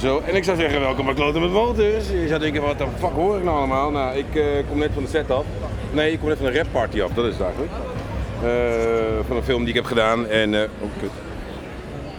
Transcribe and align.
Zo, 0.00 0.22
en 0.26 0.34
ik 0.34 0.44
zou 0.44 0.56
zeggen 0.56 0.80
welkom 0.80 1.04
bij 1.04 1.14
Kloten 1.14 1.40
met 1.40 1.50
Motors. 1.50 2.08
Je 2.08 2.28
zou 2.28 2.40
denken, 2.40 2.62
wat 2.62 2.78
de 2.78 2.86
fuck 2.98 3.10
hoor 3.10 3.36
ik 3.36 3.44
nou 3.44 3.56
allemaal? 3.56 3.90
Nou, 3.90 4.16
ik 4.16 4.34
eh, 4.34 4.44
kom 4.68 4.78
net 4.78 4.90
van 4.94 5.02
de 5.02 5.08
set 5.08 5.30
af. 5.30 5.44
Nee, 5.92 6.12
ik 6.12 6.18
kom 6.18 6.28
net 6.28 6.38
van 6.38 6.46
een 6.46 6.54
rap 6.54 6.66
party 6.72 7.02
af, 7.02 7.10
dat 7.10 7.24
is 7.24 7.32
het 7.32 7.42
eigenlijk. 7.42 7.72
Eh, 8.42 9.26
van 9.26 9.36
een 9.36 9.42
film 9.42 9.60
die 9.60 9.68
ik 9.68 9.74
heb 9.74 9.84
gedaan 9.84 10.26
en... 10.26 10.54
eh, 10.54 10.60
oh, 10.60 10.88
kut. 11.00 11.10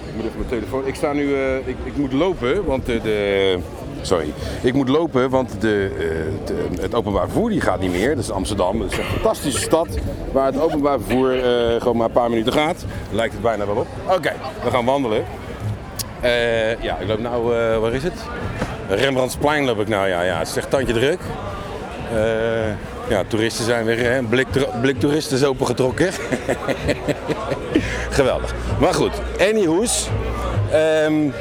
Ik 0.07 0.15
moet 0.15 0.25
even 0.25 0.37
mijn 0.37 0.49
telefoon... 0.49 0.87
Ik 0.87 0.95
sta 0.95 1.13
nu... 1.13 1.35
ik, 1.65 1.75
ik 1.83 1.97
moet 1.97 2.13
lopen, 2.13 2.65
want 2.65 2.85
de... 2.85 3.57
sorry. 4.01 4.33
Ik 4.61 4.73
moet 4.73 4.89
lopen, 4.89 5.29
want 5.29 5.61
de, 5.61 5.91
het 6.81 6.95
openbaar 6.95 7.29
vervoer 7.29 7.49
die 7.49 7.61
gaat 7.61 7.79
niet 7.79 7.91
meer. 7.91 8.15
Dat 8.15 8.23
is 8.23 8.31
Amsterdam. 8.31 8.79
Dat 8.79 8.91
is 8.91 8.97
een 8.97 9.03
fantastische 9.03 9.61
stad 9.61 9.87
waar 10.31 10.45
het 10.45 10.61
openbaar 10.61 10.99
vervoer 10.99 11.31
gewoon 11.79 11.97
maar 11.97 12.05
een 12.05 12.11
paar 12.11 12.29
minuten 12.29 12.53
gaat. 12.53 12.85
Lijkt 13.11 13.33
het 13.33 13.41
bijna 13.41 13.65
wel 13.65 13.75
op. 13.75 13.87
Oké, 14.15 14.33
we 14.63 14.69
gaan 14.69 14.85
wandelen. 14.85 15.25
Eh, 16.25 16.81
ja, 16.83 16.97
ik 16.97 17.07
loop 17.07 17.19
nou, 17.19 17.57
eh, 17.57 17.77
waar 17.77 17.93
is 17.93 18.03
het? 18.03 18.13
Rembrandtsplein 18.89 19.65
loop 19.65 19.79
ik 19.79 19.87
nou, 19.87 20.07
ja, 20.07 20.21
ja. 20.21 20.37
Het 20.37 20.47
is 20.47 20.55
echt 20.55 20.69
tandje 20.69 20.93
druk. 20.93 21.19
Eh, 22.13 22.69
ja, 23.09 23.23
toeristen 23.27 23.65
zijn 23.65 23.85
weer, 23.85 24.11
hè, 24.11 24.21
blik, 24.21 24.47
blik 24.81 24.99
toeristen 24.99 25.37
is 25.37 25.43
opengetrokken. 25.43 26.09
Geweldig. 28.09 28.53
Maar 28.79 28.93
goed, 28.93 29.11
anyhoes. 29.39 30.07
Ehm 30.71 31.31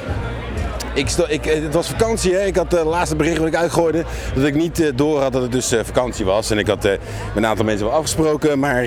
ik 0.94 1.10
ik, 1.28 1.44
het 1.44 1.74
was 1.74 1.88
vakantie, 1.88 2.34
hè? 2.34 2.44
ik 2.44 2.56
had 2.56 2.72
het 2.72 2.84
laatste 2.84 3.16
bericht 3.16 3.38
wat 3.38 3.46
ik 3.46 3.56
uitgooide 3.56 4.04
dat 4.34 4.44
ik 4.44 4.54
niet 4.54 4.92
door 4.94 5.20
had 5.20 5.32
dat 5.32 5.42
het 5.42 5.52
dus 5.52 5.74
vakantie 5.82 6.24
was. 6.24 6.50
En 6.50 6.58
ik 6.58 6.66
had 6.66 6.82
met 6.82 6.98
een 7.34 7.46
aantal 7.46 7.64
mensen 7.64 7.86
wel 7.86 7.94
afgesproken, 7.94 8.58
maar 8.58 8.84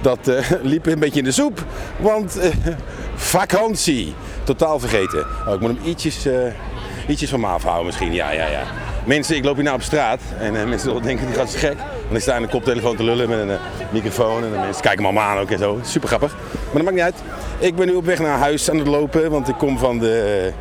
dat 0.00 0.30
liep 0.62 0.86
een 0.86 0.98
beetje 0.98 1.18
in 1.18 1.24
de 1.24 1.32
soep. 1.32 1.64
Want 1.98 2.38
vakantie, 3.20 4.14
totaal 4.44 4.78
vergeten. 4.78 5.26
Oh, 5.46 5.54
ik 5.54 5.60
moet 5.60 5.70
hem 5.70 5.78
ietsjes, 5.84 6.26
eh, 6.26 6.34
ietsjes 7.08 7.30
van 7.30 7.40
me 7.40 7.46
afhouden 7.46 7.86
misschien, 7.86 8.12
ja, 8.12 8.30
ja, 8.30 8.46
ja. 8.46 8.62
Mensen, 9.04 9.36
ik 9.36 9.44
loop 9.44 9.54
hier 9.54 9.64
nou 9.64 9.76
op 9.76 9.82
straat 9.82 10.20
en 10.38 10.56
eh, 10.56 10.64
mensen 10.64 11.02
denken 11.02 11.26
die 11.26 11.34
gaat 11.34 11.54
gek. 11.54 11.76
Want 11.76 12.16
ik 12.16 12.20
sta 12.20 12.36
in 12.36 12.42
een 12.42 12.48
koptelefoon 12.48 12.96
te 12.96 13.02
lullen 13.04 13.28
met 13.28 13.38
een 13.38 13.50
eh, 13.50 13.56
microfoon 13.90 14.44
en 14.44 14.50
de 14.50 14.58
mensen 14.58 14.82
kijken 14.82 15.00
me 15.00 15.08
allemaal 15.08 15.28
aan 15.28 15.38
ook 15.38 15.50
en 15.50 15.58
zo. 15.58 15.78
Super 15.82 16.08
grappig. 16.08 16.32
Maar 16.52 16.72
dat 16.72 16.82
maakt 16.82 16.94
niet 16.94 17.04
uit. 17.04 17.22
Ik 17.58 17.76
ben 17.76 17.86
nu 17.86 17.94
op 17.94 18.04
weg 18.04 18.18
naar 18.18 18.38
huis 18.38 18.70
aan 18.70 18.78
het 18.78 18.86
lopen, 18.86 19.30
want 19.30 19.48
ik 19.48 19.54
kom 19.58 19.78
van 19.78 19.98
de... 19.98 20.52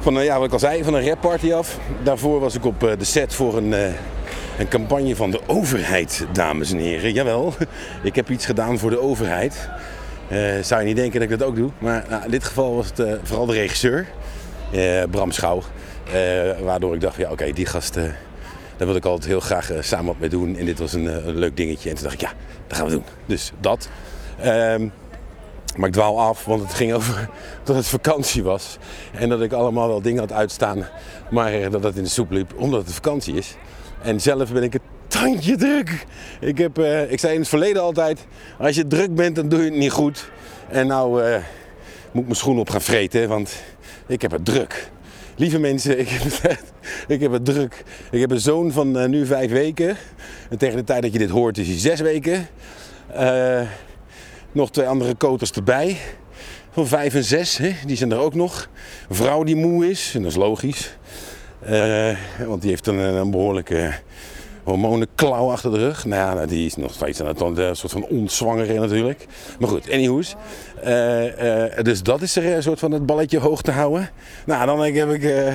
van, 0.00 0.14
ja, 0.14 0.36
wat 0.36 0.46
ik 0.46 0.52
al 0.52 0.58
zei, 0.58 0.84
van 0.84 0.94
een 0.94 1.08
rapparty 1.08 1.52
af. 1.52 1.78
Daarvoor 2.02 2.40
was 2.40 2.54
ik 2.54 2.64
op 2.64 2.80
de 2.80 3.04
set 3.04 3.34
voor 3.34 3.56
een, 3.56 3.72
een 4.58 4.68
campagne 4.68 5.16
van 5.16 5.30
de 5.30 5.40
overheid, 5.46 6.26
dames 6.32 6.72
en 6.72 6.78
heren. 6.78 7.12
Jawel, 7.12 7.54
ik 8.02 8.14
heb 8.14 8.30
iets 8.30 8.46
gedaan 8.46 8.78
voor 8.78 8.90
de 8.90 9.00
overheid. 9.00 9.68
Eh, 10.28 10.62
zou 10.62 10.80
je 10.80 10.86
niet 10.86 10.96
denken 10.96 11.20
dat 11.20 11.30
ik 11.30 11.38
dat 11.38 11.48
ook 11.48 11.56
doe. 11.56 11.70
Maar 11.78 12.04
nou, 12.08 12.24
in 12.24 12.30
dit 12.30 12.44
geval 12.44 12.74
was 12.74 12.86
het 12.86 12.98
eh, 12.98 13.12
vooral 13.22 13.46
de 13.46 13.52
regisseur, 13.52 14.06
eh, 14.72 15.02
Bram 15.10 15.32
Schouw. 15.32 15.62
Waardoor 16.62 16.94
ik 16.94 17.00
dacht, 17.00 17.16
ja 17.16 17.30
oké, 17.30 17.52
die 17.52 17.66
gast, 17.66 17.94
daar 17.94 18.86
wil 18.86 18.96
ik 18.96 19.04
altijd 19.04 19.26
heel 19.26 19.40
graag 19.40 19.70
samen 19.80 20.06
wat 20.06 20.18
mee 20.18 20.28
doen. 20.28 20.56
En 20.56 20.64
dit 20.64 20.78
was 20.78 20.92
een, 20.92 21.34
leuk 21.38 21.56
dingetje. 21.56 21.88
En 21.88 21.94
toen 21.94 22.04
dacht 22.04 22.14
ik, 22.14 22.20
ja, 22.20 22.32
dat 22.66 22.76
gaan 22.76 22.86
we 22.86 22.92
doen. 22.92 23.04
Dus 23.26 23.52
dat. 23.60 23.88
Ehm, 24.40 24.88
maar 25.76 25.88
ik 25.88 25.94
dwaal 25.94 26.20
af, 26.20 26.44
want 26.44 26.62
het 26.62 26.74
ging 26.74 26.92
over 26.92 27.28
dat 27.64 27.76
het 27.76 27.86
vakantie 27.86 28.42
was. 28.42 28.78
En 29.12 29.28
dat 29.28 29.40
ik 29.40 29.52
allemaal 29.52 29.88
wel 29.88 30.02
dingen 30.02 30.20
had 30.20 30.32
uitstaan, 30.32 30.86
maar 31.30 31.70
dat 31.70 31.82
het 31.82 31.96
in 31.96 32.02
de 32.02 32.08
soep 32.08 32.30
liep, 32.30 32.52
omdat 32.56 32.84
het 32.84 32.94
vakantie 32.94 33.34
is. 33.34 33.56
En 34.02 34.20
zelf 34.20 34.52
ben 34.52 34.62
ik 34.62 34.72
het 34.72 34.82
tandje 35.08 35.56
druk. 35.56 36.06
Ik, 36.40 36.58
heb, 36.58 36.78
eh, 36.78 37.12
ik 37.12 37.20
zei 37.20 37.34
in 37.34 37.40
het 37.40 37.48
verleden 37.48 37.82
altijd, 37.82 38.26
als 38.58 38.76
je 38.76 38.86
druk 38.86 39.14
bent, 39.14 39.36
dan 39.36 39.48
doe 39.48 39.58
je 39.58 39.64
het 39.64 39.74
niet 39.74 39.90
goed. 39.90 40.30
En 40.68 40.86
nou 40.86 41.22
eh, 41.22 41.34
moet 42.10 42.22
ik 42.22 42.28
mijn 42.28 42.34
schoen 42.34 42.58
op 42.58 42.70
gaan 42.70 42.80
vreten, 42.80 43.28
want 43.28 43.62
ik 44.06 44.22
heb 44.22 44.30
het 44.30 44.44
druk. 44.44 44.90
Lieve 45.36 45.58
mensen, 45.58 45.98
ik 45.98 46.08
heb 46.08 46.22
het, 46.22 46.62
ik 47.08 47.20
heb 47.20 47.38
druk. 47.42 47.84
Ik 48.10 48.20
heb 48.20 48.30
een 48.30 48.40
zoon 48.40 48.72
van 48.72 48.98
eh, 48.98 49.08
nu 49.08 49.26
vijf 49.26 49.50
weken. 49.50 49.96
En 50.50 50.58
tegen 50.58 50.76
de 50.76 50.84
tijd 50.84 51.02
dat 51.02 51.12
je 51.12 51.18
dit 51.18 51.30
hoort 51.30 51.58
is 51.58 51.66
hij 51.66 51.78
zes 51.78 52.00
weken. 52.00 52.48
Nog 54.52 54.70
twee 54.70 54.86
andere 54.86 55.14
koters 55.14 55.50
erbij. 55.50 55.96
Van 56.70 56.86
vijf 56.86 57.14
en 57.14 57.24
zes, 57.24 57.56
hè? 57.56 57.72
die 57.86 57.96
zijn 57.96 58.12
er 58.12 58.18
ook 58.18 58.34
nog. 58.34 58.68
Een 59.08 59.16
vrouw 59.16 59.42
die 59.42 59.56
moe 59.56 59.90
is, 59.90 60.12
en 60.14 60.22
dat 60.22 60.30
is 60.30 60.36
logisch. 60.36 60.96
Want 62.46 62.60
die 62.60 62.70
heeft 62.70 62.86
een, 62.86 62.98
een 62.98 63.30
behoorlijke 63.30 63.94
hormonenklauw 64.68 65.50
achter 65.50 65.70
de 65.70 65.78
rug. 65.78 66.04
Nou 66.04 66.20
ja, 66.22 66.34
nou, 66.34 66.46
die 66.46 66.66
is 66.66 66.76
nog 66.76 66.92
steeds 66.92 67.20
aan 67.20 67.26
het 67.26 67.40
een 67.40 67.76
soort 67.76 67.92
van 67.92 68.04
ontzwangeren 68.04 68.80
natuurlijk. 68.80 69.26
Maar 69.58 69.68
goed, 69.68 69.90
anyhoes. 69.92 70.34
Eh, 70.82 71.64
eh, 71.64 71.84
dus 71.84 72.02
dat 72.02 72.22
is 72.22 72.36
er 72.36 72.54
een 72.56 72.62
soort 72.62 72.78
van 72.78 72.92
het 72.92 73.06
balletje 73.06 73.38
hoog 73.38 73.62
te 73.62 73.70
houden. 73.70 74.10
Nou, 74.46 74.66
dan 74.66 74.80
heb 74.80 75.10
ik... 75.10 75.24
eh, 75.24 75.54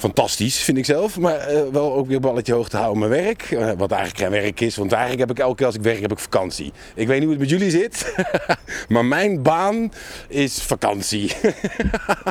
fantastisch, 0.00 0.58
vind 0.58 0.78
ik 0.78 0.84
zelf. 0.84 1.18
Maar 1.18 1.38
eh, 1.38 1.62
wel 1.72 1.94
ook 1.94 2.06
weer 2.06 2.20
balletje 2.20 2.52
hoog 2.52 2.68
te 2.68 2.76
houden 2.76 2.98
mijn 2.98 3.22
werk. 3.22 3.42
Eh, 3.42 3.70
wat 3.76 3.90
eigenlijk 3.90 4.22
geen 4.22 4.42
werk 4.42 4.60
is, 4.60 4.76
want 4.76 4.92
eigenlijk 4.92 5.28
heb 5.28 5.38
ik 5.38 5.42
elke 5.42 5.56
keer 5.56 5.66
als 5.66 5.74
ik 5.74 5.82
werk 5.82 6.00
heb 6.00 6.12
ik 6.12 6.18
vakantie. 6.18 6.72
Ik 6.94 7.06
weet 7.06 7.18
niet 7.18 7.28
hoe 7.28 7.38
het 7.38 7.40
met 7.40 7.50
jullie 7.50 7.70
zit, 7.70 8.14
maar 8.88 9.04
mijn 9.04 9.42
baan 9.42 9.92
is 10.28 10.62
vakantie. 10.62 11.32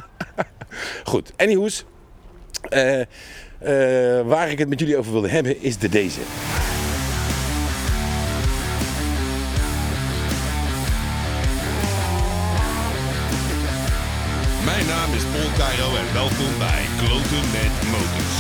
Goed, 1.03 1.31
anyhoes. 1.37 1.85
Eh, 2.69 3.01
eh, 3.01 3.07
waar 4.25 4.51
ik 4.51 4.59
het 4.59 4.69
met 4.69 4.79
jullie 4.79 4.97
over 4.97 5.11
wilde 5.11 5.29
hebben 5.29 5.63
is 5.63 5.77
de 5.77 5.89
deze. 5.89 6.19
Mijn 14.65 14.85
naam 14.85 15.13
is 15.13 15.23
Paul 15.23 15.51
Cairo 15.57 15.95
en 15.95 16.13
welkom 16.13 16.57
bij 16.57 16.83
Kloten 16.97 17.45
met 17.51 17.73
Motors, 17.91 18.37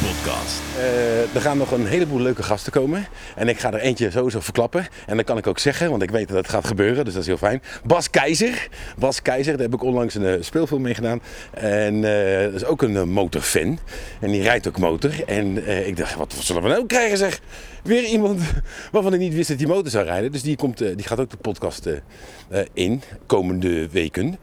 podcast. 0.00 0.60
Eh, 0.76 1.34
er 1.34 1.40
gaan 1.40 1.58
nog 1.58 1.70
een 1.70 1.86
heleboel 1.86 2.20
leuke 2.20 2.42
gasten 2.42 2.72
komen. 2.72 3.06
En 3.36 3.48
ik 3.48 3.58
ga 3.58 3.72
er 3.72 3.80
eentje 3.80 4.10
sowieso 4.10 4.40
verklappen. 4.40 4.86
En 5.06 5.16
dat 5.16 5.26
kan 5.26 5.38
ik 5.38 5.46
ook 5.46 5.58
zeggen, 5.58 5.90
want 5.90 6.02
ik 6.02 6.10
weet 6.10 6.28
dat 6.28 6.36
het 6.36 6.48
gaat 6.48 6.66
gebeuren. 6.66 7.04
Dus 7.04 7.12
dat 7.12 7.22
is 7.22 7.28
heel 7.28 7.36
fijn. 7.36 7.62
Bas 7.84 8.10
Keizer. 8.10 8.68
Bas 8.98 9.22
Keizer, 9.22 9.52
daar 9.52 9.62
heb 9.62 9.74
ik 9.74 9.82
onlangs 9.82 10.14
een 10.14 10.26
eh, 10.26 10.42
speelfilm 10.42 10.82
mee 10.82 10.94
gedaan. 10.94 11.20
En 11.50 11.94
eh, 12.04 12.44
dat 12.44 12.54
is 12.54 12.64
ook 12.64 12.82
een 12.82 13.08
motorfan. 13.08 13.78
En 14.20 14.30
die 14.30 14.42
rijdt 14.42 14.68
ook 14.68 14.78
motor. 14.78 15.24
En 15.26 15.68
ik 15.86 15.96
dacht, 15.96 16.14
wat 16.14 16.34
zullen 16.38 16.62
we 16.62 16.68
nou 16.68 16.86
krijgen 16.86 17.18
zeg? 17.18 17.40
Weer 17.82 18.04
iemand 18.04 18.40
waarvan 18.92 19.14
ik 19.14 19.20
niet 19.20 19.34
wist 19.34 19.48
dat 19.48 19.58
hij 19.58 19.66
motor 19.66 19.90
zou 19.90 20.04
rijden. 20.04 20.32
Dus 20.32 20.42
die, 20.42 20.56
komt, 20.56 20.78
die 20.78 21.06
gaat 21.06 21.20
ook 21.20 21.30
de 21.30 21.36
podcast 21.36 21.88
in, 22.72 23.02
komende 23.26 23.88
weken. 23.88 24.38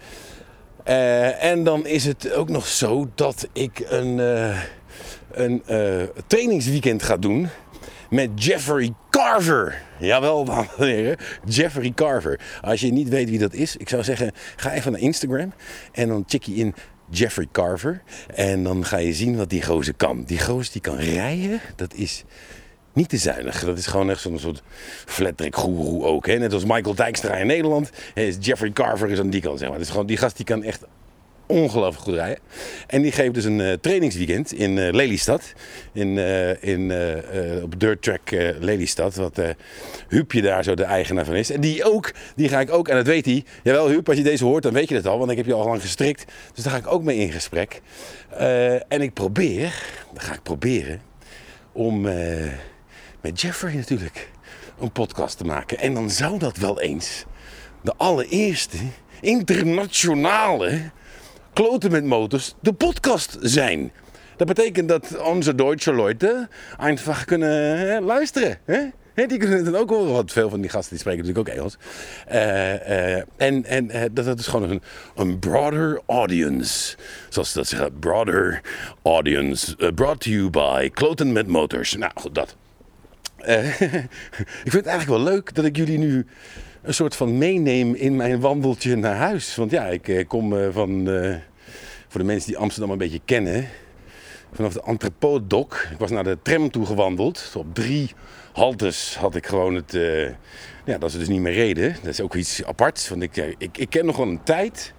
En 1.40 1.64
dan 1.64 1.86
is 1.86 2.06
het 2.06 2.34
ook 2.34 2.50
nog 2.50 2.68
zo 2.68 3.10
dat 3.16 3.48
ik 3.54 3.86
een, 3.90 4.20
een 5.34 5.64
eh, 5.66 6.08
trainingsweekend 6.28 7.04
ga 7.04 7.18
doen 7.18 7.50
met 8.10 8.30
Jeffrey 8.36 8.94
Carver. 9.10 9.82
Jawel, 10.00 10.46
dames 10.46 10.76
en 10.78 10.88
heren, 10.88 11.18
Jeffrey 11.46 11.92
Carver. 11.96 12.40
Als 12.62 12.82
je 12.82 12.92
niet 12.92 13.10
weet 13.10 13.30
wie 13.30 13.40
dat 13.40 13.54
is, 13.54 13.78
ik 13.78 13.90
zou 13.90 14.04
zeggen, 14.04 14.32
ga 14.56 14.72
even 14.72 14.92
naar 14.92 15.02
Instagram 15.02 15.54
en 15.92 16.08
dan 16.08 16.24
check 16.28 16.44
je 16.44 16.54
in 16.54 16.76
Jeffrey 17.10 17.48
Carver. 17.52 18.02
En 18.36 18.64
dan 18.64 18.86
ga 18.86 18.98
je 18.98 19.14
zien 19.14 19.38
wat 19.38 19.50
die 19.50 19.64
gozer 19.64 19.94
kan. 19.94 20.24
Die 20.24 20.40
gozer 20.40 20.72
die 20.72 20.82
kan 20.82 20.98
rijden, 20.98 21.62
dat 21.76 21.94
is 21.94 22.24
niet 22.94 23.10
te 23.10 23.18
zuinig. 23.18 23.66
Dat 23.66 23.78
is 23.78 23.88
gewoon 23.88 24.10
echt 24.10 24.22
zo'n 24.22 24.40
soort 24.40 24.64
flattrack 25.06 25.56
goeroe 25.56 26.04
ook. 26.04 26.28
Hè? 26.28 26.38
Net 26.38 26.54
als 26.54 26.66
Michael 26.66 26.96
Dijkstra 26.96 27.36
in 27.36 27.48
Nederland. 27.48 27.90
Jeffrey 28.40 28.72
Carver 28.72 29.10
is 29.10 29.20
aan 29.20 29.30
die 29.30 29.42
kant. 29.42 29.60
Zeg 29.60 29.78
is 29.78 29.90
gewoon, 29.90 30.06
die 30.06 30.18
gast 30.18 30.36
die 30.36 30.46
kan 30.46 30.64
echt 30.64 30.86
ongelooflijk 31.54 32.04
goed 32.04 32.14
rijden. 32.14 32.40
En 32.88 33.02
die 33.02 33.12
geeft 33.12 33.34
dus 33.34 33.44
een 33.44 33.62
eh, 33.62 33.74
trainingsweekend 33.74 34.54
in 34.54 34.78
eh, 34.78 34.94
Lelystad. 34.94 35.54
In, 35.94 36.18
eh, 36.18 36.64
in, 36.64 36.94
op 37.64 37.80
Dirt 37.80 38.02
Track 38.02 38.32
Lelystad. 38.60 39.16
Wat 39.16 39.42
Huupje 40.08 40.42
daar 40.42 40.64
zo 40.64 40.74
de 40.74 40.84
eigenaar 40.84 41.26
van 41.26 41.36
is. 41.36 41.50
En 41.50 41.62
die 41.62 41.84
ook, 41.84 42.12
die 42.36 42.50
ga 42.50 42.60
ik 42.60 42.72
ook, 42.72 42.88
en 42.88 42.96
dat 42.96 43.08
weet 43.08 43.26
hij. 43.26 43.44
Jawel 43.64 43.90
Huub, 43.90 44.08
als 44.08 44.18
je 44.18 44.24
deze 44.24 44.46
hoort 44.46 44.64
dan 44.64 44.74
weet 44.74 44.90
je 44.90 44.96
dat 44.96 45.08
al. 45.08 45.18
Want 45.20 45.32
ik 45.32 45.38
heb 45.38 45.46
je 45.46 45.54
al 45.54 45.68
lang 45.68 45.82
gestrikt. 45.82 46.26
Dus 46.54 46.64
daar 46.64 46.74
ga 46.74 46.80
ik 46.80 46.88
ook 46.88 47.04
mee 47.04 47.18
in 47.18 47.32
gesprek. 47.32 47.82
En 48.88 49.02
ik 49.02 49.14
probeer, 49.14 49.84
dat 50.14 50.24
ga 50.24 50.34
ik 50.34 50.44
proberen, 50.44 51.02
om... 51.72 52.02
met 53.22 53.42
Jeffrey 53.42 53.74
natuurlijk 53.74 54.30
een 54.80 54.92
podcast 54.92 55.38
te 55.38 55.44
maken. 55.44 55.80
En 55.80 55.94
dan 55.94 56.10
zou 56.10 56.40
dat 56.40 56.58
wel 56.58 56.82
eens 56.82 57.26
de 57.82 57.94
allereerste 57.98 58.78
internationale 59.22 60.92
kloten 61.54 61.92
met 61.92 62.06
motors 62.06 62.54
de 62.60 62.74
podcast 62.74 63.38
zijn. 63.42 63.92
Dat 64.38 64.48
betekent 64.48 64.90
dat 64.90 65.22
onze 65.22 65.56
Duitse 65.56 65.96
Leute 65.96 66.48
einfach 66.78 67.26
kunnen 67.26 68.04
luisteren. 68.04 68.58
Hè? 68.66 68.80
Hè, 69.14 69.26
die 69.26 69.38
kunnen 69.38 69.66
het 69.66 69.76
ook 69.76 69.90
horen, 69.90 70.14
want 70.14 70.32
veel 70.32 70.50
van 70.50 70.62
die 70.62 70.70
gasten 70.70 70.90
die 70.90 71.00
spreken 71.00 71.26
natuurlijk 71.26 71.50
ook 71.50 71.56
Engels. 71.56 71.78
Eh, 72.28 73.16
eh, 73.18 73.24
en 73.38 73.66
en 73.66 73.90
eh, 73.90 74.02
dat, 74.12 74.26
dat 74.26 74.40
is 74.40 74.48
gewoon 74.48 74.70
een, 74.70 74.82
een 75.16 75.40
broader 75.40 76.02
audience. 76.08 76.98
Zoals 77.30 77.54
dat 77.54 77.68
zeggen, 77.68 78.00
broader 78.00 78.62
audience. 79.04 79.92
brought 79.96 80.20
to 80.20 80.30
you 80.30 80.50
by 80.50 80.90
Kloten 80.90 81.32
met 81.32 81.48
Motors. 81.48 81.96
Nou 81.96 82.12
goed, 82.16 82.36
dat. 82.36 82.56
Ik 84.64 84.72
vind 84.72 84.74
het 84.74 84.86
eigenlijk 84.86 85.24
wel 85.24 85.34
leuk 85.34 85.56
dat 85.56 85.66
ik 85.66 85.78
jullie 85.78 85.98
nu 85.98 86.26
een 86.84 86.94
soort 86.94 87.16
van 87.16 87.38
meeneem 87.38 87.94
in 87.94 88.16
mijn 88.16 88.40
wandeltje 88.40 88.96
naar 88.96 89.16
huis. 89.16 89.56
Want 89.56 89.72
ja, 89.72 89.86
ik 89.86 90.08
eh, 90.08 90.28
kom 90.28 90.58
eh, 90.58 90.68
van, 90.72 91.10
eh, 91.10 91.36
voor 92.08 92.22
de 92.22 92.28
mensen 92.28 92.50
die 92.50 92.58
Amsterdam 92.58 92.92
een 92.92 92.98
beetje 92.98 93.22
kennen, 93.26 93.68
vanaf 94.54 94.74
de 94.74 94.84
Entrepot-dok. 94.84 95.88
Ik 95.92 95.98
was 95.98 96.12
naar 96.12 96.24
de 96.24 96.38
tram 96.42 96.72
toe 96.72 96.86
gewandeld. 96.86 97.54
Op 97.58 97.74
drie 97.74 98.12
haltes 98.54 99.18
had 99.18 99.36
ik 99.36 99.46
gewoon 99.46 99.76
het, 99.76 99.94
eh, 99.94 100.30
ja, 100.86 100.98
dat 100.98 101.12
ze 101.12 101.18
dus 101.18 101.28
niet 101.28 101.42
meer 101.42 101.54
reden. 101.54 101.96
Dat 102.02 102.12
is 102.12 102.22
ook 102.22 102.36
iets 102.36 102.64
aparts, 102.64 103.10
want 103.10 103.22
ik, 103.22 103.56
ik, 103.58 103.90
ken 103.90 104.06
nog 104.06 104.18
wel 104.18 104.28
een 104.28 104.44
tijd 104.44 104.94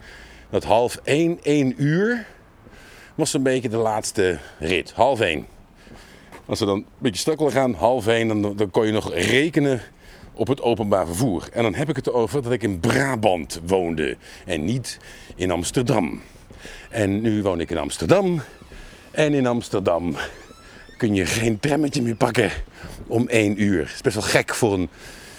dat 0.50 0.64
half 0.64 1.00
één, 1.02 1.38
één 1.42 1.74
uur 1.76 2.26
was 3.14 3.30
zo'n 3.30 3.42
beetje 3.42 3.68
de 3.68 3.76
laatste 3.76 4.38
rit. 4.58 4.92
Half 4.92 5.20
één. 5.20 5.46
Als 6.46 6.58
we 6.60 6.66
dan 6.66 6.76
een 6.76 6.86
beetje 6.98 7.20
stuk 7.20 7.50
gaan, 7.50 7.74
half 7.74 8.06
één, 8.06 8.28
dan, 8.28 8.56
dan 8.56 8.70
kon 8.70 8.86
je 8.86 8.92
nog 8.92 9.14
rekenen 9.14 9.80
op 10.34 10.46
het 10.46 10.62
openbaar 10.62 11.06
vervoer. 11.06 11.48
En 11.52 11.62
dan 11.62 11.74
heb 11.74 11.88
ik 11.88 11.96
het 11.96 12.12
over 12.12 12.42
dat 12.42 12.52
ik 12.52 12.62
in 12.62 12.80
Brabant 12.80 13.60
woonde 13.66 14.16
en 14.44 14.64
niet 14.64 14.98
in 15.34 15.50
Amsterdam. 15.50 16.20
En 16.90 17.20
nu 17.20 17.42
woon 17.42 17.60
ik 17.60 17.70
in 17.70 17.78
Amsterdam. 17.78 18.42
En 19.10 19.34
in 19.34 19.46
Amsterdam 19.46 20.16
kun 20.96 21.14
je 21.14 21.26
geen 21.26 21.60
trammetje 21.60 22.02
meer 22.02 22.16
pakken 22.16 22.50
om 23.06 23.28
één 23.28 23.62
uur. 23.62 23.80
Het 23.80 23.94
is 23.94 24.00
best 24.00 24.14
wel 24.14 24.24
gek 24.24 24.54
voor 24.54 24.74
een, 24.74 24.88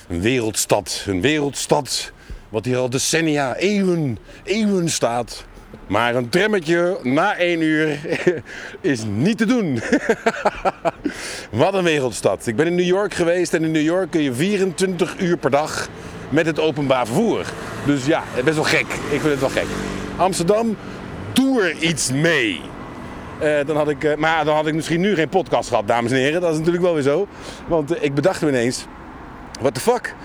een 0.08 0.22
wereldstad. 0.22 1.04
Een 1.08 1.22
wereldstad 1.22 2.12
wat 2.50 2.66
hier 2.66 2.78
al 2.78 2.90
decennia, 2.90 3.56
eeuwen, 3.56 4.18
eeuwen 4.44 4.90
staat. 4.90 5.46
Maar 5.88 6.16
een 6.16 6.30
trammetje 6.30 6.98
na 7.04 7.38
één 7.38 7.62
uur 7.62 8.00
is 8.82 9.04
niet 9.04 9.38
te 9.38 9.46
doen. 9.46 9.82
Wat 11.52 11.74
een 11.74 11.84
wereldstad. 11.84 12.48
Ik 12.48 12.56
ben 12.56 12.66
in 12.66 12.76
New 12.76 12.86
York 12.86 13.14
geweest 13.14 13.54
en 13.54 13.64
in 13.64 13.72
New 13.72 13.84
York 13.84 14.12
kun 14.12 14.22
je 14.22 14.34
24 14.34 15.20
uur 15.20 15.38
per 15.38 15.52
dag 15.52 15.90
met 16.30 16.46
het 16.46 16.60
openbaar 16.60 17.06
vervoer. 17.06 17.46
Dus 17.86 18.06
ja, 18.06 18.24
best 18.44 18.56
wel 18.56 18.64
gek. 18.64 18.88
Ik 19.10 19.20
vind 19.20 19.24
het 19.24 19.40
wel 19.40 19.50
gek. 19.50 19.68
Amsterdam, 20.18 20.78
doe 21.34 21.62
er 21.62 21.76
iets 21.78 22.12
mee. 22.12 22.62
Eh, 23.40 23.66
dan 23.66 23.76
had 23.76 23.90
ik, 23.90 24.04
eh, 24.04 24.16
maar 24.16 24.46
dan 24.46 24.56
had 24.56 24.68
ik 24.68 24.74
misschien 24.74 25.02
nu 25.02 25.16
geen 25.16 25.30
podcast 25.30 25.70
gehad, 25.70 25.88
dames 25.88 26.12
en 26.12 26.18
heren. 26.18 26.42
Dat 26.42 26.52
is 26.52 26.58
natuurlijk 26.58 26.84
wel 26.84 26.94
weer 26.94 27.04
zo. 27.04 27.28
Want 27.68 27.96
eh, 27.96 28.04
ik 28.04 28.14
bedacht 28.14 28.42
me 28.42 28.48
ineens, 28.48 28.86
what 29.62 29.74
the 29.74 29.80
fuck? 29.80 30.16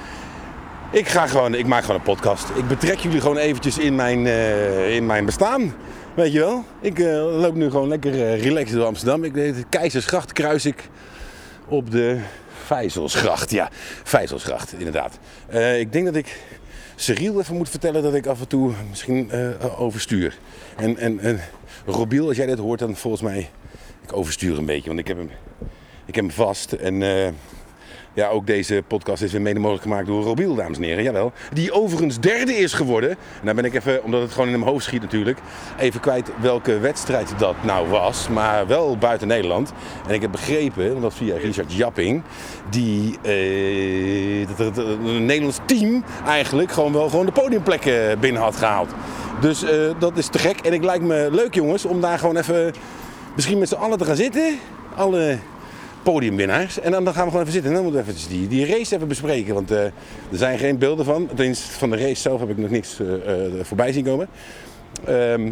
Ik, 0.93 1.09
ga 1.09 1.27
gewoon, 1.27 1.55
ik 1.55 1.67
maak 1.67 1.81
gewoon 1.81 1.97
een 1.97 2.03
podcast. 2.03 2.49
Ik 2.55 2.69
betrek 2.69 2.99
jullie 2.99 3.21
gewoon 3.21 3.37
eventjes 3.37 3.79
in 3.79 3.95
mijn, 3.95 4.27
eh, 4.27 4.95
in 4.95 5.07
mijn 5.07 5.25
bestaan. 5.25 5.75
Weet 6.15 6.33
je 6.33 6.39
wel? 6.39 6.65
Ik 6.81 6.99
eh, 6.99 7.07
loop 7.41 7.55
nu 7.55 7.71
gewoon 7.71 7.89
lekker 7.89 8.13
eh, 8.13 8.43
relaxed 8.43 8.77
door 8.77 8.87
Amsterdam. 8.87 9.25
Ik 9.25 9.35
deed 9.35 9.55
de 9.55 9.65
Keizersgracht 9.69 10.33
kruis 10.33 10.65
ik 10.65 10.89
op 11.69 11.91
de 11.91 12.21
Vijzelsgracht. 12.65 13.51
Ja, 13.51 13.69
Vijzelsgracht, 14.03 14.75
inderdaad. 14.79 15.19
Ik 15.79 15.93
denk 15.93 16.05
dat 16.05 16.15
ik 16.15 16.41
Cyril 16.95 17.41
even 17.41 17.57
moet 17.57 17.69
vertellen 17.69 18.03
dat 18.03 18.15
ik 18.15 18.27
af 18.27 18.41
en 18.41 18.49
toe 18.49 18.73
misschien 18.89 19.31
overstuur. 19.77 20.39
En, 20.77 20.97
en, 20.97 21.21
en 21.21 21.41
Robiel, 21.87 22.29
als 22.29 22.37
jij 22.37 22.47
dit 22.47 22.59
hoort, 22.59 22.79
dan 22.79 22.97
volgens 22.97 23.23
mij... 23.23 23.51
Ik 24.03 24.17
overstuur 24.17 24.59
een 24.59 24.67
beetje, 24.67 24.89
want 24.89 25.01
ik 25.01 25.09
heb 25.09 25.17
hem, 25.17 25.31
ik 26.05 26.15
heb 26.15 26.25
hem 26.25 26.35
vast. 26.35 26.73
En 26.73 27.03
ja, 28.15 28.29
ook 28.29 28.47
deze 28.47 28.83
podcast 28.87 29.23
is 29.23 29.33
weer 29.33 29.41
mede 29.41 29.59
mogelijk 29.59 29.83
gemaakt 29.83 30.07
door 30.07 30.23
Robiel, 30.23 30.55
dames 30.55 30.77
en 30.77 30.83
heren. 30.83 31.03
Jawel. 31.03 31.33
Die 31.53 31.73
overigens 31.73 32.21
derde 32.21 32.57
is 32.57 32.73
geworden. 32.73 33.11
En 33.11 33.47
dan 33.47 33.55
ben 33.55 33.65
ik 33.65 33.75
even, 33.75 34.05
omdat 34.05 34.23
het 34.23 34.33
gewoon 34.33 34.49
in 34.49 34.59
mijn 34.59 34.71
hoofd 34.71 34.85
schiet 34.85 35.03
natuurlijk, 35.03 35.39
even 35.79 36.01
kwijt 36.01 36.31
welke 36.41 36.79
wedstrijd 36.79 37.39
dat 37.39 37.55
nou 37.63 37.89
was. 37.89 38.29
Maar 38.29 38.67
wel 38.67 38.97
buiten 38.97 39.29
Nederland. 39.29 39.73
En 40.09 40.15
ik 40.15 40.21
heb 40.21 40.31
begrepen, 40.31 40.89
want 40.89 41.03
dat 41.03 41.15
via 41.15 41.37
Richard 41.37 41.73
Japping, 41.73 42.23
die 42.71 43.19
eh, 43.23 44.49
dat 44.49 44.59
het 44.59 44.77
een 44.77 45.27
Nederlands 45.27 45.59
team 45.67 46.05
eigenlijk 46.27 46.73
gewoon 46.73 46.93
wel 46.93 47.09
gewoon 47.09 47.27
de 47.27 47.33
podiumplekken 47.33 48.21
binnen 48.21 48.43
had 48.43 48.57
gehaald. 48.57 48.91
Dus 49.41 49.63
eh, 49.63 49.91
dat 49.99 50.19
is 50.19 50.27
te 50.27 50.39
gek. 50.39 50.61
En 50.61 50.73
ik 50.73 50.85
lijkt 50.85 51.05
me 51.05 51.29
leuk 51.33 51.55
jongens 51.55 51.85
om 51.85 52.01
daar 52.01 52.19
gewoon 52.19 52.37
even 52.37 52.73
misschien 53.35 53.59
met 53.59 53.69
z'n 53.69 53.75
allen 53.75 53.99
te 53.99 54.05
gaan 54.05 54.17
zitten. 54.17 54.59
Alle 54.97 55.39
podiumwinnaars. 56.03 56.81
En 56.81 56.91
dan, 56.91 57.05
dan 57.05 57.15
gaan 57.15 57.25
we 57.25 57.31
gewoon 57.31 57.47
even 57.47 57.53
zitten. 57.53 57.71
En 57.71 57.77
dan 57.77 57.93
moeten 57.93 58.05
we 58.05 58.13
even 58.13 58.29
die, 58.29 58.49
die 58.49 58.67
race 58.67 58.95
even 58.95 59.09
bespreken. 59.09 59.55
Want 59.55 59.71
eh, 59.71 59.85
er 59.85 59.93
zijn 60.31 60.59
geen 60.59 60.79
beelden 60.79 61.05
van. 61.05 61.29
Althans, 61.31 61.61
van 61.61 61.91
de 61.91 61.97
race 61.97 62.21
zelf 62.21 62.41
heb 62.41 62.51
ik 62.51 62.59
nog 62.59 62.71
niks 62.71 63.01
eh, 63.01 63.47
eh, 63.47 63.53
voorbij 63.63 63.93
zien 63.93 64.05
komen. 64.05 64.29
Ehm, 65.05 65.51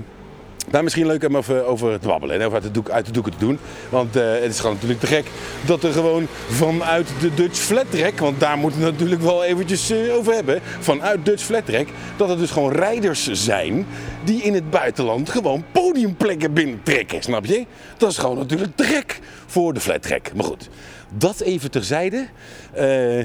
maar 0.73 0.83
misschien 0.83 1.07
leuk 1.07 1.25
om 1.25 1.37
even 1.37 1.67
over 1.67 1.99
te 1.99 2.09
wabbelen 2.09 2.41
en 2.41 2.47
over 2.47 2.63
uit 2.63 2.75
de, 2.75 2.93
uit 2.93 3.07
de 3.07 3.13
doeken 3.13 3.33
te 3.33 3.39
doen. 3.39 3.59
Want 3.89 4.17
eh, 4.17 4.33
het 4.33 4.53
is 4.53 4.61
gewoon 4.61 4.75
natuurlijk 4.75 5.01
te 5.01 5.07
gek 5.07 5.27
dat 5.67 5.83
er 5.83 5.93
gewoon 5.93 6.27
vanuit 6.49 7.09
de 7.21 7.35
Dutch 7.35 7.59
Flat 7.59 7.91
Track, 7.91 8.19
want 8.19 8.41
daar 8.41 8.59
moeten 8.59 8.81
we 8.81 8.87
natuurlijk 8.87 9.23
wel 9.23 9.45
eventjes 9.45 9.91
eh, 9.91 10.15
over 10.15 10.33
hebben. 10.33 10.61
Vanuit 10.81 11.25
Dutch 11.25 11.43
Flat 11.43 11.67
Track, 11.67 11.89
dat 12.17 12.31
er 12.31 12.39
dus 12.39 12.51
gewoon 12.51 12.73
rijders 12.73 13.31
zijn 13.33 13.87
die 14.25 14.43
in 14.43 14.55
het 14.55 14.71
buitenland 14.71 15.31
gewoon 15.31 15.65
podiumplekken 15.73 16.53
binnentrekken, 16.53 17.23
snap 17.23 17.45
je? 17.45 17.67
Dat 17.97 18.11
is 18.11 18.19
gewoon 18.19 18.39
natuurlijk 18.39 18.77
te 18.77 18.85
gek 18.85 19.21
voor 19.47 19.75
de 19.75 19.81
Flat 19.81 20.03
Track. 20.03 20.35
Maar 20.35 20.45
goed, 20.45 20.69
dat 21.15 21.41
even 21.41 21.71
terzijde. 21.71 22.27
Eh, 22.73 23.19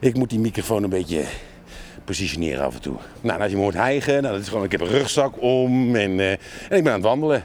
ik 0.00 0.14
moet 0.14 0.30
die 0.30 0.38
microfoon 0.38 0.82
een 0.82 0.90
beetje 0.90 1.24
positioneren 2.04 2.64
af 2.64 2.74
en 2.74 2.80
toe. 2.80 2.96
Nou, 3.20 3.40
als 3.40 3.50
je 3.50 3.56
me 3.56 3.62
hoort 3.62 3.74
hijgen, 3.74 4.22
nou, 4.22 4.34
dat 4.34 4.42
is 4.42 4.48
gewoon, 4.48 4.64
ik 4.64 4.72
heb 4.72 4.80
een 4.80 4.88
rugzak 4.88 5.42
om 5.42 5.96
en, 5.96 6.20
eh, 6.20 6.30
en 6.30 6.76
ik 6.76 6.82
ben 6.82 6.86
aan 6.86 6.92
het 6.92 7.02
wandelen. 7.02 7.44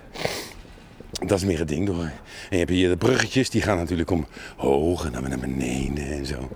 Dat 1.11 1.37
is 1.37 1.45
meer 1.45 1.59
het 1.59 1.67
ding 1.67 1.85
door. 1.85 2.03
En 2.03 2.11
je 2.49 2.57
hebt 2.57 2.69
hier 2.69 2.89
de 2.89 2.97
bruggetjes, 2.97 3.49
die 3.49 3.61
gaan 3.61 3.77
natuurlijk 3.77 4.11
omhoog 4.11 5.05
en 5.05 5.11
dan 5.11 5.29
naar 5.29 5.39
beneden 5.39 6.07
en 6.07 6.25
zo. 6.25 6.49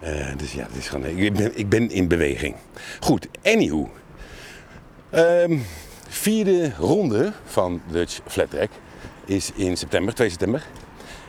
Eh, 0.00 0.36
dus 0.36 0.52
ja, 0.52 0.62
het 0.62 0.76
is 0.76 0.88
gewoon, 0.88 1.06
ik, 1.06 1.32
ben, 1.32 1.58
ik 1.58 1.68
ben 1.68 1.90
in 1.90 2.08
beweging. 2.08 2.54
Goed, 3.00 3.28
anywho. 3.42 3.90
Ehm, 5.10 5.58
vierde 6.08 6.72
ronde 6.78 7.32
van 7.44 7.80
Dutch 7.90 8.20
Flat 8.26 8.50
Track 8.50 8.70
is 9.24 9.50
in 9.54 9.76
september, 9.76 10.14
2 10.14 10.28
september. 10.28 10.62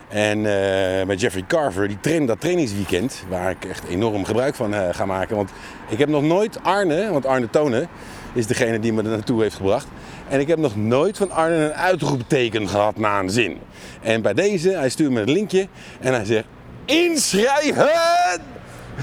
En 0.08 0.46
eh, 0.46 1.06
met 1.06 1.22
Jeffrey 1.22 1.44
Carver, 1.48 1.88
die 1.88 2.00
train, 2.00 2.26
dat 2.26 2.40
trainingsweekend, 2.40 3.24
waar 3.30 3.50
ik 3.50 3.66
echt 3.66 3.84
enorm 3.90 4.26
gebruik 4.26 4.56
van 4.56 4.74
eh, 4.74 4.82
ga 4.92 5.06
maken. 5.06 5.36
Want 5.36 5.52
ik 5.90 5.98
heb 5.98 6.10
nog 6.10 6.24
nooit 6.24 6.64
Arne, 6.64 7.12
want 7.12 7.26
Arne 7.26 7.50
Tonen 7.50 7.88
is 8.34 8.48
degene 8.48 8.80
die 8.80 8.94
me 8.94 9.04
er 9.04 9.10
naartoe 9.10 9.42
heeft 9.42 9.56
gebracht. 9.56 9.88
En 10.30 10.40
ik 10.40 10.48
heb 10.48 10.60
nog 10.60 10.76
nooit 10.76 11.18
van 11.18 11.32
Arne 11.32 11.56
een 11.56 11.74
uitroepteken 11.74 12.70
gehad 12.70 12.98
na 12.98 13.20
een 13.20 13.30
zin. 13.30 13.58
En 14.02 14.22
bij 14.22 14.34
deze, 14.34 14.70
hij 14.70 14.90
stuurt 14.90 15.12
me 15.12 15.22
een 15.22 15.32
linkje 15.32 15.68
en 16.00 16.14
hij 16.14 16.26
zegt: 16.26 16.48
Inschrijven! 16.86 17.90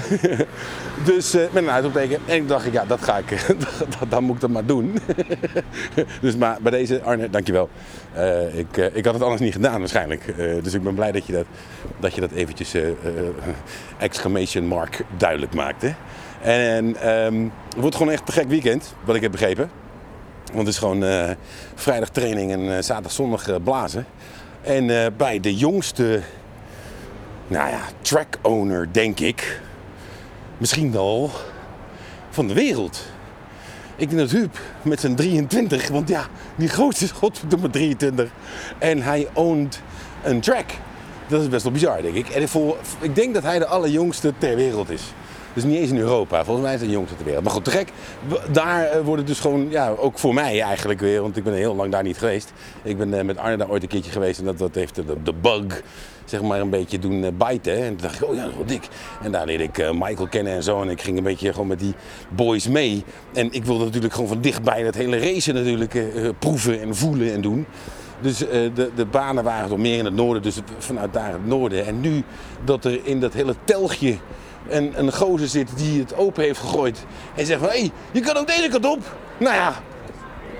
dus 1.05 1.33
eh, 1.33 1.41
met 1.51 1.63
een 1.63 1.69
uitroepteken. 1.69 2.19
En 2.25 2.35
ik 2.35 2.47
dacht, 2.47 2.71
ja, 2.71 2.85
dat 2.85 3.03
ga 3.03 3.17
ik, 3.17 3.55
dan 4.09 4.23
moet 4.23 4.35
ik 4.35 4.41
dat 4.41 4.49
maar 4.49 4.65
doen. 4.65 4.97
dus 6.21 6.35
maar 6.35 6.57
bij 6.61 6.71
deze, 6.71 7.01
Arne, 7.01 7.29
dankjewel. 7.29 7.69
Eh 8.13 8.57
ik, 8.57 8.77
eh, 8.77 8.95
ik 8.95 9.05
had 9.05 9.13
het 9.13 9.23
anders 9.23 9.41
niet 9.41 9.53
gedaan 9.53 9.79
waarschijnlijk. 9.79 10.33
Dus 10.63 10.73
ik 10.73 10.83
ben 10.83 10.95
blij 10.95 11.11
dat 11.11 11.25
je 11.25 11.33
dat, 11.33 11.45
dat, 11.99 12.15
je 12.15 12.21
dat 12.21 12.31
eventjes 12.31 12.75
exclamation 13.97 14.67
mark 14.67 15.01
duidelijk 15.17 15.53
maakte. 15.53 15.93
En 16.41 16.95
ehm, 16.95 17.43
het 17.69 17.79
wordt 17.79 17.95
gewoon 17.95 18.11
echt 18.11 18.27
een 18.27 18.33
gek 18.33 18.47
weekend, 18.47 18.95
wat 19.03 19.15
ik 19.15 19.21
heb 19.21 19.31
begrepen. 19.31 19.69
Want 20.45 20.59
het 20.59 20.67
is 20.67 20.77
gewoon 20.77 21.03
vrijdag 21.75 22.09
training 22.09 22.51
en 22.51 22.83
zaterdag 22.83 23.11
zondag 23.11 23.63
blazen. 23.63 24.05
En 24.61 25.13
bij 25.17 25.39
de 25.39 25.55
jongste, 25.55 26.21
nou 27.47 27.69
ja, 27.69 27.79
track 28.01 28.37
owner 28.41 28.87
denk 28.91 29.19
ik, 29.19 29.59
misschien 30.57 30.91
wel 30.91 31.31
van 32.29 32.47
de 32.47 32.53
wereld. 32.53 33.03
Ik 33.95 34.09
denk 34.09 34.21
dat 34.21 34.31
Huub 34.31 34.59
met 34.81 34.99
zijn 34.99 35.15
23, 35.15 35.87
want 35.87 36.09
ja, 36.09 36.27
die 36.55 36.67
grootste 36.67 37.03
is 37.03 37.11
godverdomme 37.11 37.69
23. 37.69 38.29
En 38.77 39.01
hij 39.01 39.27
owned 39.33 39.81
een 40.23 40.39
track. 40.39 40.69
Dat 41.27 41.41
is 41.41 41.49
best 41.49 41.63
wel 41.63 41.71
bizar, 41.71 42.01
denk 42.01 42.15
ik. 42.15 42.29
En 42.29 42.41
ik, 42.41 42.49
ik 42.99 43.15
denk 43.15 43.33
dat 43.33 43.43
hij 43.43 43.59
de 43.59 43.65
allerjongste 43.65 44.33
ter 44.37 44.55
wereld 44.55 44.89
is. 44.89 45.01
Dus 45.55 45.63
niet 45.63 45.77
eens 45.77 45.89
in 45.89 45.97
Europa. 45.97 46.43
Volgens 46.43 46.65
mij 46.65 46.73
is 46.73 46.79
hij 46.79 46.89
de 46.89 46.95
jongste 46.95 47.15
ter 47.15 47.25
wereld. 47.25 47.43
Maar 47.43 47.53
goed, 47.53 47.63
te 47.63 47.71
gek. 47.71 47.89
Daar 48.51 48.83
eh, 48.85 48.99
wordt 49.01 49.17
het 49.17 49.27
dus 49.27 49.39
gewoon, 49.39 49.67
ja, 49.69 49.89
ook 49.89 50.19
voor 50.19 50.33
mij 50.33 50.61
eigenlijk 50.61 50.99
weer, 50.99 51.21
want 51.21 51.37
ik 51.37 51.43
ben 51.43 51.53
heel 51.53 51.75
lang 51.75 51.91
daar 51.91 52.03
niet 52.03 52.17
geweest. 52.17 52.53
Ik 52.83 52.97
ben 52.97 53.13
eh, 53.13 53.25
met 53.25 53.37
Arne 53.37 53.57
daar 53.57 53.69
ooit 53.69 53.83
een 53.83 53.87
keertje 53.89 54.11
geweest 54.11 54.39
en 54.39 54.45
dat, 54.45 54.57
dat 54.57 54.75
heeft 54.75 54.95
de, 54.95 55.03
de 55.23 55.33
bug, 55.33 55.81
zeg 56.25 56.41
maar, 56.41 56.59
een 56.59 56.69
beetje 56.69 56.99
doen 56.99 57.23
eh, 57.23 57.29
bijten. 57.37 57.73
En 57.77 57.87
toen 57.87 57.97
dacht 58.01 58.15
ik, 58.21 58.27
oh 58.27 58.35
ja, 58.35 58.41
dat 58.41 58.49
is 58.51 58.55
wel 58.57 58.65
dik. 58.65 58.87
En 59.23 59.31
daar 59.31 59.45
leerde 59.45 59.63
ik 59.63 59.77
Michael 59.93 60.27
kennen 60.27 60.53
en 60.53 60.63
zo. 60.63 60.81
En 60.81 60.89
ik 60.89 61.01
ging 61.01 61.17
een 61.17 61.23
beetje 61.23 61.51
gewoon 61.51 61.67
met 61.67 61.79
die 61.79 61.93
boys 62.29 62.67
mee. 62.67 63.03
En 63.33 63.51
ik 63.53 63.65
wilde 63.65 63.83
natuurlijk 63.85 64.13
gewoon 64.13 64.29
van 64.29 64.41
dichtbij 64.41 64.81
het 64.81 64.95
hele 64.95 65.17
racen 65.17 65.53
natuurlijk 65.53 66.03
proeven 66.39 66.81
en 66.81 66.95
voelen 66.95 67.33
en 67.33 67.41
doen. 67.41 67.65
Dus 68.21 68.37
de, 68.37 68.89
de 68.95 69.05
banen 69.05 69.43
waren 69.43 69.69
toch 69.69 69.77
meer 69.77 69.97
in 69.97 70.05
het 70.05 70.13
noorden, 70.13 70.41
dus 70.41 70.55
het- 70.55 70.63
vanuit 70.77 71.13
daar 71.13 71.31
het 71.31 71.45
noorden. 71.47 71.85
En 71.85 72.01
nu 72.01 72.23
dat 72.63 72.85
er 72.85 72.99
in 73.03 73.19
dat 73.19 73.33
hele 73.33 73.55
telgje 73.63 74.17
een, 74.69 74.93
een 74.95 75.13
gozer 75.13 75.47
zit 75.47 75.69
die 75.75 75.99
het 75.99 76.15
open 76.15 76.43
heeft 76.43 76.59
gegooid. 76.59 77.05
En 77.35 77.45
zegt 77.45 77.59
van, 77.59 77.69
hé, 77.69 77.79
hey, 77.79 77.91
je 78.11 78.19
kan 78.19 78.37
ook 78.37 78.47
deze 78.47 78.69
kant 78.69 78.85
op. 78.85 78.99
Nou 79.37 79.55
ja, 79.55 79.73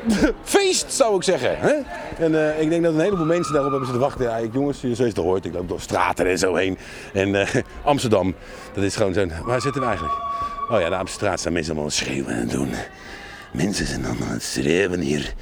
feest 0.44 0.94
zou 0.94 1.16
ik 1.16 1.24
zeggen. 1.24 1.60
Hè? 1.60 1.74
En 2.18 2.56
eh, 2.56 2.62
ik 2.62 2.70
denk 2.70 2.84
dat 2.84 2.94
een 2.94 3.00
heleboel 3.00 3.26
mensen 3.26 3.54
daarop 3.54 3.72
hebben 3.72 3.90
zitten 3.90 4.08
wachten. 4.08 4.26
Ja, 4.26 4.50
jongens, 4.52 4.80
zoals 4.80 4.98
je 4.98 5.04
het 5.04 5.18
hoort, 5.18 5.46
ik 5.46 5.54
loop 5.54 5.70
door 5.70 5.82
straten 5.82 6.28
en 6.28 6.38
zo 6.38 6.56
heen. 6.56 6.78
En 7.14 7.36
eh, 7.36 7.62
Amsterdam, 7.84 8.36
dat 8.74 8.84
is 8.84 8.96
gewoon 8.96 9.14
zo'n... 9.14 9.32
Waar 9.44 9.62
zitten 9.62 9.82
we 9.82 9.88
eigenlijk? 9.88 10.18
Oh 10.70 10.80
ja, 10.80 10.90
de 10.90 10.96
Amsterdam 10.96 11.38
staan 11.38 11.54
mensen 11.54 11.74
allemaal 11.74 11.92
schreeuwen 11.92 12.36
en 12.36 12.48
doen. 12.48 12.70
Mensen 13.52 13.86
zijn 13.86 14.06
allemaal 14.06 14.28
aan 14.28 14.34
het 14.34 14.44
schreeuwen 14.44 15.00
hier. 15.00 15.34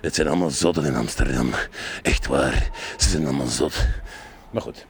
Het 0.00 0.14
zijn 0.14 0.28
allemaal 0.28 0.50
zotten 0.50 0.84
in 0.84 0.96
Amsterdam. 0.96 1.50
Echt 2.02 2.26
waar. 2.26 2.70
Ze 2.96 3.08
zijn 3.08 3.26
allemaal 3.26 3.46
zot. 3.46 3.86
Maar 4.50 4.62
goed. 4.62 4.86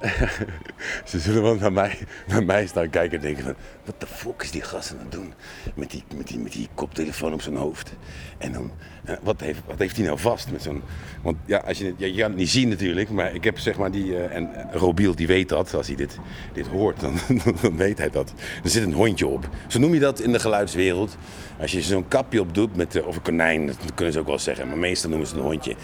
Ze 1.04 1.18
zullen 1.18 1.42
wel 1.42 1.54
naar 1.54 1.72
mij, 1.72 1.98
naar 2.26 2.44
mij 2.44 2.66
staan 2.66 2.90
kijken 2.90 3.18
en 3.18 3.24
denken 3.24 3.44
van... 3.44 3.54
Wat 3.84 4.00
de 4.00 4.06
fuck 4.06 4.42
is 4.42 4.50
die 4.50 4.62
gast 4.62 4.92
aan 4.92 4.98
het 4.98 5.12
doen? 5.12 5.32
Met 5.74 5.90
die, 5.90 6.04
met 6.16 6.26
die, 6.26 6.38
met 6.38 6.52
die 6.52 6.68
koptelefoon 6.74 7.32
op 7.32 7.42
zijn 7.42 7.56
hoofd. 7.56 7.92
En 8.38 8.52
dan, 8.52 8.70
eh, 9.04 9.14
wat 9.22 9.40
heeft, 9.40 9.60
wat 9.66 9.78
heeft 9.78 9.96
hij 9.96 10.06
nou 10.06 10.18
vast 10.18 10.50
met 10.50 10.62
zo'n... 10.62 10.82
Want 11.22 11.36
ja, 11.46 11.58
als 11.58 11.78
je, 11.78 11.94
ja, 11.96 12.06
je 12.06 12.16
kan 12.16 12.30
het 12.30 12.38
niet 12.38 12.48
zien 12.48 12.68
natuurlijk, 12.68 13.10
maar 13.10 13.34
ik 13.34 13.44
heb 13.44 13.58
zeg 13.58 13.78
maar 13.78 13.90
die... 13.90 14.16
eh, 14.16 14.36
en 14.36 14.50
Robiel 14.72 15.14
die 15.14 15.26
weet 15.26 15.48
dat, 15.48 15.74
als 15.74 15.86
hij 15.86 15.96
dit, 15.96 16.18
dit 16.52 16.66
hoort, 16.66 17.00
dan, 17.04 17.14
dan 17.62 17.76
weet 17.76 17.98
hij 17.98 18.10
dat. 18.10 18.32
Er 18.64 18.70
zit 18.70 18.82
een 18.82 18.92
hondje 18.92 19.26
op. 19.26 19.48
Zo 19.66 19.78
noem 19.78 19.94
je 19.94 20.00
dat 20.00 20.20
in 20.20 20.32
de 20.32 20.40
geluidswereld. 20.40 21.16
Als 21.60 21.72
je 21.72 21.82
zo'n 21.82 22.08
kapje 22.08 22.40
op 22.40 22.54
doet, 22.54 22.76
met, 22.76 22.96
eh, 22.96 23.06
of 23.06 23.16
een 23.16 23.22
konijn, 23.22 23.66
dat 23.66 23.76
kunnen 23.94 24.14
ze 24.14 24.20
ook 24.20 24.26
wel 24.26 24.38
zeggen. 24.38 24.68
Maar 24.68 24.78
meestal 24.78 25.10
noemen 25.10 25.28
ze 25.28 25.34
een 25.34 25.42
hondje. 25.42 25.74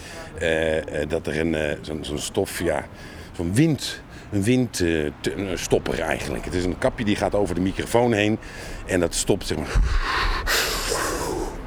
Dat 1.07 1.27
er 1.27 1.39
een, 1.39 1.77
zo'n 1.81 2.05
zo'n 2.05 2.17
stof, 2.17 2.63
ja, 2.63 2.85
wind... 3.53 4.01
Een 4.31 4.43
windstopper 4.43 5.99
eigenlijk. 5.99 6.45
Het 6.45 6.53
is 6.53 6.63
een 6.63 6.77
kapje 6.77 7.05
die 7.05 7.15
gaat 7.15 7.35
over 7.35 7.55
de 7.55 7.61
microfoon 7.61 8.13
heen. 8.13 8.37
En 8.85 8.99
dat 8.99 9.15
stopt 9.15 9.47
zeg 9.47 9.57
maar 9.57 9.79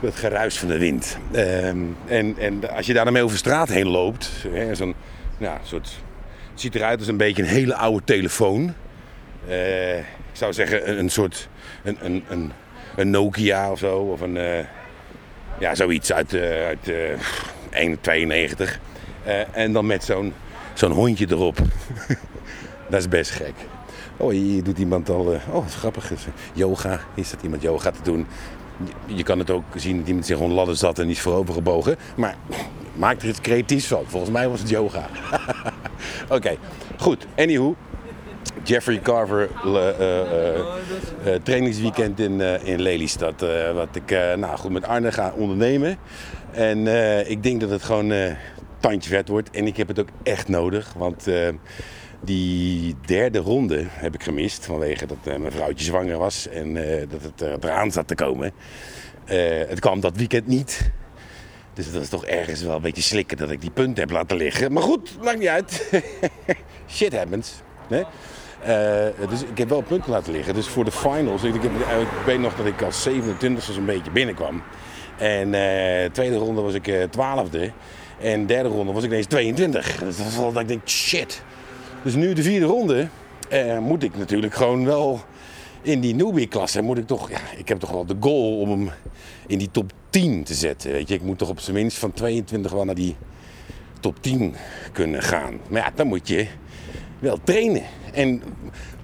het 0.00 0.16
geruis 0.16 0.58
van 0.58 0.68
de 0.68 0.78
wind. 0.78 1.18
Ehm, 1.32 1.78
en, 2.06 2.38
en 2.38 2.70
als 2.70 2.86
je 2.86 2.92
daar 2.92 3.04
dan 3.04 3.12
mee 3.12 3.22
over 3.22 3.36
straat 3.36 3.68
heen 3.68 3.86
loopt, 3.86 4.30
hè, 4.48 4.72
ja, 5.38 5.60
soort, 5.62 5.88
het 6.50 6.60
ziet 6.60 6.74
eruit 6.74 6.98
als 6.98 7.08
een 7.08 7.16
beetje 7.16 7.42
een 7.42 7.48
hele 7.48 7.74
oude 7.74 8.04
telefoon. 8.04 8.74
Eh, 9.48 9.98
ik 9.98 10.04
zou 10.32 10.52
zeggen 10.52 10.98
een, 10.98 11.10
soort 11.10 11.48
een, 11.82 12.24
een, 12.28 12.52
een, 12.96 13.10
Nokia 13.10 13.70
of 13.70 13.78
zo, 13.78 13.96
of 13.96 14.20
een 14.20 14.36
eh, 14.36 14.64
ja, 15.58 15.74
zoiets 15.74 16.12
uit, 16.12 16.34
eh 16.34 16.66
uit 16.66 16.88
eh 16.88 17.18
192. 17.72 18.80
Eh, 19.24 19.56
en 19.56 19.72
dan 19.72 19.86
met 19.86 20.04
zo'n 20.04 20.34
zo'n 20.74 20.92
hondje 20.92 21.26
erop. 21.30 21.56
Dat 22.90 23.00
is 23.00 23.08
best 23.08 23.30
gek. 23.30 23.54
Oh, 24.16 24.30
hier 24.30 24.62
doet 24.62 24.78
iemand 24.78 25.10
al. 25.10 25.32
eh, 25.32 25.54
oh, 25.54 25.66
grappig. 25.66 26.12
Yoga. 26.52 27.00
Is 27.14 27.30
dat 27.30 27.42
iemand 27.42 27.62
yoga 27.62 27.90
te 27.90 28.02
doen? 28.02 28.26
Je, 29.06 29.22
kan 29.22 29.38
het 29.38 29.50
ook 29.50 29.64
zien 29.74 29.98
dat 29.98 30.06
iemand 30.06 30.26
zich 30.26 30.36
gewoon 30.36 30.52
ladder 30.52 30.76
zat 30.76 30.98
en 30.98 31.08
is 31.08 31.20
voorover 31.20 31.54
gebogen. 31.54 31.96
Maar 32.16 32.36
maak 32.94 33.22
er 33.22 33.28
iets 33.28 33.40
creatiefs 33.40 33.86
van. 33.86 34.04
Volgens 34.06 34.32
mij 34.32 34.48
was 34.48 34.60
het 34.60 34.68
yoga. 34.68 35.08
Oké, 36.28 36.56
goed. 36.98 37.26
Anywho. 37.36 37.76
Jeffrey 38.62 39.00
Carver 39.00 39.48
eh, 39.64 39.88
eh, 40.48 41.42
trainingsweekend 41.42 42.20
in, 42.20 42.40
in 42.64 42.80
Lelystad. 42.80 43.44
wat 43.74 43.96
ik 43.96 44.10
nou, 44.36 44.56
goed 44.56 44.70
met 44.70 44.86
Arne 44.86 45.12
ga 45.12 45.32
ondernemen. 45.36 45.98
En 46.50 46.86
ik 47.28 47.42
denk 47.42 47.60
dat 47.60 47.70
het 47.70 47.82
gewoon 47.82 48.12
tandje 48.82 49.10
vet 49.10 49.28
wordt. 49.28 49.50
En 49.50 49.66
ik 49.66 49.76
heb 49.76 49.88
het 49.88 50.00
ook 50.00 50.08
echt 50.22 50.48
nodig. 50.48 50.92
Want 50.96 51.26
eh, 51.26 51.48
die 52.20 52.96
derde 53.06 53.38
ronde 53.38 53.84
heb 53.88 54.14
ik 54.14 54.22
gemist. 54.22 54.64
Vanwege 54.64 55.06
dat 55.06 55.16
eh, 55.24 55.36
mijn 55.36 55.52
vrouwtje 55.52 55.84
zwanger 55.84 56.18
was. 56.18 56.48
En 56.48 56.76
eh, 56.76 57.08
dat 57.08 57.22
het 57.22 57.40
er 57.40 57.56
eraan 57.60 57.90
zat 57.90 58.08
te 58.08 58.14
komen. 58.14 58.52
Het 59.24 59.80
kwam 59.80 60.00
dat 60.00 60.16
weekend 60.16 60.46
niet. 60.46 60.90
Dus 61.74 61.92
dat 61.92 62.02
is 62.02 62.08
toch 62.08 62.26
ergens 62.26 62.62
wel 62.62 62.76
een 62.76 62.82
beetje 62.82 63.02
slikken 63.02 63.36
dat 63.36 63.50
ik 63.50 63.60
die 63.60 63.70
punten 63.70 64.02
heb 64.02 64.10
laten 64.10 64.36
liggen. 64.36 64.72
Maar 64.72 64.82
goed, 64.82 65.22
maakt 65.22 65.38
niet 65.38 65.48
uit. 65.48 65.90
Shit 66.96 67.16
happens. 67.16 67.52
Dus 69.28 69.42
ik 69.50 69.58
heb 69.58 69.68
wel 69.68 69.80
punten 69.80 70.10
laten 70.10 70.32
liggen. 70.32 70.54
Dus 70.54 70.66
voor 70.66 70.84
de 70.84 70.90
finals, 70.90 71.42
ik, 71.42 71.54
ik 71.54 71.70
weet 72.26 72.38
nog 72.38 72.56
dat 72.56 72.66
ik 72.66 72.82
als 72.82 73.02
27 73.02 73.64
zo'n 73.64 73.84
beetje 73.84 74.10
binnenkwam. 74.10 74.62
En 75.18 75.54
eh 75.54 76.10
tweede 76.10 76.36
ronde 76.36 76.60
was 76.60 76.74
ik 76.74 77.06
twaalfde. 77.10 77.72
En 78.22 78.46
derde 78.46 78.68
ronde 78.68 78.92
was 78.92 79.04
ik 79.04 79.10
ineens 79.10 79.26
22. 79.26 79.98
Dus 79.98 80.16
dat 80.16 80.34
was 80.34 80.52
dat 80.52 80.62
ik 80.62 80.68
denk, 80.68 80.88
shit. 80.88 81.42
Dus 82.02 82.14
nu 82.14 82.32
de 82.32 82.42
vierde 82.42 82.66
ronde 82.66 83.08
eh, 83.48 83.78
moet 83.78 84.02
ik 84.02 84.16
natuurlijk 84.16 84.54
gewoon 84.54 84.84
wel 84.84 85.20
in 85.82 86.00
die 86.00 86.14
newbie-klasse. 86.14 86.82
Moet 86.82 86.98
ik 86.98 87.06
toch, 87.06 87.30
ja, 87.30 87.40
ik 87.56 87.68
heb 87.68 87.78
toch 87.78 87.90
wel 87.90 88.06
de 88.06 88.16
goal 88.20 88.58
om 88.58 88.70
hem 88.70 88.90
in 89.46 89.58
die 89.58 89.70
top 89.70 89.92
10 90.10 90.44
te 90.44 90.54
zetten. 90.54 90.92
Weet 90.92 91.08
je, 91.08 91.14
ik 91.14 91.22
moet 91.22 91.38
toch 91.38 91.48
op 91.48 91.60
zijn 91.60 91.76
minst 91.76 91.98
van 91.98 92.12
22 92.12 92.72
wel 92.72 92.84
naar 92.84 92.94
die 92.94 93.16
top 94.00 94.22
10 94.22 94.54
kunnen 94.92 95.22
gaan. 95.22 95.58
Maar 95.68 95.82
ja, 95.82 95.92
dan 95.94 96.06
moet 96.06 96.28
je 96.28 96.46
wel 97.18 97.38
trainen. 97.44 97.82
En 98.12 98.42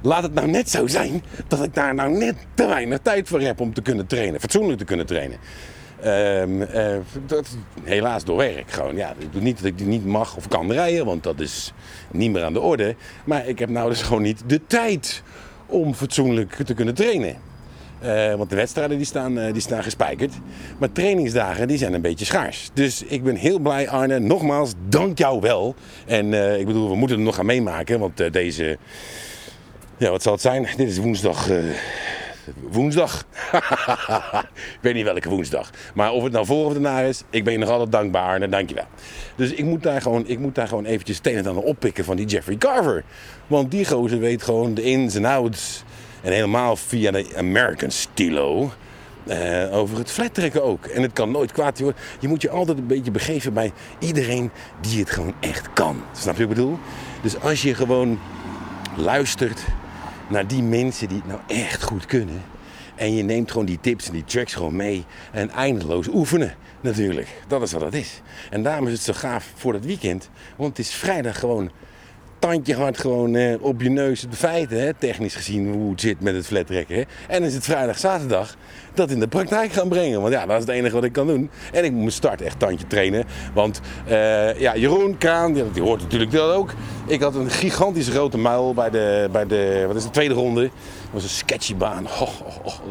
laat 0.03 0.23
het 0.23 0.35
nou 0.35 0.49
net 0.49 0.71
zo 0.71 0.87
zijn 0.87 1.23
dat 1.49 1.65
ik 1.65 1.75
daar 1.75 1.95
nou 1.95 2.17
net 2.17 2.37
te 2.55 2.67
weinig 2.67 2.99
tijd 3.03 3.29
voor 3.29 3.41
heb 3.41 3.61
om 3.61 3.75
te 3.75 3.83
kunnen 3.83 4.07
trainen. 4.07 4.41
Fatsoenlijk 4.41 4.79
te 4.79 4.85
kunnen 4.85 5.07
trainen. 5.07 5.39
Ehm, 6.03 6.63
eh, 6.63 6.97
dat, 7.27 7.57
helaas 7.83 8.25
door 8.25 8.37
werk 8.37 8.71
gewoon. 8.71 8.97
Ja, 8.97 9.11
ik 9.11 9.19
bedoel 9.19 9.43
niet 9.43 9.57
dat 9.57 9.67
ik 9.67 9.81
niet 9.81 10.07
mag 10.07 10.37
of 10.37 10.49
kan 10.49 10.73
rijden, 10.73 11.05
want 11.05 11.23
dat 11.23 11.41
is 11.41 11.73
niet 12.11 12.33
meer 12.33 12.43
aan 12.43 12.53
de 12.53 12.61
orde. 12.61 12.95
Maar 13.25 13.47
ik 13.47 13.59
heb 13.59 13.69
nou 13.69 13.89
dus 13.89 14.03
gewoon 14.03 14.23
niet 14.23 14.43
de 14.47 14.61
tijd 14.67 15.23
om 15.67 15.95
fatsoenlijk 15.95 16.55
te 16.55 16.75
kunnen 16.75 16.95
trainen. 16.95 17.37
Eh, 18.01 18.35
want 18.35 18.51
de 18.51 18.57
wedstrijden 18.57 18.97
die 18.97 19.07
staan, 19.07 19.39
eh, 19.39 19.53
die 19.53 19.63
staan 19.63 19.83
gespijkerd. 19.83 20.33
Maar 20.79 20.93
trainingsdagen 20.93 21.69
die 21.69 21.79
zijn 21.79 21.93
een 21.93 22.01
beetje 22.01 22.25
schaars. 22.25 22.71
Dus 22.73 23.03
ik 23.03 23.23
ben 23.23 23.35
heel 23.35 23.59
blij 23.59 23.89
Arne. 23.89 24.19
Nogmaals, 24.19 24.73
dank 24.89 25.19
jou 25.19 25.41
wel. 25.41 25.75
En 26.07 26.59
ik 26.59 26.67
bedoel, 26.67 26.89
we 26.91 26.97
moeten 26.97 27.17
het 27.17 27.27
nog 27.27 27.35
gaan 27.35 27.47
meemaken. 27.47 27.99
Want 27.99 28.33
deze... 28.33 28.79
Ja, 29.97 30.11
wat 30.11 30.23
zal 30.23 30.33
het 30.33 30.43
zijn? 30.43 30.69
Dit 30.77 30.89
is 30.89 30.99
woensdag... 30.99 31.49
woensdag. 32.71 33.25
ik 34.53 34.79
weet 34.81 34.95
niet 34.95 35.05
welke 35.05 35.29
woensdag. 35.29 35.71
Maar 35.95 36.13
of 36.13 36.23
het 36.23 36.33
nou 36.33 36.47
voor 36.47 36.67
of 36.67 36.73
daarna 36.73 37.01
is, 37.01 37.23
ik 37.31 37.45
ben 37.45 37.53
je 37.53 37.59
nog 37.59 37.69
altijd 37.69 37.93
dankbaar 37.93 38.23
Arne. 38.23 38.49
Dankjewel. 38.49 38.87
Dus 39.37 39.53
ik 39.53 39.65
moet 39.65 39.83
daar 39.83 40.03
gewoon, 40.03 40.27
ik 40.27 40.39
moet 40.39 40.55
daar 40.55 40.69
gewoon 40.69 40.85
eventjes 40.85 41.17
het 41.17 41.27
een 41.27 41.37
en 41.37 41.57
oppikken 41.57 42.05
van 42.05 42.17
die 42.17 42.27
Jeffrey 42.27 42.57
Carver. 42.57 43.05
Want 43.47 43.71
die 43.71 43.87
gozer 43.87 44.19
weet 44.19 44.43
gewoon 44.43 44.75
de 44.75 44.83
ins 44.83 45.15
en 45.15 45.25
outs. 45.25 45.85
En 46.23 46.33
helemaal 46.33 46.77
via 46.77 47.11
de 47.11 47.27
American 47.37 47.91
Stilo. 47.91 48.71
eh, 49.27 49.77
over 49.77 49.99
het 49.99 50.11
flattrekken 50.11 50.65
ook. 50.65 50.85
En 50.87 51.03
het 51.03 51.13
kan 51.13 51.31
nooit 51.31 51.53
kwaad 51.53 51.79
worden. 51.79 52.01
Je 52.21 52.29
moet 52.29 52.43
je 52.43 52.51
altijd 52.51 52.79
een 52.79 52.87
beetje 52.87 53.11
begeven 53.11 53.53
bij 53.53 53.73
iedereen 53.99 54.51
die 54.81 54.99
het 55.01 55.11
gewoon 55.11 55.35
echt 55.41 55.73
kan. 55.73 56.03
Snap 56.13 56.37
je 56.37 56.43
wat 56.43 56.51
ik 56.51 56.57
bedoel? 56.57 56.79
Dus 57.23 57.41
als 57.41 57.63
je 57.63 57.75
gewoon 57.75 58.19
luistert 58.97 59.65
naar 60.29 60.47
die 60.47 60.63
mensen 60.63 61.09
die 61.09 61.17
het 61.17 61.27
nou 61.27 61.41
echt 61.47 61.83
goed 61.83 62.07
kunnen. 62.07 62.43
En 62.95 63.15
je 63.15 63.23
neemt 63.23 63.51
gewoon 63.51 63.67
die 63.67 63.81
tips 63.81 64.07
en 64.07 64.13
die 64.13 64.25
tracks 64.25 64.55
gewoon 64.55 64.77
mee. 64.77 65.05
En 65.33 65.51
eindeloos 65.51 66.09
oefenen 66.09 66.55
natuurlijk. 66.81 67.29
Dat 67.49 67.63
is 67.63 67.73
wat 67.73 67.83
het 67.83 67.95
is. 67.95 68.21
En 68.51 68.63
daarom 68.63 68.87
is 68.87 68.93
het 68.93 69.03
zo 69.03 69.13
gaaf 69.13 69.53
voor 69.55 69.73
het 69.73 69.85
weekend. 69.85 70.31
Want 70.57 70.77
het 70.77 70.87
is 70.87 70.95
vrijdag 70.95 71.39
gewoon 71.39 71.71
tandje 72.39 72.75
hard 72.75 72.99
gewoon 72.99 73.35
eh, 73.35 73.55
op 73.61 73.81
je 73.81 73.91
neus 73.91 74.21
de 74.21 74.37
feiten, 74.37 74.81
hè, 74.81 74.95
technisch 74.95 75.35
gezien, 75.35 75.73
hoe 75.73 75.91
het 75.91 76.01
zit 76.01 76.21
met 76.21 76.35
het 76.35 76.47
flattrekken. 76.47 77.07
En 77.29 77.43
is 77.43 77.55
het 77.55 77.65
vrijdag, 77.65 77.99
zaterdag 77.99 78.57
dat 78.95 79.11
in 79.11 79.21
de 79.21 79.29
praktijk 79.29 79.73
gaan 79.73 79.89
brengen. 79.89 80.21
Want 80.21 80.33
ja, 80.33 80.47
dat 80.47 80.61
is 80.61 80.67
het 80.67 80.75
enige 80.75 80.95
wat 80.95 81.05
ik 81.05 81.13
kan 81.13 81.27
doen. 81.27 81.51
En 81.73 81.85
ik 81.85 81.91
moet 81.91 82.01
mijn 82.01 82.13
start 82.13 82.41
echt 82.41 82.59
tandje 82.59 82.87
trainen. 82.87 83.25
Want 83.55 83.81
eh, 84.07 84.61
ja, 84.61 84.77
Jeroen 84.77 85.19
Kraan, 85.19 85.53
die, 85.53 85.83
hoort 85.83 86.03
natuurlijk 86.03 86.31
dat 86.31 86.55
ook. 86.55 86.75
Ik 87.07 87.21
had 87.21 87.35
een 87.35 87.51
gigantisch 87.51 88.09
grote 88.09 88.39
muil 88.39 88.75
bij 88.75 88.91
de, 88.91 89.29
bij 89.33 89.47
de, 89.47 89.85
wat 89.87 89.97
is 89.97 90.03
de 90.03 90.11
tweede 90.11 90.35
ronde. 90.35 90.63
Dat 90.63 90.71
was 91.11 91.23
een 91.23 91.29
sketchy 91.29 91.77
baan. 91.77 92.07
Oh, 92.07 92.31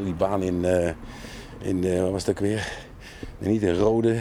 die 0.04 0.13
baan 0.13 0.44
in, 0.44 0.66
eh, 0.66 0.92
in 1.62 1.84
eh, 1.84 2.01
wat 2.01 2.12
was 2.12 2.25
dat 2.25 2.39
weer? 2.39 2.68
Niet 3.38 3.62
in 3.62 3.75
Rode. 3.75 4.20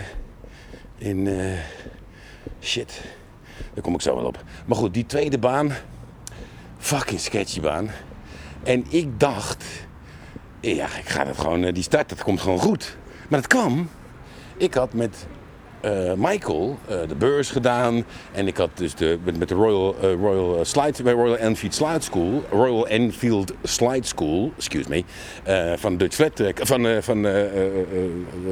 In, 0.98 1.26
eh, 1.26 1.58
shit. 2.60 3.00
Daar 3.74 3.82
kom 3.82 3.94
ik 3.94 4.00
zo 4.00 4.14
wel 4.14 4.24
op. 4.24 4.44
Maar 4.66 4.76
goed, 4.76 4.94
die 4.94 5.06
tweede 5.06 5.38
baan, 5.38 5.72
fucking 6.78 7.20
sketchy 7.20 7.60
baan. 7.60 7.90
En 8.62 8.84
ik 8.88 9.20
dacht, 9.20 9.64
ja, 10.60 10.84
ik 10.84 11.08
ga 11.08 11.24
dat 11.24 11.38
gewoon, 11.38 11.64
eh, 11.64 11.74
die 11.74 11.82
start, 11.82 12.08
dat 12.08 12.22
komt 12.22 12.40
gewoon 12.40 12.58
goed. 12.58 12.96
Maar 13.28 13.40
dat 13.40 13.48
kwam. 13.48 13.88
Ik 14.56 14.74
had 14.74 14.92
met 14.92 15.26
eh, 15.86 16.12
Michael 16.16 16.78
eh, 16.88 16.96
de 17.08 17.14
beurs 17.14 17.50
gedaan. 17.50 18.04
En 18.32 18.46
ik 18.46 18.56
had 18.56 18.70
dus 18.74 18.94
de, 18.94 19.18
met, 19.38 19.48
de 19.48 19.54
Royal, 19.54 19.96
eh, 20.00 20.12
Royal, 20.12 20.64
Slide, 20.64 21.02
bij 21.02 21.12
Royal 21.12 21.36
Enfield 21.36 21.74
Slide 21.74 22.00
School, 22.00 22.44
Royal 22.50 22.88
Enfield 22.88 23.52
Slide 23.62 24.06
School, 24.06 24.52
excuse 24.56 24.88
me, 24.88 25.04
van 25.78 25.96
Dutch 25.96 26.14
Flat 26.14 26.42
van, 26.54 27.02
van 27.02 27.26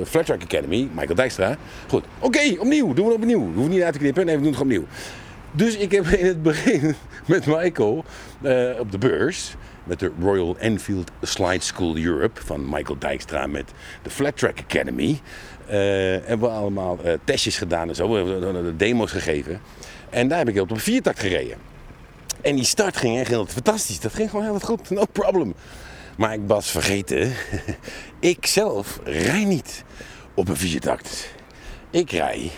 Flat 0.06 0.26
Track 0.26 0.42
Academy, 0.42 0.88
Michael 0.94 1.14
Dijkstra. 1.14 1.56
Goed, 1.88 2.04
oké, 2.18 2.54
opnieuw, 2.58 2.92
doen 2.92 3.06
we 3.06 3.12
het 3.12 3.20
opnieuw. 3.20 3.52
Hoeven 3.54 3.72
niet 3.72 3.82
uit 3.82 3.92
te 3.92 3.98
knippen, 3.98 4.26
nee, 4.26 4.36
we 4.36 4.42
doen 4.42 4.52
het 4.52 4.60
opnieuw. 4.60 4.84
Dus 5.52 5.76
ik 5.76 5.92
heb 5.92 6.06
in 6.06 6.26
het 6.26 6.42
begin 6.42 6.94
met 7.26 7.46
Michael 7.46 8.04
op 8.78 8.90
de 8.90 8.98
beurs, 8.98 9.54
met 9.84 9.98
de 9.98 10.10
Royal 10.20 10.56
Enfield 10.58 11.10
Slide 11.22 11.62
School 11.62 11.96
Europe 11.96 12.40
van 12.44 12.68
Michael 12.68 12.98
Dijkstra 12.98 13.46
met 13.46 13.72
de 14.02 14.10
Flat 14.10 14.36
Track 14.36 14.58
Academy, 14.58 15.20
hebben 16.24 16.48
we 16.48 16.54
allemaal 16.54 16.98
eh, 17.02 17.12
testjes 17.24 17.56
gedaan 17.56 17.88
en 17.88 17.94
zo, 17.94 18.12
we 18.12 18.62
de 18.62 18.76
demo's 18.76 19.10
gegeven. 19.10 19.60
En 20.10 20.28
daar 20.28 20.38
heb 20.38 20.48
ik 20.48 20.60
op 20.60 20.70
een 20.70 20.78
viertakt 20.80 21.20
gereden. 21.20 21.56
En 22.40 22.56
die 22.56 22.64
start 22.64 22.96
ging 22.96 23.18
echt 23.18 23.28
heel 23.28 23.46
fantastisch. 23.46 24.00
Dat 24.00 24.14
ging 24.14 24.30
gewoon 24.30 24.44
heel 24.44 24.60
goed, 24.60 24.90
no 25.00 25.04
problem. 25.12 25.54
Maar 26.16 26.32
ik 26.32 26.40
was 26.46 26.70
vergeten, 26.70 27.32
ik 28.20 28.46
zelf 28.46 29.00
rij 29.04 29.44
niet 29.44 29.84
op 30.34 30.48
een 30.48 30.56
viertakt. 30.56 31.30
Ik 31.90 32.10
rij 32.10 32.50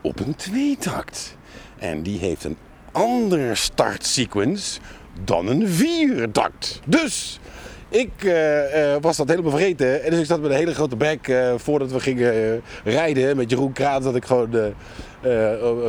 op 0.00 0.20
een 0.20 0.34
tweetakt. 0.34 1.36
En 1.78 2.02
die 2.02 2.18
heeft 2.18 2.44
een 2.44 2.56
andere 2.92 3.54
startsequence 3.54 4.80
dan 5.24 5.46
een 5.46 5.68
viertakt. 5.68 6.80
Dus 6.86 7.40
ik 7.88 8.10
eh, 8.24 8.94
eh, 8.94 9.02
was 9.02 9.16
dat 9.16 9.28
helemaal 9.28 9.50
vergeten. 9.50 10.02
En 10.02 10.10
dus 10.10 10.20
ik 10.20 10.26
zat 10.26 10.40
met 10.40 10.50
een 10.50 10.56
hele 10.56 10.74
grote 10.74 10.96
bek 10.96 11.28
eh, 11.28 11.52
voordat 11.56 11.92
we 11.92 12.00
gingen 12.00 12.62
rijden 12.84 13.36
met 13.36 13.50
Jeroen 13.50 13.72
Kraan. 13.72 14.02
Dat 14.02 14.16
ik 14.16 14.24
gewoon 14.24 14.74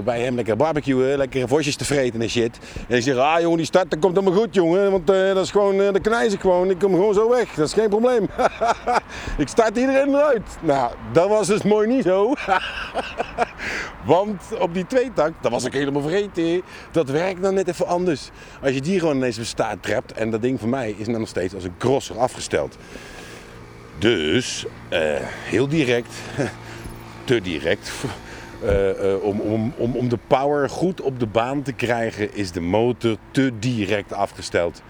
bij 0.03 0.21
hem 0.21 0.35
lekker 0.35 0.55
barbecuen, 0.55 1.17
lekker 1.17 1.47
vosjes 1.47 1.75
te 1.75 1.85
vreten 1.85 2.21
en 2.21 2.29
shit. 2.29 2.57
En 2.87 2.97
ik 2.97 3.03
zeg, 3.03 3.15
ah 3.15 3.41
jongen, 3.41 3.57
die 3.57 3.65
start 3.65 3.91
dat 3.91 3.99
komt 3.99 4.15
helemaal 4.15 4.39
goed 4.39 4.55
jongen. 4.55 4.91
Want 4.91 5.09
eh, 5.09 5.33
dat 5.33 5.43
is 5.43 5.51
gewoon, 5.51 5.81
eh, 5.81 5.93
de 5.93 5.99
knijs 5.99 6.33
ik 6.33 6.39
gewoon. 6.39 6.69
Ik 6.69 6.79
kom 6.79 6.91
gewoon 6.91 7.13
zo 7.13 7.29
weg. 7.29 7.53
Dat 7.53 7.67
is 7.67 7.73
geen 7.73 7.89
probleem. 7.89 8.27
ik 9.37 9.47
start 9.47 9.77
iedereen 9.77 10.09
eruit. 10.09 10.57
Nou, 10.61 10.91
dat 11.11 11.29
was 11.29 11.47
dus 11.47 11.61
mooi 11.61 11.87
niet 11.87 12.03
zo. 12.03 12.33
Want 14.05 14.43
op 14.59 14.73
die 14.73 14.85
tweetakt, 14.87 15.33
dat 15.41 15.51
was 15.51 15.63
ik 15.63 15.73
helemaal 15.73 16.01
vergeten. 16.01 16.61
Dat 16.91 17.09
werkt 17.09 17.41
dan 17.41 17.53
net 17.53 17.67
even 17.67 17.87
anders. 17.87 18.29
Als 18.61 18.73
je 18.73 18.81
die 18.81 18.99
gewoon 18.99 19.15
ineens 19.15 19.37
op 19.37 19.43
staart 19.43 19.83
trapt. 19.83 20.11
En 20.11 20.29
dat 20.29 20.41
ding 20.41 20.59
voor 20.59 20.69
mij 20.69 20.95
is 20.97 21.05
dan 21.05 21.19
nog 21.19 21.27
steeds 21.27 21.53
als 21.53 21.63
een 21.63 21.77
crosser 21.77 22.17
afgesteld. 22.17 22.77
Dus 23.97 24.65
eh, 24.89 25.01
heel 25.43 25.67
direct, 25.67 26.13
te 27.25 27.41
direct. 27.41 27.91
Eh, 28.63 29.13
eh, 29.13 29.23
om, 29.77 30.09
de 30.09 30.17
power 30.27 30.69
goed 30.69 31.01
op 31.01 31.19
de 31.19 31.25
baan 31.25 31.61
te 31.61 31.73
krijgen, 31.73 32.35
is 32.35 32.51
de 32.51 32.61
motor 32.61 33.17
te 33.31 33.51
direct 33.59 34.13
afgesteld. 34.13 34.81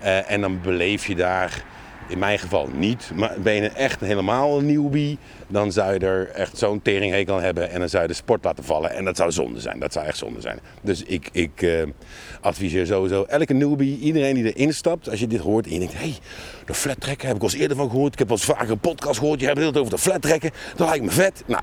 Eh, 0.00 0.30
en 0.30 0.40
dan 0.40 0.60
beleef 0.60 1.06
je 1.06 1.14
daar, 1.14 1.64
in 2.08 2.18
mijn 2.18 2.38
geval 2.38 2.68
niet, 2.74 3.10
maar 3.14 3.34
ben 3.42 3.54
je 3.54 3.68
echt 3.68 4.00
helemaal 4.00 4.58
een 4.58 4.66
newbie, 4.66 5.18
dan 5.46 5.72
zou 5.72 5.92
je 5.92 5.98
er 5.98 6.28
echt 6.28 6.58
zo'n 6.58 6.82
teringhekel 6.82 7.34
aan 7.34 7.42
hebben 7.42 7.70
en 7.70 7.78
dan 7.78 7.88
zou 7.88 8.02
je 8.02 8.08
de 8.08 8.14
sport 8.14 8.44
laten 8.44 8.64
vallen. 8.64 8.90
En 8.90 9.04
dat 9.04 9.16
zou 9.16 9.32
zonde 9.32 9.60
zijn, 9.60 9.78
dat 9.78 9.92
zou 9.92 10.06
echt 10.06 10.18
zonde 10.18 10.40
zijn. 10.40 10.58
Dus 10.80 11.02
ik, 11.02 11.28
ik 11.32 11.86
adviseer 12.40 12.86
sowieso 12.86 13.24
elke 13.24 13.54
newbie, 13.54 13.98
iedereen 13.98 14.34
die 14.34 14.54
erin 14.54 14.74
stapt, 14.74 15.10
als 15.10 15.20
je 15.20 15.26
dit 15.26 15.40
hoort 15.40 15.66
en 15.66 15.72
je 15.72 15.78
denkt, 15.78 15.94
hé, 15.94 15.98
hey, 15.98 16.18
de 16.64 16.74
flat 16.74 17.00
trekken 17.00 17.26
heb 17.26 17.36
ik 17.36 17.42
al 17.42 17.48
eens 17.48 17.58
eerder 17.58 17.76
van 17.76 17.90
gehoord. 17.90 18.12
Ik 18.12 18.18
heb 18.18 18.28
wel 18.28 18.36
eens 18.36 18.46
vaker 18.46 18.70
een 18.70 18.78
podcast 18.78 19.18
gehoord, 19.18 19.40
je 19.40 19.46
hebt 19.46 19.58
het 19.58 19.76
over 19.76 19.90
de 19.90 19.98
flat 19.98 20.22
trekken. 20.22 20.50
Dat 20.76 20.88
lijkt 20.88 21.04
me 21.04 21.10
vet. 21.10 21.42
Nou, 21.46 21.62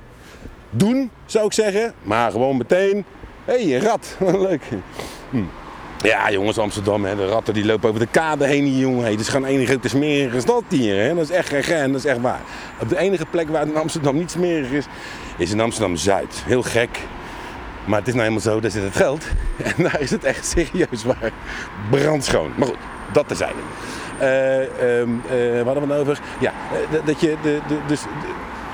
doen 0.73 1.11
zou 1.25 1.45
ik 1.45 1.53
zeggen, 1.53 1.93
maar 2.03 2.31
gewoon 2.31 2.57
meteen, 2.57 3.05
hé, 3.45 3.69
hey, 3.69 3.79
rat, 3.79 4.17
leuk. 4.47 4.63
Hm. 5.29 5.43
Ja, 6.03 6.31
jongens, 6.31 6.57
Amsterdam, 6.57 7.05
hè, 7.05 7.15
de 7.15 7.27
ratten 7.27 7.53
die 7.53 7.65
lopen 7.65 7.89
over 7.89 8.01
de 8.01 8.07
kade 8.11 8.45
heen, 8.45 8.63
hier, 8.63 8.79
jongen. 8.79 9.11
Het 9.11 9.19
is 9.19 9.27
gewoon 9.27 9.47
een 9.47 9.65
grote 9.65 9.89
smerige 9.89 10.39
stad 10.39 10.63
hier. 10.69 11.03
Hè. 11.03 11.15
Dat 11.15 11.23
is 11.23 11.29
echt 11.29 11.53
gen, 11.65 11.91
dat 11.91 12.03
is 12.03 12.05
echt 12.05 12.21
waar. 12.21 12.41
Op 12.79 12.89
de 12.89 12.97
enige 12.97 13.25
plek 13.25 13.49
waar 13.49 13.67
in 13.67 13.75
Amsterdam 13.75 14.15
niet 14.15 14.31
smerig 14.31 14.69
is, 14.69 14.85
is 15.37 15.51
in 15.51 15.59
Amsterdam-Zuid. 15.59 16.43
Heel 16.45 16.61
gek. 16.61 16.99
Maar 17.85 17.99
het 17.99 18.07
is 18.07 18.13
nou 18.13 18.25
helemaal 18.25 18.53
zo, 18.53 18.59
daar 18.59 18.71
zit 18.71 18.83
het 18.83 18.95
geld. 18.95 19.25
En 19.77 19.83
daar 19.83 20.01
is 20.01 20.11
het 20.11 20.23
echt 20.23 20.45
serieus 20.45 21.03
waar. 21.03 21.31
Brandschoon. 21.89 22.51
Maar 22.55 22.67
goed, 22.67 22.77
dat 23.13 23.27
terzijde. 23.27 23.59
Eh, 24.17 25.63
wat 25.63 25.73
hadden 25.73 25.87
we 25.87 25.93
het 25.93 26.01
over? 26.01 26.19
Ja, 26.39 26.51
eh, 26.91 27.05
dat 27.05 27.21
je 27.21 27.35
de, 27.41 27.59
de, 27.67 27.77
dus 27.87 28.01
de, 28.01 28.07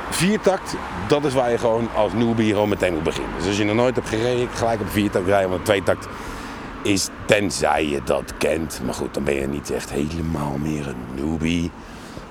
viertakt, 0.10 0.76
dat 1.08 1.26
is 1.26 1.34
waar 1.34 1.52
je 1.52 1.58
gewoon 1.58 1.90
als 1.96 2.14
newbie 2.14 2.54
gewoon 2.54 2.70
meteen 2.70 2.94
moet 2.94 3.04
beginnen. 3.04 3.32
Dus 3.38 3.48
als 3.48 3.58
je 3.58 3.64
nog 3.64 3.76
nooit 3.76 3.96
hebt 3.96 4.10
gereden, 4.10 4.48
gelijk 4.54 4.82
op 4.82 4.90
viertakt 4.90 5.28
rijden, 5.28 5.50
want 5.50 5.66
tweetakt 5.66 6.08
is 6.82 7.10
tenzij 7.26 7.86
je 7.88 8.02
dat 8.04 8.34
kent. 8.38 8.82
Maar 8.86 8.94
goed, 8.94 9.14
dan 9.14 9.24
ben 9.24 9.36
je 9.36 9.48
niet 9.48 9.72
echt 9.72 9.92
helemaal 9.92 10.58
meer 10.58 10.88
een 10.88 11.24
newbie. 11.24 11.72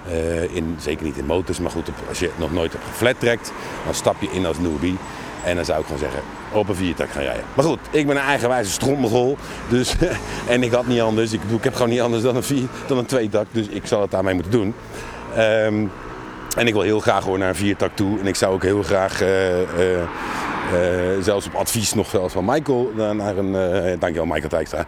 Eh, 0.07 0.55
in, 0.55 0.77
zeker 0.79 1.05
niet 1.05 1.17
in 1.17 1.27
motors, 1.27 1.61
maar 1.61 1.71
goed, 1.71 1.89
als 2.09 2.19
je 2.19 2.31
nog 2.37 2.53
nooit 2.53 2.73
hebt 2.73 2.85
geflattrekt, 2.85 3.53
dan 3.85 3.95
stap 3.95 4.21
je 4.21 4.29
in 4.31 4.47
als 4.47 4.59
newbie. 4.59 4.97
En 5.45 5.57
dan 5.57 5.65
zou 5.65 5.79
ik 5.79 5.85
gewoon 5.85 6.01
zeggen, 6.01 6.21
op 6.53 6.69
een 6.69 6.75
viertak 6.75 7.11
gaan 7.11 7.23
rijden. 7.23 7.45
Maar 7.55 7.65
goed, 7.65 7.79
ik 7.91 8.07
ben 8.07 8.17
een 8.17 8.23
eigenwijze 8.23 8.71
strommegol. 8.71 9.37
Dus, 9.69 9.95
en 10.49 10.63
ik 10.63 10.73
had 10.73 10.87
niet 10.87 11.01
anders. 11.01 11.33
Ik, 11.33 11.41
ik 11.57 11.65
heb 11.65 11.75
gewoon 11.75 11.89
niet 11.89 12.01
anders 12.01 12.23
dan 12.23 12.37
een, 12.37 12.43
vier, 12.43 12.69
dan 12.87 13.05
een. 13.09 13.31
Dus 13.51 13.67
ik 13.67 13.87
zal 13.87 14.01
het 14.01 14.11
daarmee 14.11 14.35
moeten 14.35 14.53
doen. 14.53 14.75
Ehm, 15.35 15.87
en 16.59 16.67
ik 16.67 16.73
wil 16.73 16.83
heel 16.83 17.01
graag 17.01 17.25
hoor 17.25 17.39
naar 17.39 17.49
een 17.49 17.55
viertak 17.55 17.97
toe. 17.97 18.21
En 18.21 18.27
ik 18.27 18.35
zou 18.35 18.55
ook 18.55 18.63
heel 18.63 18.83
graag, 18.83 19.21
eh, 19.21 19.63
eh, 19.63 20.03
eh, 20.03 21.23
zelfs 21.23 21.47
op 21.47 21.55
advies 21.55 21.95
nog 21.95 22.09
zelfs 22.09 22.33
van 22.33 22.45
Michael, 22.45 22.93
naar 22.95 23.37
een, 23.37 23.53
dankjewel 23.99 24.27
Michael 24.27 24.49
Dijkstra, 24.49 24.87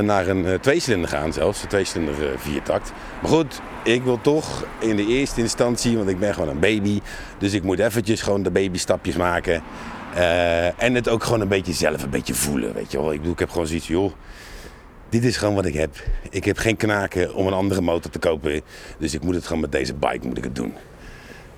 naar 0.00 0.28
een 0.28 0.60
tweecilinder 0.60 1.08
gaan 1.08 1.32
zelfs. 1.32 1.62
Een 1.62 1.68
tweecilinder 1.68 2.14
viertakt. 2.36 2.92
Maar 3.22 3.30
goed, 3.30 3.60
ik 3.84 4.02
wil 4.02 4.20
toch 4.20 4.64
in 4.78 4.96
de 4.96 5.06
eerste 5.06 5.40
instantie, 5.40 5.96
want 5.96 6.08
ik 6.08 6.18
ben 6.18 6.34
gewoon 6.34 6.48
een 6.48 6.58
baby. 6.58 7.00
Dus 7.38 7.52
ik 7.52 7.62
moet 7.62 7.78
eventjes 7.78 8.22
gewoon 8.22 8.42
de 8.42 8.50
babystapjes 8.50 9.16
maken. 9.16 9.62
En 10.76 10.94
het 10.94 11.08
ook 11.08 11.24
gewoon 11.24 11.40
een 11.40 11.48
beetje 11.48 11.72
zelf 11.72 12.02
een 12.02 12.10
beetje 12.10 12.34
voelen, 12.34 12.74
weet 12.74 12.92
je 12.92 12.98
wel. 12.98 13.12
Ik 13.12 13.18
bedoel, 13.18 13.32
ik 13.32 13.38
heb 13.38 13.50
gewoon 13.50 13.66
zoiets, 13.66 13.86
joh, 13.86 14.12
dit 15.08 15.24
is 15.24 15.36
gewoon 15.36 15.54
wat 15.54 15.64
ik 15.64 15.74
heb. 15.74 15.96
Ik 16.30 16.44
heb 16.44 16.58
geen 16.58 16.76
knaken 16.76 17.34
om 17.34 17.46
een 17.46 17.52
andere 17.52 17.80
motor 17.80 18.10
te 18.10 18.18
kopen. 18.18 18.60
Dus 18.98 19.14
ik 19.14 19.22
moet 19.22 19.34
het 19.34 19.46
gewoon 19.46 19.60
met 19.60 19.72
deze 19.72 19.94
bike 19.94 20.26
moet 20.26 20.38
ik 20.38 20.44
het 20.44 20.56
doen. 20.56 20.74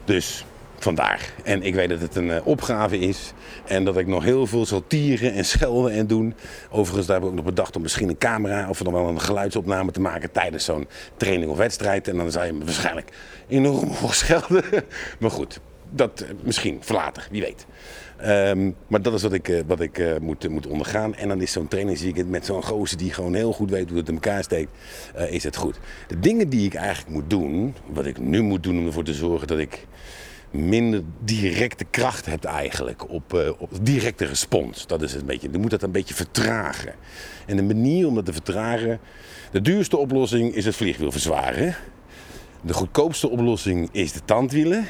Dus 0.07 0.45
vandaar. 0.79 1.33
En 1.45 1.63
ik 1.63 1.75
weet 1.75 1.89
dat 1.89 2.01
het 2.01 2.17
een 2.17 2.31
eh, 2.31 2.47
opgave 2.47 2.99
is. 2.99 3.33
En 3.65 3.85
dat 3.85 3.97
ik 3.97 4.07
nog 4.07 4.25
heel 4.25 4.47
veel 4.47 4.67
zal 4.67 4.85
tieren 4.87 5.33
en 5.33 5.45
schelden 5.45 5.93
en 5.93 6.07
doen. 6.07 6.35
Overigens, 6.71 7.07
daar 7.07 7.17
heb 7.17 7.25
ik 7.25 7.31
ook 7.31 7.37
nog 7.37 7.45
bedacht 7.45 7.77
om 7.77 7.83
misschien 7.83 8.09
een 8.09 8.19
camera 8.19 8.69
of 8.69 8.79
dan 8.79 8.93
wel 8.93 9.09
een 9.09 9.21
geluidsopname 9.21 9.91
te 9.91 10.01
maken 10.01 10.33
tijdens 10.33 10.65
zo'n 10.65 10.89
training 11.17 11.51
of 11.51 11.57
wedstrijd. 11.57 12.09
En 12.09 12.17
dan 12.17 12.31
zou 12.31 12.47
je 12.47 12.53
me 12.53 12.65
waarschijnlijk 12.65 13.11
enorm 13.49 13.89
hoog 13.89 14.15
schelden. 14.25 14.65
Maar 15.19 15.31
goed, 15.31 15.61
dat 15.91 16.21
eh, 16.21 16.29
misschien 16.43 16.79
voor 16.81 16.97
later, 16.97 17.29
wie 17.31 17.43
weet. 17.43 17.67
Ehm, 18.17 18.71
maar 18.87 19.03
dat 19.03 19.15
is 19.15 19.23
wat 19.23 19.33
ik, 19.33 19.49
eh, 19.49 19.61
wat 19.67 19.81
ik 19.81 20.21
moet, 20.21 20.49
moet 20.49 20.67
ondergaan. 20.67 21.15
En 21.15 21.29
dan 21.29 21.41
is 21.41 21.53
zo'n 21.53 21.69
training, 21.69 21.99
zie 21.99 22.09
ik 22.09 22.17
het 22.17 22.29
met 22.29 22.47
zo'n 22.47 22.63
gozer 22.63 22.99
die 22.99 23.13
gewoon 23.13 23.35
heel 23.35 23.53
goed 23.53 23.71
weet 23.71 23.89
hoe 23.89 23.99
het 23.99 24.09
in 24.09 24.15
elkaar 24.15 24.43
steekt, 24.43 24.71
is 25.29 25.45
het 25.45 25.57
goed. 25.57 25.79
De 26.09 26.19
dingen 26.19 26.49
die 26.49 26.67
ik 26.67 26.75
eigenlijk 26.75 27.15
moet 27.15 27.31
doen, 27.31 27.75
wat 27.87 28.07
ik 28.07 28.19
nu 28.19 28.43
moet 28.43 28.63
doen 28.63 28.79
om 28.79 28.87
ervoor 28.87 29.05
te 29.05 29.15
zorgen 29.15 29.47
dat 29.47 29.59
ik 29.59 29.87
minder 30.51 31.03
directe 31.25 31.85
kracht 31.91 32.27
heb 32.27 32.45
eigenlijk 32.45 33.11
op, 33.11 33.35
eh, 33.35 33.51
op 33.59 33.71
directe 33.83 34.25
respons. 34.25 34.87
Dat 34.87 35.03
is 35.03 35.13
het 35.13 35.21
een 35.21 35.27
beetje. 35.27 35.49
Je 35.53 35.59
moet 35.59 35.71
dat 35.71 35.83
een 35.83 35.91
beetje 35.91 36.15
vertragen. 36.15 36.95
En 37.47 37.57
de 37.57 37.63
manier 37.63 38.07
om 38.07 38.15
dat 38.15 38.25
te 38.25 38.33
vertragen, 38.33 39.01
de 39.53 39.61
duurste 39.61 39.97
oplossing 39.97 40.55
is 40.55 40.65
het 40.65 40.77
vliegwiel 40.77 41.13
verzwaren. 41.13 41.77
De 42.63 42.73
goedkoopste 42.73 43.29
oplossing 43.29 43.89
is 43.93 44.13
de 44.13 44.21
tandwielen. 44.25 44.87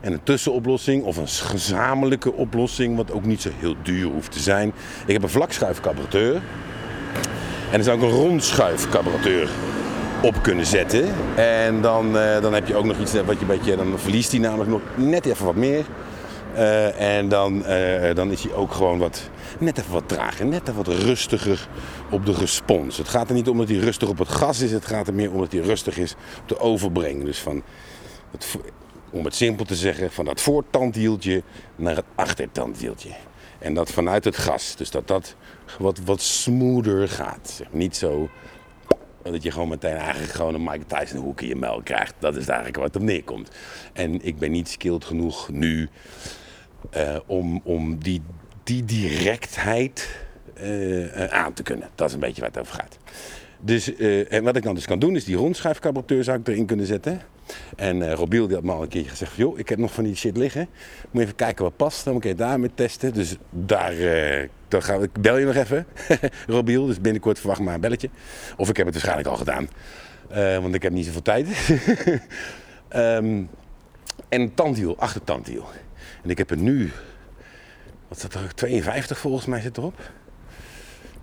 En 0.00 0.12
een 0.12 0.22
tussenoplossing 0.22 1.04
of 1.04 1.16
een 1.16 1.28
gezamenlijke 1.28 2.32
oplossing, 2.32 2.96
wat 2.96 3.12
ook 3.12 3.24
niet 3.24 3.40
zo 3.40 3.50
heel 3.58 3.76
duur 3.82 4.06
hoeft 4.06 4.32
te 4.32 4.40
zijn. 4.40 4.72
Ik 5.06 5.12
heb 5.12 5.22
een 5.22 5.28
vlakschuifcarburateur. 5.28 6.42
En 7.70 7.78
er 7.78 7.84
zou 7.84 7.96
ik 7.96 8.02
een 8.02 8.10
rondschuifcarburateur 8.10 9.48
op 10.22 10.42
kunnen 10.42 10.66
zetten. 10.66 11.14
En 11.36 11.80
dan, 11.80 12.18
eh, 12.18 12.40
dan 12.40 12.54
heb 12.54 12.66
je 12.66 12.74
ook 12.74 12.84
nog 12.84 12.98
iets 12.98 13.12
wat 13.12 13.34
je 13.34 13.40
een 13.40 13.46
beetje, 13.46 13.76
dan 13.76 13.98
verliest 13.98 14.30
hij 14.30 14.40
namelijk 14.40 14.70
nog 14.70 14.80
net 14.94 15.26
even 15.26 15.44
wat 15.44 15.54
meer. 15.54 15.84
Eh, 16.54 17.18
en 17.18 17.28
dan, 17.28 17.64
eh, 17.64 18.14
dan 18.14 18.30
is 18.30 18.42
hij 18.42 18.52
ook 18.52 18.72
gewoon 18.72 18.98
wat, 18.98 19.30
net 19.58 19.78
even 19.78 19.92
wat 19.92 20.08
trager, 20.08 20.46
net 20.46 20.62
even 20.62 20.74
wat 20.74 20.88
rustiger 20.88 21.68
op 22.10 22.26
de 22.26 22.32
respons. 22.32 22.98
Het 22.98 23.08
gaat 23.08 23.28
er 23.28 23.34
niet 23.34 23.48
om 23.48 23.58
dat 23.58 23.68
hij 23.68 23.78
rustig 23.78 24.08
op 24.08 24.18
het 24.18 24.28
gas 24.28 24.60
is, 24.60 24.72
het 24.72 24.86
gaat 24.86 25.06
er 25.06 25.14
meer 25.14 25.32
om 25.32 25.38
dat 25.38 25.52
hij 25.52 25.60
rustig 25.60 25.98
is 25.98 26.14
op 26.42 26.48
de. 26.94 27.22
Dus 27.24 27.38
van 27.38 27.62
om 29.10 29.24
het 29.24 29.34
simpel 29.34 29.64
te 29.64 29.74
zeggen, 29.74 30.12
van 30.12 30.24
dat 30.24 30.40
voortandwieltje 30.40 31.42
naar 31.76 31.96
het 31.96 32.04
achtertandwieltje. 32.14 33.10
En 33.58 33.74
dat 33.74 33.90
vanuit 33.90 34.24
het 34.24 34.36
gas. 34.36 34.76
Dus 34.76 34.90
dat 34.90 35.08
dat 35.08 35.34
wat, 35.78 35.98
wat 36.04 36.20
smoother 36.20 37.08
gaat. 37.08 37.62
Niet 37.70 37.96
zo 37.96 38.28
dat 39.22 39.42
je 39.42 39.50
gewoon 39.50 39.68
meteen 39.68 39.96
eigenlijk 39.96 40.32
gewoon 40.32 40.54
een 40.54 40.62
Mike 40.62 40.86
Tyson 40.86 41.20
hoek 41.20 41.40
in 41.40 41.48
je 41.48 41.56
muil 41.56 41.80
krijgt. 41.84 42.14
Dat 42.18 42.36
is 42.36 42.46
eigenlijk 42.46 42.78
wat 42.78 42.96
op 42.96 43.02
neerkomt. 43.02 43.50
En 43.92 44.24
ik 44.24 44.38
ben 44.38 44.50
niet 44.50 44.68
skilled 44.68 45.04
genoeg 45.04 45.48
nu 45.48 45.88
eh, 46.90 47.16
om, 47.26 47.60
om 47.64 47.98
die, 47.98 48.22
die 48.64 48.84
directheid 48.84 50.20
eh, 50.54 51.24
aan 51.24 51.52
te 51.52 51.62
kunnen. 51.62 51.88
Dat 51.94 52.08
is 52.08 52.14
een 52.14 52.20
beetje 52.20 52.40
waar 52.40 52.50
het 52.50 52.60
over 52.60 52.74
gaat. 52.74 52.98
Dus, 53.60 53.96
eh, 53.96 54.32
en 54.32 54.44
wat 54.44 54.56
ik 54.56 54.62
dan 54.62 54.74
dus 54.74 54.86
kan 54.86 54.98
doen, 54.98 55.16
is 55.16 55.24
die 55.24 55.36
rondschuifcarburateur 55.36 56.24
zou 56.24 56.38
ik 56.38 56.48
erin 56.48 56.66
kunnen 56.66 56.86
zetten. 56.86 57.20
En 57.76 58.02
eh 58.02 58.14
Robiel 58.14 58.46
die 58.46 58.56
had 58.56 58.64
me 58.64 58.72
al 58.72 58.82
een 58.82 58.88
keertje 58.88 59.10
gezegd 59.10 59.36
joh, 59.36 59.58
ik 59.58 59.68
heb 59.68 59.78
nog 59.78 59.92
van 59.92 60.04
die 60.04 60.14
shit 60.14 60.36
liggen. 60.36 60.68
Moet 61.10 61.22
even 61.22 61.34
kijken 61.34 61.64
wat 61.64 61.76
past, 61.76 62.04
dan 62.04 62.12
moet 62.12 62.24
ik 62.24 62.38
daarmee 62.38 62.70
testen. 62.74 63.14
Dus 63.14 63.36
daar, 63.50 63.92
eh, 63.92 64.48
dan 64.68 64.80
we, 64.80 65.02
ik 65.02 65.20
bel 65.20 65.38
je 65.38 65.46
nog 65.46 65.54
even, 65.54 65.86
Robiel. 66.46 66.86
Dus 66.86 67.00
binnenkort 67.00 67.38
verwacht 67.38 67.60
maar 67.60 67.74
een 67.74 67.80
belletje. 67.80 68.10
Of 68.56 68.68
ik 68.68 68.76
heb 68.76 68.86
het 68.86 68.94
waarschijnlijk 68.94 69.28
al 69.28 69.36
gedaan, 69.36 69.68
eh, 70.28 70.58
want 70.58 70.74
ik 70.74 70.82
heb 70.82 70.92
niet 70.92 71.06
zoveel 71.06 71.22
tijd. 71.22 71.48
Ehm, 72.88 73.42
en 74.28 74.54
tandwiel, 74.54 74.98
achtertandwiel. 74.98 75.66
En 76.22 76.30
ik 76.30 76.38
heb 76.38 76.50
er 76.50 76.56
nu, 76.56 76.90
wat 78.08 78.18
staat 78.18 78.34
er, 78.34 78.54
52 78.54 79.18
volgens 79.18 79.46
mij 79.46 79.60
zit 79.60 79.76
erop. 79.76 80.10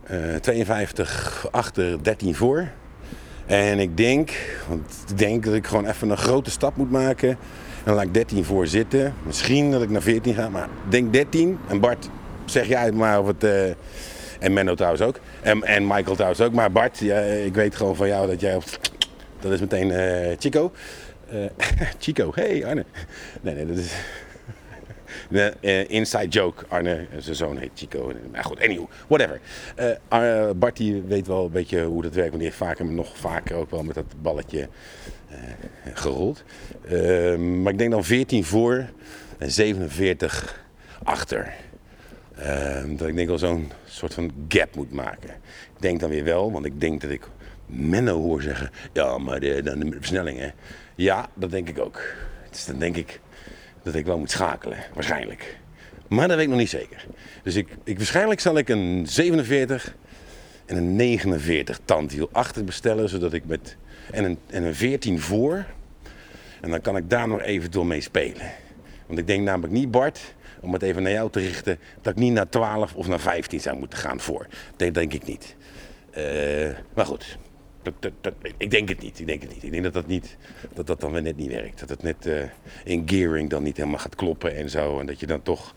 Eh, 0.04 0.36
52 0.36 1.48
achter, 1.52 2.04
13 2.04 2.36
voor. 2.36 2.68
En 3.50 3.80
ik 3.80 3.98
denk, 3.98 4.32
want 4.68 4.82
ik 5.10 5.18
denk 5.18 5.46
dat 5.46 5.54
ik 5.54 5.68
gewoon 5.68 5.88
even 5.88 6.10
een 6.10 6.18
grote 6.18 6.52
stap 6.52 6.76
moet 6.76 6.92
maken. 6.92 7.30
En 7.30 7.38
dan 7.86 7.96
laat 7.96 8.04
ik 8.04 8.14
13 8.14 8.44
voor 8.44 8.68
zitten. 8.68 9.14
Misschien 9.26 9.72
dat 9.72 9.82
ik 9.82 9.90
naar 9.90 10.02
14 10.02 10.34
ga, 10.34 10.50
maar 10.50 10.68
denk 10.90 11.14
13. 11.14 11.58
En 11.68 11.80
Bart, 11.80 12.10
zeg 12.46 12.68
jij 12.68 12.92
maar 12.92 13.20
of 13.20 13.28
het... 13.28 13.44
eh, 13.44 13.64
en 14.40 14.54
Menno 14.54 14.76
trouwens 14.76 15.02
ook. 15.04 15.20
En, 15.42 15.64
en 15.64 15.88
Michael 15.88 16.14
trouwens 16.16 16.42
ook. 16.42 16.54
Maar 16.54 16.72
Bart, 16.72 16.98
ja, 17.00 17.20
ik 17.20 17.54
weet 17.56 17.76
gewoon 17.76 17.96
van 17.96 18.08
jou 18.08 18.28
dat 18.28 18.40
jij... 18.42 18.56
op- 18.56 18.64
Dat 19.40 19.52
is 19.52 19.60
meteen 19.60 19.92
eh, 19.92 20.36
Chico. 20.40 20.72
Eh, 21.30 21.38
Chico, 22.00 22.32
hey 22.36 22.66
Arne. 22.66 22.86
Nee, 23.42 23.56
nee, 23.56 23.66
dat 23.66 23.78
is... 23.78 23.92
De 25.30 25.54
eh, 25.62 25.90
inside 25.90 26.28
joke. 26.28 26.66
Arne, 26.68 27.08
zijn 27.18 27.36
zoon 27.36 27.58
heet 27.58 27.72
Chico. 27.74 28.12
Maar 28.32 28.44
goed, 28.44 28.62
anyhow, 28.62 28.86
whatever. 29.08 29.40
Ar- 30.08 30.56
Bart 30.58 30.78
die 30.78 31.02
weet 31.02 31.28
wel 31.28 31.46
een 31.46 31.52
beetje 31.52 31.84
hoe 31.84 32.02
dat 32.02 32.14
werkt. 32.14 32.30
Want 32.30 32.42
die 32.42 32.52
heeft 32.52 32.64
vaker, 32.64 32.86
nog 32.86 33.18
vaker 33.18 33.56
ook 33.56 33.72
wel 33.72 33.84
met 33.84 33.96
dat 33.96 34.22
balletje 34.22 34.68
gerold. 35.94 36.44
Eh, 36.88 37.36
maar 37.38 37.72
ik 37.72 37.78
denk 37.78 37.92
dan 37.92 38.04
14 38.04 38.44
voor 38.46 38.86
en 39.38 39.52
47 39.52 40.66
achter. 41.04 41.54
Eh, 42.36 42.84
dat 42.88 43.08
ik 43.08 43.16
denk 43.16 43.28
wel 43.28 43.38
zo'n 43.38 43.72
soort 43.86 44.14
van 44.14 44.32
gap 44.48 44.76
moet 44.76 44.92
maken. 44.92 45.30
Ik 45.76 45.82
denk 45.82 46.00
dan 46.00 46.10
weer 46.10 46.24
wel, 46.24 46.52
want 46.52 46.66
ik 46.66 46.80
denk 46.82 47.02
dat 47.02 47.12
ik 47.12 47.28
Menno 47.66 48.22
hoor 48.22 48.42
zeggen... 48.42 48.70
Ja, 48.94 49.18
maar 49.18 49.40
de, 49.40 49.62
dan 49.64 49.80
de 49.80 49.92
versnelling, 49.92 50.40
hè. 50.40 50.50
Ja, 50.96 51.30
dat 51.34 51.52
denk 51.52 51.70
ik 51.70 51.80
ook. 51.80 52.02
Dus 52.52 52.66
dan 52.66 52.80
denk 52.80 52.96
ik 52.96 53.20
dat 53.92 54.00
ik 54.00 54.06
wel 54.06 54.20
moet 54.20 54.32
schakelen, 54.32 54.78
waarschijnlijk. 54.94 55.58
Maar 56.08 56.28
dat 56.28 56.36
weet 56.36 56.46
ik 56.46 56.52
nog 56.52 56.60
niet 56.60 56.70
zeker. 56.70 57.06
Dus 57.44 57.56
ik, 57.56 57.68
ik, 57.84 57.98
waarschijnlijk 57.98 58.40
zal 58.40 58.58
ik 58.58 58.70
een 58.70 59.08
47 59.08 59.96
en 60.66 60.78
een 60.78 60.96
49 60.96 61.80
tandwiel 61.86 62.30
achter 62.32 62.64
bestellen, 62.64 63.10
zodat 63.10 63.34
ik 63.34 63.46
met... 63.46 63.78
En 64.12 64.24
een, 64.24 64.38
en 64.50 64.64
een 64.64 64.76
14 64.76 65.20
voor. 65.20 65.66
En 66.62 66.70
dan 66.70 66.82
kan 66.82 66.98
ik 66.98 67.10
daar 67.10 67.28
nog 67.28 67.42
eventueel 67.42 67.86
mee 67.86 68.02
spelen. 68.02 68.52
Want 69.06 69.20
ik 69.20 69.28
denk 69.28 69.44
namelijk 69.44 69.74
niet, 69.74 69.92
Bart, 69.92 70.34
om 70.62 70.74
het 70.74 70.82
even 70.82 71.04
naar 71.04 71.12
jou 71.12 71.32
te 71.32 71.40
richten, 71.40 71.80
dat 72.02 72.14
ik 72.14 72.20
niet 72.20 72.34
naar 72.34 72.50
12 72.50 72.96
of 72.96 73.08
naar 73.08 73.20
15 73.20 73.60
zou 73.60 73.78
moeten 73.78 74.00
gaan 74.00 74.20
voor. 74.20 74.48
Dat 74.76 74.94
denk 74.94 75.14
ik 75.14 75.26
niet. 75.26 75.56
Eh, 76.12 76.70
maar 76.94 77.06
goed, 77.06 77.38
ik 78.58 78.72
denk 78.72 78.90
het 78.90 79.02
niet. 79.02 79.20
Ik 79.20 79.28
denk 79.28 79.42
het 79.42 79.54
niet. 79.54 79.64
Ik 79.64 79.72
denk 79.72 79.84
dat 79.84 79.94
dat, 79.94 80.08
niet, 80.08 80.38
dat, 80.74 80.88
dat 80.88 81.02
dan 81.02 81.12
weer 81.12 81.22
net 81.22 81.38
niet 81.38 81.52
werkt. 81.52 81.80
Dat 81.80 81.90
het 81.90 82.04
net 82.04 82.26
eh, 82.26 82.44
in 82.84 83.04
gearing 83.06 83.50
dan 83.50 83.64
niet 83.64 83.78
helemaal 83.78 84.00
gaat 84.00 84.16
kloppen 84.16 84.56
en 84.56 84.70
zo. 84.70 85.00
En 85.00 85.06
dat 85.06 85.20
je 85.20 85.28
dan 85.28 85.42
toch 85.42 85.76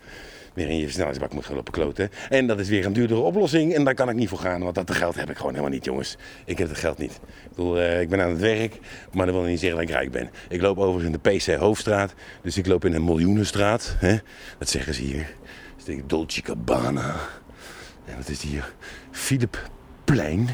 weer 0.54 0.68
in 0.68 0.76
je 0.76 0.84
versnellingsbak 0.84 1.32
moet 1.32 1.44
gaan 1.44 1.54
lopen 1.54 1.72
kloten. 1.72 2.10
En 2.28 2.46
dat 2.46 2.60
is 2.60 2.68
weer 2.68 2.86
een 2.86 2.92
duurdere 2.92 3.20
oplossing. 3.20 3.74
En 3.74 3.84
daar 3.84 3.94
kan 3.94 4.08
ik 4.08 4.14
niet 4.14 4.28
voor 4.28 4.38
gaan, 4.38 4.62
want 4.62 4.74
dat 4.74 4.90
geld 4.90 5.14
heb 5.14 5.30
ik 5.30 5.36
gewoon 5.36 5.50
helemaal 5.50 5.72
niet, 5.72 5.84
jongens. 5.84 6.16
Ik 6.44 6.58
heb 6.58 6.68
het 6.68 6.78
geld 6.78 6.98
niet. 6.98 7.12
Ik, 7.12 7.48
bedoel, 7.48 7.80
eh, 7.80 8.00
ik 8.00 8.08
ben 8.08 8.20
aan 8.20 8.30
het 8.30 8.40
werk, 8.40 8.78
maar 9.12 9.26
dat 9.26 9.34
wil 9.34 9.44
niet 9.44 9.60
zeggen 9.60 9.78
dat 9.78 9.88
ik 9.88 9.94
rijk 9.94 10.10
ben. 10.10 10.30
Ik 10.48 10.60
loop 10.60 10.78
overigens 10.78 11.04
in 11.04 11.20
de 11.22 11.30
PC 11.30 11.60
Hoofdstraat. 11.60 12.14
Dus 12.42 12.56
ik 12.56 12.66
loop 12.66 12.84
in 12.84 12.94
een 12.94 13.04
miljoenenstraat. 13.04 13.96
Hè? 13.98 14.16
Dat 14.58 14.68
zeggen 14.68 14.94
ze 14.94 15.02
hier. 15.02 15.34
Dat 15.76 15.88
is 15.88 15.96
de 15.96 16.06
Dolce 16.06 16.40
Gabbana. 16.44 17.14
En 18.04 18.16
dat 18.16 18.28
is 18.28 18.42
hier 18.42 18.72
Philip 19.10 19.70
Plein. 20.04 20.48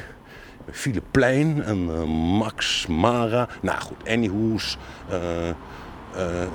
Philip 0.73 1.05
Plein 1.11 1.63
en 1.63 1.89
eh, 1.91 2.05
Max 2.39 2.87
Mara. 2.87 3.49
Nou 3.63 3.81
goed, 3.81 4.09
Anyhoes, 4.09 4.77
eh 5.09 5.49
eh 5.49 5.55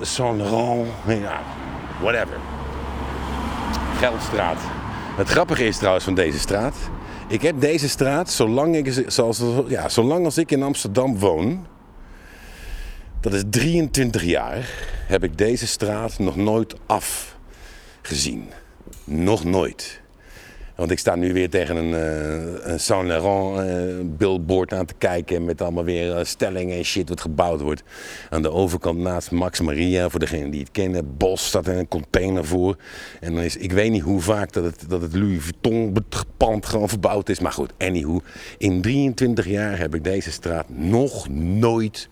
Saint 0.02 0.38
Laurent, 0.38 0.88
ja, 1.06 1.41
whatever. 2.02 2.38
Geldstraat. 3.97 4.58
Het 5.15 5.30
grappige 5.30 5.65
is 5.65 5.78
trouwens 5.78 6.06
van 6.06 6.15
deze 6.15 6.39
straat. 6.39 6.76
Ik 7.28 7.41
heb 7.41 7.60
deze 7.60 7.89
straat, 7.89 8.32
zolang, 8.32 8.76
ik, 8.76 9.04
zoals, 9.08 9.41
ja, 9.67 9.89
zolang 9.89 10.26
als 10.26 10.38
ik 10.38 10.52
in 10.52 10.63
Amsterdam 10.63 11.19
woon, 11.19 11.65
dat 13.19 13.34
is 13.34 13.43
23 13.49 14.23
jaar, 14.23 14.69
heb 15.08 15.23
ik 15.23 15.38
deze 15.38 15.67
straat 15.67 16.19
nog 16.19 16.36
nooit 16.36 16.76
afgezien. 16.86 18.49
Nog 19.04 19.43
nooit. 19.43 20.02
Want 20.76 20.92
ik 20.92 21.00
sta 21.00 21.16
nu 21.16 21.34
weer 21.34 21.50
tegen 21.50 21.76
een, 21.76 21.94
eh, 21.94 22.72
een 22.72 22.80
Saint 22.80 23.08
Laurent 23.08 23.70
eh, 23.70 24.06
billboard 24.18 24.74
aan 24.74 24.86
te 24.86 24.94
kijken. 24.98 25.46
Met 25.46 25.62
allemaal 25.62 25.84
weer 25.84 26.18
eh, 26.18 26.26
stellingen 26.26 26.78
en 26.78 26.84
shit 26.84 27.10
wat 27.10 27.22
gebouwd 27.22 27.62
wordt. 27.62 27.84
Aan 28.30 28.42
de 28.42 28.52
overkant 28.52 29.00
naast 29.00 29.32
Max 29.32 29.62
Maria, 29.62 30.10
voor 30.10 30.20
degenen 30.20 30.50
die 30.50 30.60
het 30.60 30.72
kennen. 30.72 31.18
Bos 31.18 31.48
staat 31.48 31.68
er 31.68 31.78
een 31.78 31.88
container 31.88 32.46
voor. 32.46 32.78
En 33.20 33.34
dan 33.34 33.44
is, 33.44 33.58
ik 33.58 33.72
weet 33.72 33.92
niet 33.92 34.02
hoe 34.02 34.22
vaak 34.22 34.52
dat 34.52 34.64
het, 34.64 34.86
dat 34.88 35.02
het 35.02 35.16
Louis 35.16 35.42
Vuitton 35.42 35.96
pand 36.38 36.66
gewoon 36.66 36.90
verbouwd 36.90 37.30
is. 37.30 37.40
Maar 37.40 37.52
goed, 37.52 37.74
anyhow. 37.78 38.20
In 38.58 38.82
23 38.82 39.48
jaar 39.48 39.78
heb 39.78 39.96
ik 39.96 40.04
deze 40.04 40.32
straat 40.32 40.66
nog 40.70 41.30
nooit 41.30 42.10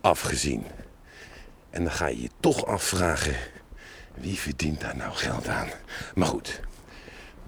afgezien. 0.00 0.64
En 1.70 1.82
dan 1.82 1.92
ga 1.92 2.06
je 2.06 2.22
je 2.22 2.30
toch 2.40 2.66
afvragen. 2.66 3.34
Wie 4.14 4.38
verdient 4.38 4.80
daar 4.80 4.96
nou 4.96 5.12
geld 5.14 5.48
aan? 5.48 5.68
Maar 6.14 6.26
goed, 6.26 6.60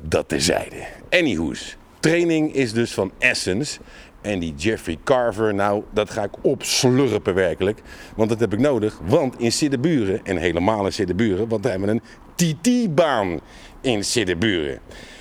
dat 0.09 0.29
terzijde. 0.29 0.77
Anyhoes, 1.11 1.77
training 2.01 2.55
is 2.55 2.73
dus 2.73 2.95
van 2.95 3.13
Essence. 3.19 3.79
En 4.21 4.39
die 4.39 4.55
Jeffrey 4.55 4.99
Carver, 5.05 5.55
nou, 5.55 5.83
dat 5.93 6.11
ga 6.11 6.23
ik 6.23 6.45
opslurpen 6.45 7.35
werkelijk. 7.35 7.83
Want 8.17 8.29
dat 8.29 8.41
heb 8.41 8.53
ik 8.53 8.59
nodig. 8.59 8.99
Want 9.07 9.39
in 9.39 9.53
Siddeburen, 9.53 10.21
en 10.25 10.37
helemaal 10.37 10.85
in 10.85 10.93
Siddeburen, 10.93 11.49
want 11.49 11.65
we 11.65 11.71
hebben 11.71 11.89
een 11.89 12.03
TT-baan 12.35 13.41
in 13.81 14.05
Siddeburen. 14.05 14.79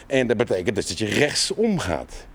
En 0.08 0.28
dat 0.28 0.38
betekent 0.38 0.76
dus 0.76 0.88
dat 0.88 0.98
je 0.98 1.06
rechtsom 1.06 1.80
gaat. 1.80 2.28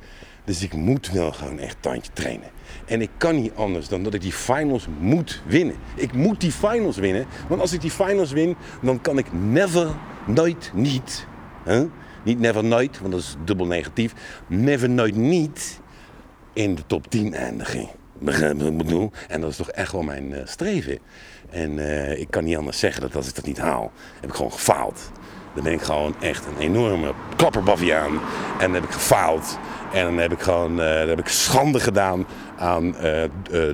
Dus 0.44 0.62
ik 0.62 0.72
moet 0.72 1.10
wel 1.10 1.32
gewoon 1.32 1.58
echt 1.58 1.76
tandje 1.80 2.12
trainen. 2.12 2.50
En 2.86 3.00
ik 3.00 3.10
kan 3.16 3.40
niet 3.40 3.52
anders 3.54 3.88
dan 3.88 4.02
dat 4.02 4.14
ik 4.14 4.20
die 4.20 4.32
finals 4.32 4.86
moet 4.98 5.42
winnen. 5.46 5.76
Ik 5.94 6.12
moet 6.12 6.40
die 6.40 6.52
finals 6.52 6.96
winnen. 6.96 7.26
Want 7.48 7.60
als 7.60 7.72
ik 7.72 7.80
die 7.80 7.90
finals 7.90 8.32
win, 8.32 8.56
dan 8.82 9.00
kan 9.00 9.18
ik 9.18 9.32
never, 9.32 9.88
nooit, 10.26 10.70
niet. 10.74 11.26
Hè? 11.64 11.86
Niet 12.22 12.38
never, 12.40 12.64
nooit, 12.64 12.98
want 13.00 13.12
dat 13.12 13.20
is 13.20 13.34
dubbel 13.44 13.66
negatief. 13.66 14.14
Never, 14.46 14.90
nooit, 14.90 15.16
niet 15.16 15.80
in 16.52 16.74
de 16.74 16.82
top 16.86 17.10
10 17.10 17.34
eindigen. 17.34 17.88
Begrijp 18.18 18.58
wat? 18.60 19.10
En 19.28 19.40
dat 19.40 19.50
is 19.50 19.56
toch 19.56 19.70
echt 19.70 19.92
wel 19.92 20.02
mijn 20.02 20.34
eh, 20.34 20.46
streven. 20.46 20.98
En 21.50 21.78
eh, 21.78 22.20
ik 22.20 22.30
kan 22.30 22.44
niet 22.44 22.56
anders 22.56 22.78
zeggen 22.78 23.02
dat 23.02 23.16
als 23.16 23.28
ik 23.28 23.34
dat 23.34 23.46
niet 23.46 23.58
haal, 23.58 23.92
heb 24.20 24.30
ik 24.30 24.36
gewoon 24.36 24.52
gefaald. 24.52 25.10
Dan 25.54 25.64
ben 25.64 25.72
ik 25.72 25.82
gewoon 25.82 26.14
echt 26.20 26.46
een 26.46 26.58
enorme 26.58 27.12
klapperbaviaan. 27.36 28.20
En 28.58 28.72
dan 28.72 28.74
heb 28.74 28.84
ik 28.84 28.90
gefaald. 28.90 29.58
En 29.92 30.04
dan 30.04 30.18
heb 30.18 30.32
ik 30.32 30.40
gewoon 30.40 30.80
eh, 30.80 30.98
dan 30.98 31.08
heb 31.08 31.18
ik 31.18 31.28
schande 31.28 31.80
gedaan 31.80 32.26
aan 32.58 32.94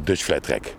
Dutch 0.04 0.22
Flat 0.22 0.42
Track. 0.42 0.74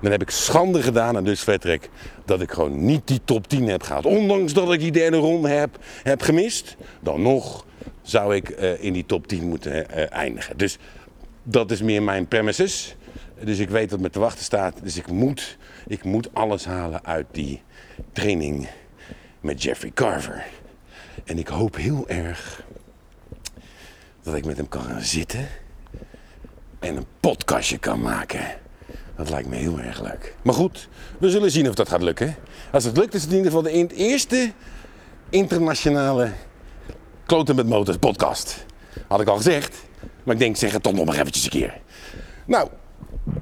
Dan 0.00 0.10
heb 0.10 0.22
ik 0.22 0.30
schande 0.30 0.82
gedaan 0.82 1.16
aan 1.16 1.36
Flat 1.36 1.60
Track 1.60 1.88
dat 2.24 2.40
ik 2.40 2.50
gewoon 2.50 2.84
niet 2.84 3.06
die 3.06 3.20
top 3.24 3.48
10 3.48 3.68
heb 3.68 3.82
gehaald. 3.82 4.06
Ondanks 4.06 4.52
dat 4.52 4.72
ik 4.72 4.80
die 4.80 4.92
derde 4.92 5.16
ronde 5.16 5.48
heb, 5.48 5.78
heb 6.02 6.22
gemist. 6.22 6.76
Dan 7.00 7.22
nog 7.22 7.66
zou 8.02 8.34
ik 8.34 8.48
eh, 8.48 8.82
in 8.82 8.92
die 8.92 9.06
top 9.06 9.26
10 9.26 9.48
moeten 9.48 9.90
eh, 9.90 10.12
eindigen. 10.12 10.56
Dus 10.56 10.78
dat 11.42 11.70
is 11.70 11.82
meer 11.82 12.02
mijn 12.02 12.26
premises. 12.26 12.96
Dus 13.44 13.58
ik 13.58 13.68
weet 13.68 13.90
wat 13.90 14.00
me 14.00 14.10
te 14.10 14.18
wachten 14.18 14.44
staat. 14.44 14.74
Dus 14.82 14.96
ik 14.96 15.10
moet, 15.10 15.56
ik 15.86 16.04
moet 16.04 16.34
alles 16.34 16.64
halen 16.64 17.04
uit 17.04 17.26
die 17.30 17.62
training 18.12 18.68
met 19.40 19.62
Jeffrey 19.62 19.90
Carver. 19.94 20.44
En 21.24 21.38
ik 21.38 21.48
hoop 21.48 21.76
heel 21.76 22.08
erg 22.08 22.64
dat 24.22 24.34
ik 24.34 24.44
met 24.44 24.56
hem 24.56 24.68
kan 24.68 24.82
gaan 24.82 25.00
zitten 25.00 25.48
en 26.78 26.96
een 26.96 27.06
podcastje 27.20 27.78
kan 27.78 28.00
maken. 28.00 28.66
Dat 29.18 29.30
lijkt 29.30 29.48
me 29.48 29.56
heel 29.56 29.80
erg 29.80 30.02
leuk. 30.02 30.34
Maar 30.42 30.54
goed, 30.54 30.88
we 31.18 31.30
zullen 31.30 31.50
zien 31.50 31.68
of 31.68 31.74
dat 31.74 31.88
gaat 31.88 32.02
lukken. 32.02 32.36
Als 32.72 32.84
het 32.84 32.96
lukt 32.96 33.14
is 33.14 33.22
het 33.22 33.30
in 33.30 33.36
ieder 33.36 33.52
geval 33.52 33.70
de 33.72 33.94
eerste 33.94 34.52
internationale 35.30 36.32
Kloten 37.26 37.56
met 37.56 37.66
Motors 37.66 37.96
podcast. 37.96 38.66
Had 39.08 39.20
ik 39.20 39.28
al 39.28 39.36
gezegd, 39.36 39.76
maar 40.22 40.34
ik 40.34 40.40
denk 40.40 40.56
zeg 40.56 40.72
het 40.72 40.82
toch 40.82 40.92
nog 40.92 41.04
maar 41.04 41.14
eventjes 41.14 41.44
een 41.44 41.50
keer. 41.50 41.80
Nou, 42.46 42.68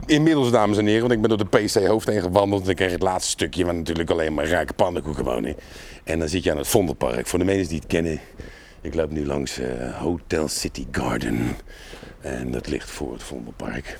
inmiddels 0.06 0.50
dames 0.50 0.78
en 0.78 0.86
heren, 0.86 1.00
want 1.00 1.12
ik 1.12 1.20
ben 1.20 1.28
door 1.28 1.48
de 1.50 1.58
PC 1.58 1.86
hoofd 1.86 2.06
heen 2.06 2.20
gewandeld. 2.20 2.64
En 2.64 2.70
ik 2.70 2.76
kreeg 2.76 2.90
het 2.92 3.02
laatste 3.02 3.30
stukje 3.30 3.64
waar 3.64 3.74
natuurlijk 3.74 4.10
alleen 4.10 4.34
maar 4.34 4.44
rijke 4.44 4.72
pannenkoeken 4.72 5.24
wonen. 5.24 5.56
En 6.04 6.18
dan 6.18 6.28
zit 6.28 6.42
je 6.42 6.50
aan 6.50 6.56
het 6.56 6.68
Vondelpark. 6.68 7.26
Voor 7.26 7.38
de 7.38 7.44
mensen 7.44 7.68
die 7.68 7.78
het 7.78 7.86
kennen, 7.86 8.20
ik 8.80 8.94
loop 8.94 9.10
nu 9.10 9.26
langs 9.26 9.58
eh, 9.58 10.00
Hotel 10.00 10.48
City 10.48 10.86
Garden. 10.90 11.56
En 12.20 12.50
dat 12.50 12.68
ligt 12.68 12.90
voor 12.90 13.12
het 13.12 13.22
Vondelpark. 13.22 13.98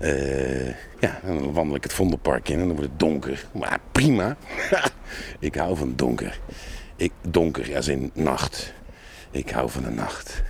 Eh, 0.00 0.66
ja, 1.00 1.20
dan 1.24 1.52
wandel 1.52 1.76
ik 1.76 1.82
het 1.82 1.92
Vondelpark 1.92 2.48
in 2.48 2.60
en 2.60 2.66
dan 2.66 2.76
wordt 2.76 2.90
het 2.90 2.98
donker. 2.98 3.46
Maar 3.52 3.78
prima. 3.92 4.36
ik 5.38 5.54
hou 5.54 5.76
van 5.76 5.92
donker. 5.96 6.40
Ik, 6.96 7.12
donker 7.28 7.76
als 7.76 7.88
in 7.88 8.10
nacht. 8.14 8.72
Ik 9.30 9.50
hou 9.50 9.70
van 9.70 9.82
de 9.82 9.90
nacht. 9.90 10.42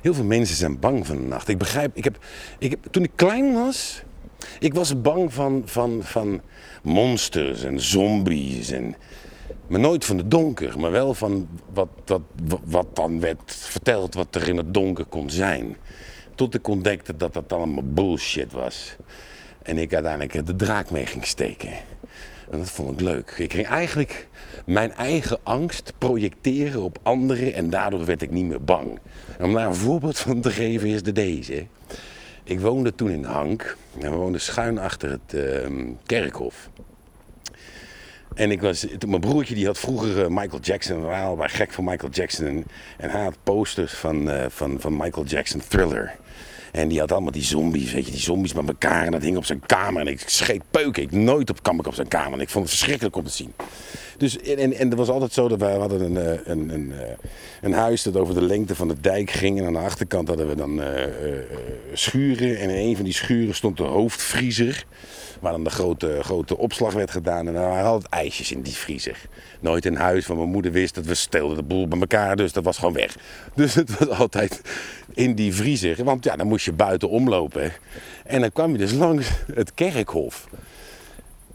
Heel 0.00 0.14
veel 0.14 0.24
mensen 0.24 0.56
zijn 0.56 0.78
bang 0.78 1.06
van 1.06 1.16
de 1.16 1.22
nacht. 1.22 1.48
Ik 1.48 1.58
begrijp, 1.58 1.96
ik 1.96 2.04
heb, 2.04 2.18
ik 2.58 2.70
heb, 2.70 2.86
toen 2.90 3.02
ik 3.02 3.10
klein 3.14 3.52
was, 3.52 4.02
ik 4.58 4.74
was 4.74 5.00
bang 5.00 5.32
van, 5.32 5.62
van, 5.64 6.00
van 6.02 6.40
monsters 6.82 7.62
en 7.62 7.80
zombies. 7.80 8.70
En, 8.70 8.96
maar 9.66 9.80
nooit 9.80 10.04
van 10.04 10.16
de 10.16 10.28
donker, 10.28 10.78
maar 10.80 10.90
wel 10.90 11.14
van 11.14 11.48
wat, 11.72 11.88
dat, 12.04 12.20
wat 12.64 12.96
dan 12.96 13.20
werd 13.20 13.40
verteld 13.46 14.14
wat 14.14 14.34
er 14.34 14.48
in 14.48 14.56
het 14.56 14.74
donker 14.74 15.04
kon 15.04 15.30
zijn. 15.30 15.76
Tot 16.36 16.54
ik 16.54 16.68
ontdekte 16.68 17.16
dat 17.16 17.34
dat 17.34 17.52
allemaal 17.52 17.84
bullshit 17.84 18.52
was. 18.52 18.96
En 19.62 19.78
ik 19.78 19.94
uiteindelijk 19.94 20.46
de 20.46 20.56
draak 20.56 20.90
mee 20.90 21.06
ging 21.06 21.24
steken. 21.24 21.70
En 22.50 22.58
dat 22.58 22.70
vond 22.70 22.92
ik 22.92 23.00
leuk. 23.00 23.30
Ik 23.36 23.52
ging 23.52 23.66
eigenlijk 23.66 24.28
mijn 24.66 24.92
eigen 24.92 25.38
angst 25.42 25.92
projecteren 25.98 26.82
op 26.82 26.98
anderen 27.02 27.54
en 27.54 27.70
daardoor 27.70 28.04
werd 28.04 28.22
ik 28.22 28.30
niet 28.30 28.44
meer 28.44 28.64
bang. 28.64 28.98
En 29.38 29.44
om 29.44 29.54
daar 29.54 29.66
een 29.66 29.74
voorbeeld 29.74 30.18
van 30.18 30.40
te 30.40 30.50
geven 30.50 30.88
is 30.88 31.02
de 31.02 31.12
deze. 31.12 31.66
Ik 32.44 32.60
woonde 32.60 32.94
toen 32.94 33.10
in 33.10 33.24
Hank 33.24 33.76
en 34.00 34.10
we 34.10 34.16
woonden 34.16 34.40
schuin 34.40 34.78
achter 34.78 35.10
het 35.10 35.34
uh, 35.34 35.94
kerkhof. 36.06 36.70
En 38.34 38.50
ik 38.50 38.60
was, 38.60 38.86
mijn 39.06 39.20
broertje 39.20 39.54
die 39.54 39.66
had 39.66 39.78
vroeger 39.78 40.18
uh, 40.18 40.26
Michael 40.28 40.60
Jackson, 40.60 41.00
we 41.00 41.06
waren 41.06 41.50
gek 41.50 41.72
van 41.72 41.84
Michael 41.84 42.12
Jackson. 42.12 42.46
En, 42.96 43.10
hij 43.10 43.22
had 43.22 43.36
posters 43.42 43.92
van, 43.92 44.28
uh, 44.28 44.44
van, 44.48 44.80
van 44.80 44.96
Michael 44.96 45.26
Jackson 45.26 45.60
Thriller. 45.68 46.16
En 46.76 46.88
die 46.88 47.00
had 47.00 47.12
allemaal 47.12 47.30
die 47.30 47.42
zombies, 47.42 47.92
weet 47.92 48.06
je, 48.06 48.10
die 48.10 48.20
zombies 48.20 48.52
met 48.52 48.68
elkaar. 48.68 49.04
En 49.04 49.12
dat 49.12 49.22
hing 49.22 49.36
op 49.36 49.44
zijn 49.44 49.62
kamer. 49.66 50.00
En 50.00 50.06
ik 50.06 50.22
scheet 50.26 50.62
peuken. 50.70 51.02
Ik 51.02 51.12
nooit 51.12 51.50
op 51.50 51.62
kwam 51.62 51.78
ik 51.78 51.86
op 51.86 51.94
zijn 51.94 52.08
kamer. 52.08 52.32
En 52.32 52.40
ik 52.40 52.48
vond 52.48 52.64
het 52.64 52.74
verschrikkelijk 52.74 53.16
om 53.16 53.24
te 53.24 53.30
zien. 53.30 53.52
Dus, 54.18 54.38
en, 54.38 54.72
en 54.72 54.88
het 54.88 54.94
was 54.94 55.08
altijd 55.08 55.32
zo 55.32 55.48
dat 55.48 55.60
wij 55.60 55.76
hadden 55.76 56.00
een, 56.00 56.16
een, 56.16 56.50
een, 56.50 56.70
een, 56.70 56.92
een 57.60 57.72
huis 57.72 58.02
dat 58.02 58.16
over 58.16 58.34
de 58.34 58.42
lengte 58.42 58.74
van 58.74 58.88
de 58.88 59.00
dijk 59.00 59.30
ging. 59.30 59.58
En 59.58 59.66
aan 59.66 59.72
de 59.72 59.78
achterkant 59.78 60.28
hadden 60.28 60.48
we 60.48 60.54
dan 60.54 60.80
uh, 60.80 60.86
schuren. 61.92 62.58
En 62.58 62.70
in 62.70 62.88
een 62.88 62.96
van 62.96 63.04
die 63.04 63.14
schuren 63.14 63.54
stond 63.54 63.76
de 63.76 63.82
hoofdvriezer. 63.82 64.84
Waar 65.40 65.52
dan 65.52 65.64
de 65.64 65.70
grote, 65.70 66.18
grote 66.22 66.58
opslag 66.58 66.92
werd 66.92 67.10
gedaan. 67.10 67.48
En 67.48 67.54
er 67.54 67.68
waren 67.68 67.90
altijd 67.90 68.12
ijsjes 68.12 68.52
in 68.52 68.62
die 68.62 68.74
vriezer. 68.74 69.16
Nooit 69.60 69.84
in 69.84 69.94
huis, 69.94 70.26
want 70.26 70.38
mijn 70.38 70.50
moeder 70.50 70.72
wist 70.72 70.94
dat 70.94 71.06
we 71.06 71.14
stelden 71.14 71.56
de 71.56 71.62
boel 71.62 71.88
bij 71.88 72.00
elkaar. 72.00 72.36
Dus 72.36 72.52
dat 72.52 72.64
was 72.64 72.78
gewoon 72.78 72.94
weg. 72.94 73.16
Dus 73.54 73.74
het 73.74 73.98
was 73.98 74.08
altijd 74.08 74.60
in 75.16 75.34
die 75.34 75.54
vriezer. 75.54 76.04
Want 76.04 76.24
ja, 76.24 76.36
dan 76.36 76.46
moest 76.46 76.64
je 76.64 76.72
buiten 76.72 77.08
omlopen. 77.08 77.72
En 78.24 78.40
dan 78.40 78.52
kwam 78.52 78.72
je 78.72 78.78
dus 78.78 78.92
langs 78.92 79.28
het 79.54 79.74
kerkhof. 79.74 80.48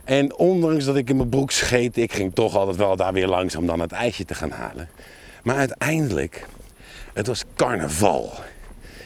En 0.04 0.36
ondanks 0.36 0.86
dat 0.86 0.95
ik 0.95 1.10
in 1.10 1.17
mijn 1.17 1.30
broek 1.30 1.52
scheet, 1.52 1.97
ik 1.97 2.13
ging 2.13 2.36
toch 2.36 2.56
altijd 2.56 2.78
wel 2.78 2.95
daar 2.95 3.13
weer 3.13 3.28
langs 3.28 3.56
om 3.56 3.65
dan 3.65 3.80
het 3.80 3.91
ijsje 3.91 4.26
te 4.26 4.34
gaan 4.34 4.52
halen. 4.52 4.89
Maar 5.43 5.56
uiteindelijk, 5.56 6.45
het 7.13 7.28
was 7.28 7.43
carnaval. 7.56 8.34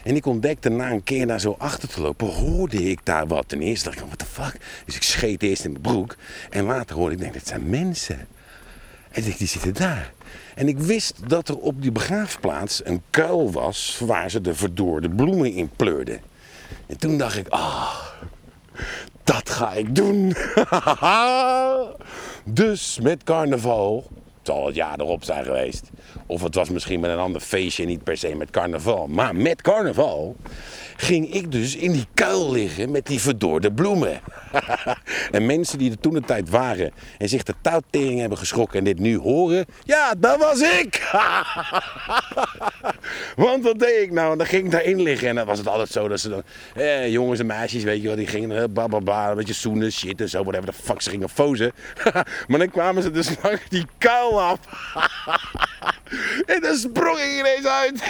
En 0.04 0.16
ik 0.16 0.26
ontdekte 0.26 0.70
na 0.70 0.92
een 0.92 1.04
keer 1.04 1.28
daar 1.28 1.40
zo 1.40 1.56
achter 1.58 1.90
te 1.90 2.02
lopen, 2.02 2.28
hoorde 2.28 2.84
ik 2.84 3.00
daar 3.04 3.28
wat. 3.28 3.48
Ten 3.48 3.62
eerste 3.62 3.86
dacht 3.86 4.00
ik, 4.00 4.06
what 4.06 4.20
the 4.20 4.26
fuck? 4.26 4.58
Dus 4.86 4.96
ik 4.96 5.04
scheet 5.04 5.44
eerst 5.44 5.66
in 5.66 5.72
mijn 5.72 5.84
broek. 5.84 6.16
En 6.50 6.64
later 6.64 6.96
hoorde 6.96 7.16
ik, 7.16 7.22
denk, 7.22 7.34
dit 7.34 7.48
zijn 7.48 7.70
mensen. 7.70 8.28
En 9.12 9.28
ik, 9.28 9.38
die 9.38 9.48
zitten 9.48 9.74
daar. 9.74 10.12
En 10.56 10.68
ik 10.68 10.78
wist 10.78 11.30
dat 11.30 11.50
er 11.50 11.58
op 11.58 11.82
die 11.82 11.92
begraafplaats 11.92 12.86
een 12.86 13.02
kuil 13.10 13.52
was 13.52 14.00
waar 14.06 14.30
ze 14.30 14.42
de 14.42 14.56
verdoorde 14.56 15.10
bloemen 15.10 15.54
in 15.54 15.70
pleurden. 15.76 16.22
En 16.88 16.98
toen 16.98 17.18
dacht 17.18 17.38
ik, 17.38 17.48
ah, 17.48 17.96
dat 19.24 19.50
ga 19.50 19.74
ik 19.74 19.96
doen. 19.96 20.36
dus 22.62 23.00
met 23.02 23.24
carnaval, 23.24 24.08
het 24.38 24.48
zal 24.48 24.66
het 24.66 24.76
jaar 24.76 25.00
erop 25.00 25.24
zijn 25.24 25.46
geweest. 25.46 25.90
Of 26.26 26.42
het 26.42 26.56
was 26.56 26.70
misschien 26.70 27.00
met 27.00 27.12
een 27.12 27.18
ander 27.18 27.42
feestje, 27.42 27.86
niet 27.86 28.04
per 28.04 28.18
se 28.18 28.36
met 28.36 28.50
carnaval. 28.50 29.08
Maar 29.08 29.36
met 29.36 29.62
carnaval 29.62 30.36
ging 30.96 31.34
ik 31.34 31.52
dus 31.52 31.76
in 31.76 31.92
die 31.92 32.08
kuil 32.14 32.52
liggen 32.52 32.92
met 32.92 33.06
die 33.06 33.22
verdorde 33.22 33.72
bloemen. 33.72 34.22
en 35.32 35.46
mensen 35.46 35.78
die 35.78 35.92
er 35.92 36.00
toen 36.00 36.14
de 36.14 36.22
tijd 36.22 36.50
waren 36.50 36.92
en 37.18 37.30
zich 37.30 37.44
de 37.44 37.54
touwtering 37.62 38.20
hebben 38.20 38.38
geschrokken 38.38 38.80
en 38.80 38.86
dit 38.86 39.00
nu 39.00 39.18
horen, 39.18 39.66
ja, 39.84 40.14
dat 40.18 40.38
was 40.38 40.62
ik! 40.62 41.04
Want 43.36 43.64
wat 43.64 43.80
deed 43.80 44.02
ik 44.02 44.12
nou? 44.12 44.38
Dan 44.38 44.46
ging 44.46 44.66
ik 44.66 44.72
daarin 44.72 45.02
liggen 45.02 45.28
en 45.28 45.36
dan 45.36 45.46
was 45.46 45.58
het 45.58 45.68
altijd 45.68 45.90
zo 45.90 46.08
dat 46.08 46.20
ze 46.20 46.30
dan, 46.30 46.44
eh, 46.76 47.12
jongens 47.12 47.40
en 47.40 47.46
meisjes, 47.46 47.84
weet 47.84 48.02
je 48.02 48.08
wel, 48.08 48.16
die 48.16 48.28
gingen 48.28 48.62
eh, 48.62 48.64
bababa, 48.70 49.30
een 49.30 49.36
beetje 49.36 49.54
zoenen, 49.54 49.92
shit 49.92 50.22
en 50.22 50.30
zo, 50.30 50.44
whatever 50.44 50.66
de 50.66 50.78
fuck, 50.84 51.02
ze 51.02 51.10
gingen 51.10 51.30
fozen. 51.30 51.72
maar 52.48 52.60
dan 52.60 52.72
kwamen 52.72 53.04
ze 53.04 53.12
dus 53.12 53.30
langs 53.42 53.62
die 53.70 53.86
kuil 53.98 54.42
af. 54.42 54.60
en 56.46 56.62
dan 56.62 56.76
sprong 56.76 57.20
ik 57.20 57.40
ineens 57.40 57.66
uit. 57.66 58.04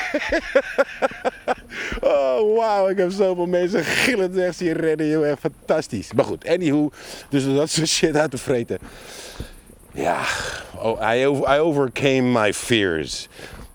oh, 2.02 2.56
ik 2.84 2.98
heb 2.98 3.12
zoveel 3.12 3.46
mensen 3.46 3.84
gillend 3.84 4.38
echt 4.38 4.58
zien 4.58 4.74
redden, 4.74 5.08
joh, 5.08 5.36
fantastisch. 5.40 6.14
Maar 6.14 6.26
goed, 6.26 6.48
anywho, 6.48 6.92
dus 7.30 7.46
dat 7.46 7.70
soort 7.70 7.88
shit 7.88 8.16
uit 8.16 8.32
te 8.32 8.38
vreten. 8.38 8.78
Ja, 9.92 10.24
oh, 10.78 11.14
I, 11.16 11.22
I 11.56 11.60
overcame 11.60 12.22
my 12.22 12.54
fears. 12.54 13.28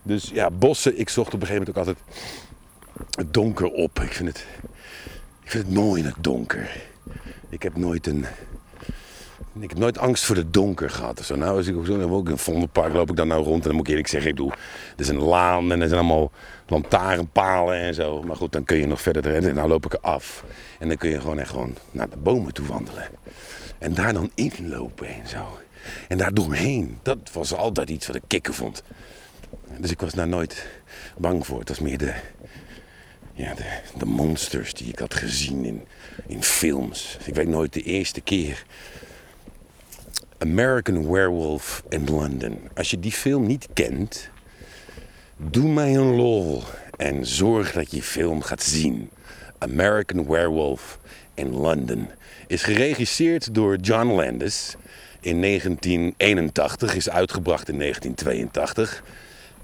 Dus 0.03 0.31
ja, 0.33 0.51
bossen, 0.51 0.99
ik 0.99 1.09
zocht 1.09 1.35
op 1.35 1.41
een 1.41 1.47
gegeven 1.47 1.73
moment 1.75 1.89
ook 1.89 1.97
altijd 1.97 2.27
het 3.11 3.35
donker 3.35 3.71
op. 3.71 4.01
Ik 4.01 4.13
vind 4.13 4.29
het, 4.29 4.47
ik 5.43 5.51
vind 5.51 5.65
het 5.65 5.75
mooi 5.75 6.01
in 6.01 6.07
het 6.07 6.17
donker. 6.21 6.71
Ik 7.49 7.63
heb 7.63 7.77
nooit 7.77 8.07
een... 8.07 8.27
Ik 9.61 9.70
heb 9.70 9.79
nooit 9.79 9.99
angst 9.99 10.25
voor 10.25 10.37
het 10.37 10.53
donker 10.53 10.90
gehad. 10.90 11.20
Zo, 11.25 11.37
nou, 11.37 11.57
als 11.57 11.66
ik 11.66 11.77
ook 11.77 11.87
zo 11.87 12.11
ook 12.11 12.29
in 12.29 12.38
Vondelpark 12.38 12.92
loop 12.92 13.11
ik 13.11 13.16
dan 13.16 13.29
nou 13.29 13.44
rond. 13.44 13.62
En 13.62 13.68
dan 13.68 13.75
moet 13.75 13.85
ik 13.85 13.88
eerlijk 13.88 14.09
zeggen, 14.09 14.31
ik 14.31 14.37
bedoel, 14.37 14.51
er 14.51 15.01
is 15.01 15.09
een 15.09 15.23
laan 15.23 15.73
en 15.73 15.81
er 15.81 15.88
zijn 15.88 16.01
allemaal 16.01 16.31
lantaarnpalen 16.66 17.81
en 17.81 17.94
zo. 17.94 18.23
Maar 18.23 18.37
goed, 18.37 18.53
dan 18.53 18.64
kun 18.64 18.77
je 18.77 18.87
nog 18.87 19.01
verder 19.01 19.23
rennen. 19.23 19.51
En 19.51 19.57
nou 19.57 19.68
loop 19.68 19.85
ik 19.85 19.92
er 19.92 20.01
af. 20.01 20.44
En 20.79 20.88
dan 20.88 20.96
kun 20.96 21.11
je 21.11 21.20
gewoon 21.20 21.38
echt 21.38 21.51
gewoon 21.51 21.75
naar 21.90 22.11
de 22.11 22.16
bomen 22.16 22.55
toe 22.55 22.66
wandelen. 22.66 23.09
En 23.79 23.94
daar 23.94 24.12
dan 24.12 24.31
inlopen 24.35 25.07
en 25.07 25.29
zo. 25.29 25.59
En 26.09 26.18
daar 26.18 26.35
doorheen. 26.35 26.99
Dat 27.03 27.18
was 27.33 27.55
altijd 27.55 27.90
iets 27.90 28.07
wat 28.07 28.16
ik 28.16 28.23
kicken 28.27 28.55
vond. 28.55 28.83
Dus 29.79 29.90
ik 29.90 30.01
was 30.01 30.12
daar 30.12 30.29
nooit 30.29 30.66
bang 31.18 31.46
voor. 31.46 31.59
Het 31.59 31.68
was 31.68 31.81
meer 31.81 31.99
de, 31.99 32.14
ja, 33.33 33.55
de 33.99 34.07
monsters 34.07 34.75
die 34.75 34.88
ik 34.88 34.99
had 34.99 35.14
gezien 35.14 35.64
in, 35.64 35.87
in 36.27 36.42
films. 36.42 37.18
Ik 37.25 37.35
weet 37.35 37.49
nooit 37.49 37.73
de 37.73 37.83
eerste 37.83 38.20
keer. 38.20 38.64
American 40.42 41.11
Werewolf 41.11 41.83
in 41.88 42.11
London. 42.11 42.59
Als 42.74 42.90
je 42.90 42.98
die 42.98 43.12
film 43.12 43.46
niet 43.46 43.68
kent, 43.74 44.31
doe 45.37 45.72
mij 45.72 45.94
een 45.94 46.14
lol 46.14 46.62
en 46.96 47.26
zorg 47.26 47.72
dat 47.72 47.90
je 47.90 48.03
film 48.03 48.42
gaat 48.42 48.62
zien. 48.62 49.11
American 49.59 50.29
Werewolf 50.29 50.98
in 51.35 51.50
London 51.50 52.09
is 52.46 52.62
geregisseerd 52.62 53.55
door 53.55 53.76
John 53.76 54.07
Landis 54.07 54.76
in 55.20 55.40
1981, 55.42 56.94
is 56.94 57.11
uitgebracht 57.11 57.68
in 57.68 57.79
1982. 57.79 59.03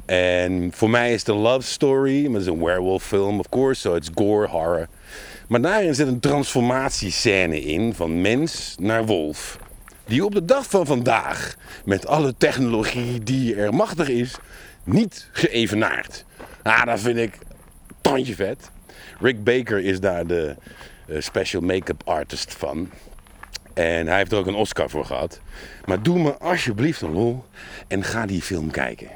En 0.06 0.70
voor 0.74 0.90
mij 0.90 1.14
is 1.14 1.26
een 1.26 1.34
love 1.34 1.66
story, 1.66 2.24
maar 2.24 2.32
het 2.32 2.42
is 2.42 2.52
een 2.52 2.64
werewolf 2.64 3.04
film, 3.04 3.38
of 3.38 3.48
course, 3.48 3.80
so 3.80 3.94
it's 3.94 4.10
gore, 4.14 4.46
horror. 4.46 4.88
Maar 5.48 5.60
daarin 5.60 5.94
zit 5.94 6.06
een 6.06 6.20
transformatiescène 6.20 7.60
in 7.60 7.94
van 7.94 8.20
mens 8.20 8.74
naar 8.78 9.06
wolf. 9.06 9.58
Die 10.06 10.24
op 10.24 10.32
de 10.32 10.44
dag 10.44 10.70
van 10.70 10.86
vandaag, 10.86 11.56
met 11.84 12.06
alle 12.06 12.34
technologie 12.38 13.20
die 13.20 13.54
er 13.54 13.74
machtig 13.74 14.08
is, 14.08 14.36
niet 14.84 15.28
geëvenaard. 15.32 16.24
Ah, 16.62 16.84
dat 16.84 17.00
vind 17.00 17.18
ik 17.18 17.38
tandje 18.00 18.34
vet. 18.34 18.70
Rick 19.20 19.44
Baker 19.44 19.78
is 19.78 20.00
daar 20.00 20.26
de 20.26 20.56
uh, 21.06 21.20
special 21.20 21.62
make-up 21.62 22.02
artist 22.04 22.54
van. 22.54 22.90
En 23.74 24.06
hij 24.06 24.16
heeft 24.16 24.32
er 24.32 24.38
ook 24.38 24.46
een 24.46 24.54
Oscar 24.54 24.90
voor 24.90 25.04
gehad. 25.04 25.40
Maar 25.84 26.02
doe 26.02 26.18
me 26.18 26.38
alsjeblieft 26.38 27.00
een 27.00 27.12
lol 27.12 27.44
en 27.88 28.04
ga 28.04 28.26
die 28.26 28.42
film 28.42 28.70
kijken. 28.70 29.08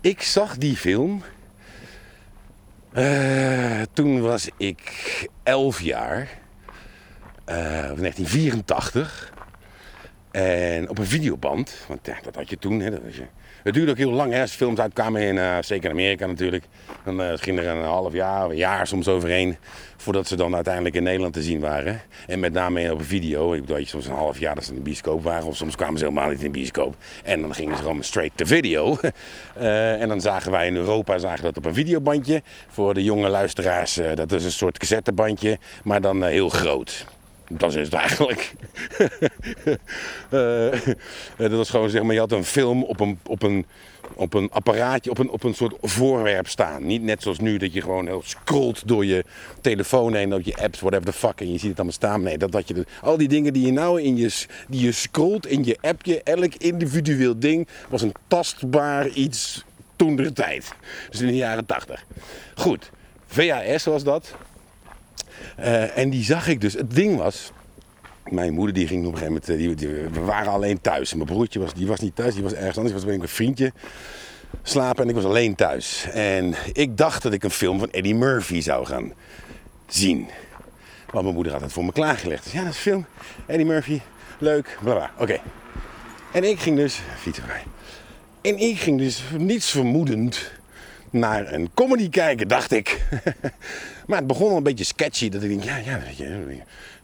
Ik 0.00 0.22
zag 0.22 0.56
die 0.56 0.76
film. 0.76 1.22
Uh, 2.92 3.82
toen 3.92 4.20
was 4.20 4.48
ik 4.56 4.80
11 5.42 5.80
jaar. 5.80 6.20
Uh, 7.46 7.56
1984. 7.56 9.32
En 10.30 10.88
op 10.88 10.98
een 10.98 11.06
videoband. 11.06 11.74
Want 11.88 12.06
ja, 12.06 12.18
dat 12.22 12.34
had 12.34 12.50
je 12.50 12.58
toen. 12.58 12.80
Hè, 12.80 12.90
dat 12.90 13.14
je, 13.14 13.22
het 13.62 13.74
duurde 13.74 13.90
ook 13.90 13.96
heel 13.96 14.10
lang 14.10 14.32
hè, 14.32 14.40
als 14.40 14.52
films 14.52 14.78
uitkwamen, 14.78 15.22
in, 15.22 15.36
uh, 15.36 15.56
zeker 15.60 15.84
in 15.84 15.90
Amerika 15.90 16.26
natuurlijk. 16.26 16.64
Dan 17.04 17.20
uh, 17.20 17.32
ging 17.34 17.58
er 17.58 17.66
een 17.66 17.84
half 17.84 18.12
jaar, 18.12 18.50
een 18.50 18.56
jaar 18.56 18.86
soms 18.86 19.08
overheen 19.08 19.56
voordat 19.96 20.28
ze 20.28 20.36
dan 20.36 20.54
uiteindelijk 20.54 20.94
in 20.94 21.02
Nederland 21.02 21.34
te 21.34 21.42
zien 21.42 21.60
waren. 21.60 22.00
En 22.26 22.40
met 22.40 22.52
name 22.52 22.92
op 22.92 22.98
een 22.98 23.04
video. 23.04 23.52
Ik 23.54 23.60
bedoel, 23.60 23.76
je 23.76 23.86
soms 23.86 24.06
een 24.06 24.14
half 24.14 24.38
jaar 24.38 24.54
dat 24.54 24.64
ze 24.64 24.70
in 24.70 24.76
de 24.76 24.82
bioscoop 24.82 25.22
waren. 25.22 25.46
Of 25.46 25.56
soms 25.56 25.76
kwamen 25.76 25.98
ze 25.98 26.04
helemaal 26.04 26.28
niet 26.28 26.38
in 26.38 26.52
de 26.52 26.58
bioscoop. 26.58 26.96
En 27.24 27.40
dan 27.40 27.54
gingen 27.54 27.76
ze 27.76 27.82
gewoon 27.82 28.02
straight 28.02 28.36
to 28.36 28.44
video. 28.44 28.96
uh, 29.58 30.00
en 30.02 30.08
dan 30.08 30.20
zagen 30.20 30.50
wij 30.50 30.66
in 30.66 30.76
Europa 30.76 31.18
zagen 31.18 31.42
dat 31.42 31.56
op 31.56 31.64
een 31.64 31.74
videobandje. 31.74 32.42
Voor 32.68 32.94
de 32.94 33.04
jonge 33.04 33.28
luisteraars, 33.28 34.00
dat 34.14 34.32
is 34.32 34.44
een 34.44 34.52
soort 34.52 34.78
cassettebandje, 34.78 35.58
maar 35.84 36.00
dan 36.00 36.24
heel 36.24 36.48
groot. 36.48 37.06
Dat 37.52 37.74
is 37.74 37.84
het 37.84 37.92
eigenlijk. 37.92 38.52
uh, 40.30 40.72
dat 41.48 41.50
was 41.50 41.70
gewoon 41.70 41.90
zeg 41.90 42.02
maar, 42.02 42.14
je 42.14 42.20
had 42.20 42.32
een 42.32 42.44
film 42.44 42.82
op 42.82 43.00
een, 43.00 43.18
op 43.26 43.42
een, 43.42 43.66
op 44.14 44.34
een 44.34 44.50
apparaatje, 44.50 45.10
op 45.10 45.18
een, 45.18 45.30
op 45.30 45.42
een 45.42 45.54
soort 45.54 45.74
voorwerp 45.80 46.48
staan. 46.48 46.86
Niet 46.86 47.02
net 47.02 47.22
zoals 47.22 47.38
nu 47.38 47.56
dat 47.56 47.72
je 47.72 47.80
gewoon 47.80 48.06
heel 48.06 48.22
scrolt 48.24 48.88
door 48.88 49.04
je 49.04 49.24
telefoon 49.60 50.14
heen, 50.14 50.30
door 50.30 50.40
je 50.44 50.56
apps, 50.56 50.80
whatever 50.80 51.12
the 51.12 51.18
fuck, 51.18 51.40
en 51.40 51.52
je 51.52 51.58
ziet 51.58 51.68
het 51.68 51.76
allemaal 51.76 51.94
staan. 51.94 52.22
Nee, 52.22 52.38
dat, 52.38 52.52
dat 52.52 52.68
je, 52.68 52.86
al 53.02 53.16
die 53.16 53.28
dingen 53.28 53.52
die 53.52 53.66
je 53.66 53.72
nou 53.72 54.02
in 54.02 54.16
je, 54.16 54.44
die 54.68 54.84
je 54.84 54.92
scrolt 54.92 55.46
in 55.46 55.64
je 55.64 55.78
appje, 55.80 56.22
elk 56.22 56.54
individueel 56.54 57.38
ding, 57.38 57.68
was 57.88 58.02
een 58.02 58.14
tastbaar 58.28 59.08
iets 59.08 59.64
toen 59.96 60.16
de 60.16 60.32
tijd. 60.32 60.72
Dus 61.10 61.20
in 61.20 61.26
de 61.26 61.36
jaren 61.36 61.66
80. 61.66 62.04
Goed, 62.54 62.90
VHS 63.26 63.84
was 63.84 64.04
dat. 64.04 64.34
Eh, 65.56 65.98
en 65.98 66.10
die 66.10 66.24
zag 66.24 66.48
ik 66.48 66.60
dus. 66.60 66.72
Het 66.72 66.90
ding 66.94 67.16
was, 67.16 67.52
mijn 68.28 68.52
moeder 68.52 68.74
die 68.74 68.86
ging 68.86 69.06
op 69.06 69.12
een 69.12 69.18
gegeven 69.18 69.40
moment, 69.48 69.78
die, 69.78 69.88
die- 69.88 70.08
we 70.08 70.20
waren 70.20 70.52
alleen 70.52 70.80
thuis. 70.80 71.14
Mijn 71.14 71.26
broertje 71.26 71.60
was, 71.60 71.74
die 71.74 71.86
was 71.86 72.00
niet 72.00 72.16
thuis, 72.16 72.34
die 72.34 72.42
was 72.42 72.52
ergens 72.54 72.76
anders. 72.76 72.94
Was 72.94 73.04
met 73.04 73.20
een 73.20 73.28
vriendje 73.28 73.72
slapen 74.62 75.02
en 75.02 75.08
ik 75.08 75.14
was 75.14 75.24
alleen 75.24 75.54
thuis. 75.54 76.06
En 76.12 76.54
ik 76.72 76.96
dacht 76.96 77.22
dat 77.22 77.32
ik 77.32 77.42
een 77.44 77.50
film 77.50 77.78
van 77.78 77.90
Eddie 77.90 78.14
Murphy 78.14 78.60
zou 78.60 78.86
gaan 78.86 79.12
zien. 79.86 80.28
Want 81.10 81.22
mijn 81.24 81.34
moeder 81.34 81.52
had 81.52 81.60
het 81.62 81.72
voor 81.72 81.84
me 81.84 81.92
klaargelegd. 81.92 82.44
Dus 82.44 82.52
ja, 82.52 82.58
dat 82.62 82.68
is 82.70 82.76
een 82.76 82.82
film. 82.82 83.06
Eddie 83.46 83.66
Murphy, 83.66 84.00
leuk, 84.38 84.78
bla. 84.82 85.10
Oké. 85.18 85.38
En 86.32 86.44
ik 86.44 86.58
ging 86.60 86.76
dus, 86.76 87.00
fietsenvrij. 87.18 87.62
En 88.42 88.58
ik 88.58 88.78
ging 88.78 88.98
dus 88.98 89.22
niets 89.38 89.70
vermoedend 89.70 90.50
naar 91.10 91.52
een 91.52 91.70
comedy 91.74 92.08
kijken, 92.08 92.48
dacht 92.48 92.72
ik. 92.72 92.98
maar 94.10 94.18
het 94.18 94.28
begon 94.28 94.50
al 94.50 94.56
een 94.56 94.62
beetje 94.62 94.84
sketchy. 94.84 95.28
Dat 95.28 95.42
ik 95.42 95.48
denk, 95.48 95.64
ja, 95.64 95.76
ja, 95.76 96.00
weet 96.06 96.16
je, 96.16 96.56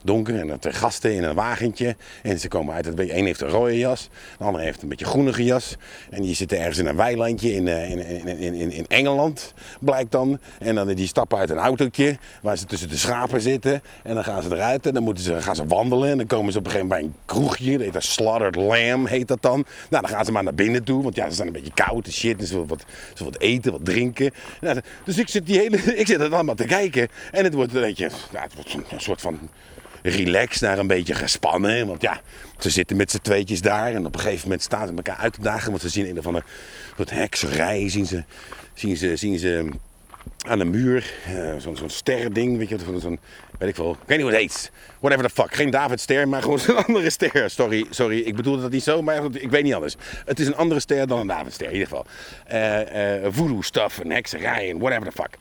donker 0.06 0.38
en 0.38 0.46
dat 0.46 0.64
er 0.64 0.74
gasten 0.74 1.14
in 1.14 1.24
een 1.24 1.34
wagentje. 1.34 1.96
En 2.22 2.40
ze 2.40 2.48
komen 2.48 2.74
uit, 2.74 2.84
het 2.84 2.98
één 2.98 3.24
heeft 3.24 3.40
een 3.40 3.48
rode 3.48 3.78
jas, 3.78 4.08
de 4.38 4.44
ander 4.44 4.60
heeft 4.60 4.82
een 4.82 4.88
beetje 4.88 5.04
groenige 5.04 5.44
jas. 5.44 5.76
En 6.10 6.22
die 6.22 6.34
zitten 6.34 6.58
ergens 6.58 6.78
in 6.78 6.86
een 6.86 6.96
weilandje 6.96 7.54
in, 7.54 7.68
eh, 7.68 7.90
in, 7.90 7.98
in, 8.26 8.54
in, 8.54 8.72
in, 8.72 8.86
Engeland, 8.88 9.54
blijkt 9.80 10.12
dan. 10.12 10.38
En 10.58 10.74
dan 10.74 10.88
die 10.88 11.06
stappen 11.06 11.38
uit 11.38 11.50
een 11.50 11.56
autootje 11.56 12.16
waar 12.42 12.58
ze 12.58 12.64
tussen 12.64 12.88
de 12.88 12.96
schapen 12.96 13.40
zitten. 13.40 13.82
En 14.02 14.14
dan 14.14 14.24
gaan 14.24 14.42
ze 14.42 14.48
eruit 14.54 14.86
en 14.86 14.94
dan 14.94 15.02
moeten 15.02 15.24
ze, 15.24 15.42
gaan 15.42 15.56
ze 15.56 15.66
wandelen. 15.66 16.10
En 16.10 16.16
dan 16.16 16.26
komen 16.26 16.52
ze 16.52 16.58
op 16.58 16.64
een 16.64 16.70
gegeven 16.70 16.88
moment 16.90 17.12
bij 17.26 17.26
een 17.26 17.40
kroegje, 17.40 17.72
dat 17.72 17.80
heet 17.80 17.92
dat 17.92 18.04
Slaughtered 18.04 18.56
Lamb, 18.56 19.08
heet 19.08 19.28
dat 19.28 19.42
dan. 19.42 19.64
Nou, 19.90 20.02
dan 20.02 20.08
gaan 20.08 20.24
ze 20.24 20.32
maar 20.32 20.42
naar 20.42 20.54
binnen 20.54 20.84
toe, 20.84 21.02
want 21.02 21.14
ja, 21.14 21.28
ze 21.28 21.34
zijn 21.34 21.46
een 21.46 21.52
beetje 21.52 21.72
koud 21.74 22.06
en 22.06 22.12
shit. 22.12 22.38
En 22.38 22.46
ze 22.46 22.52
willen 22.52 22.68
wat, 22.68 22.84
wat 23.18 23.38
eten, 23.38 23.72
wat 23.72 23.84
drinken. 23.84 24.30
Nou, 24.60 24.80
dus 25.04 25.18
ik 25.18 25.28
zit, 25.28 25.46
die 25.46 25.58
hele, 25.58 25.76
ik 26.02 26.06
zit 26.06 26.20
het 26.20 26.32
allemaal 26.32 26.54
te 26.54 26.64
kijken. 26.64 27.08
En 27.32 27.44
het 27.44 27.54
wordt 27.54 27.74
een 27.74 27.80
beetje, 27.80 28.10
ja, 28.32 28.42
het 28.42 28.54
wordt 28.54 28.92
een 28.92 29.00
soort 29.00 29.20
van 29.20 29.38
relaxed 30.10 30.60
naar 30.60 30.78
een 30.78 30.86
beetje 30.86 31.14
gespannen. 31.14 31.86
Want 31.86 32.02
ja, 32.02 32.20
ze 32.58 32.70
zitten 32.70 32.96
met 32.96 33.10
z'n 33.10 33.18
tweetjes 33.22 33.60
daar. 33.60 33.92
En 33.94 34.06
op 34.06 34.14
een 34.14 34.20
gegeven 34.20 34.42
moment 34.42 34.62
staan 34.62 34.86
ze 34.86 34.94
elkaar 34.94 35.16
uit 35.16 35.32
te 35.32 35.40
dagen. 35.42 35.70
Want 35.70 35.82
ze 35.82 35.88
zien 35.88 36.08
een 36.08 36.18
of 36.18 36.26
andere 36.26 36.44
soort 36.96 37.10
hekserij. 37.10 37.88
Zien 37.88 38.06
ze, 38.06 38.24
zien 38.74 38.96
ze, 38.96 39.16
zien 39.16 39.38
ze 39.38 39.68
aan 40.46 40.58
de 40.58 40.64
muur. 40.64 41.12
eh, 41.26 41.54
zo'n 41.58 41.76
zo'n 41.76 41.90
sterrending. 41.90 42.58
Weet 42.58 42.68
je, 42.68 42.78
zo'n, 42.84 43.00
zo'n, 43.00 43.18
weet 43.58 43.68
ik. 43.68 43.78
Ik 43.78 43.84
weet 43.84 44.08
niet 44.08 44.20
hoe 44.20 44.30
het 44.30 44.40
heet. 44.40 44.70
Whatever 45.00 45.28
the 45.28 45.34
fuck. 45.42 45.54
Geen 45.54 45.70
Davidster, 45.70 46.28
maar 46.28 46.42
gewoon 46.42 46.58
zo'n 46.66 46.84
andere 46.86 47.10
ster. 47.10 47.50
Sorry, 47.50 47.86
sorry. 47.90 48.18
Ik 48.18 48.36
bedoelde 48.36 48.62
dat 48.62 48.70
niet 48.70 48.82
zo, 48.82 49.02
maar 49.02 49.24
ik 49.32 49.50
weet 49.50 49.62
niet 49.62 49.74
anders. 49.74 49.96
Het 50.24 50.40
is 50.40 50.46
een 50.46 50.56
andere 50.56 50.80
ster 50.80 51.06
dan 51.06 51.18
een 51.20 51.26
Davidster, 51.26 51.66
in 51.66 51.72
ieder 51.72 51.88
geval. 51.88 52.06
Eh 52.46 53.24
eh 53.24 53.32
voodoo 53.32 53.62
stuff, 53.62 53.98
een 53.98 54.10
hekserij 54.12 54.70
en 54.70 54.78
whatever 54.78 55.04
the 55.12 55.22
fuck. 55.22 55.36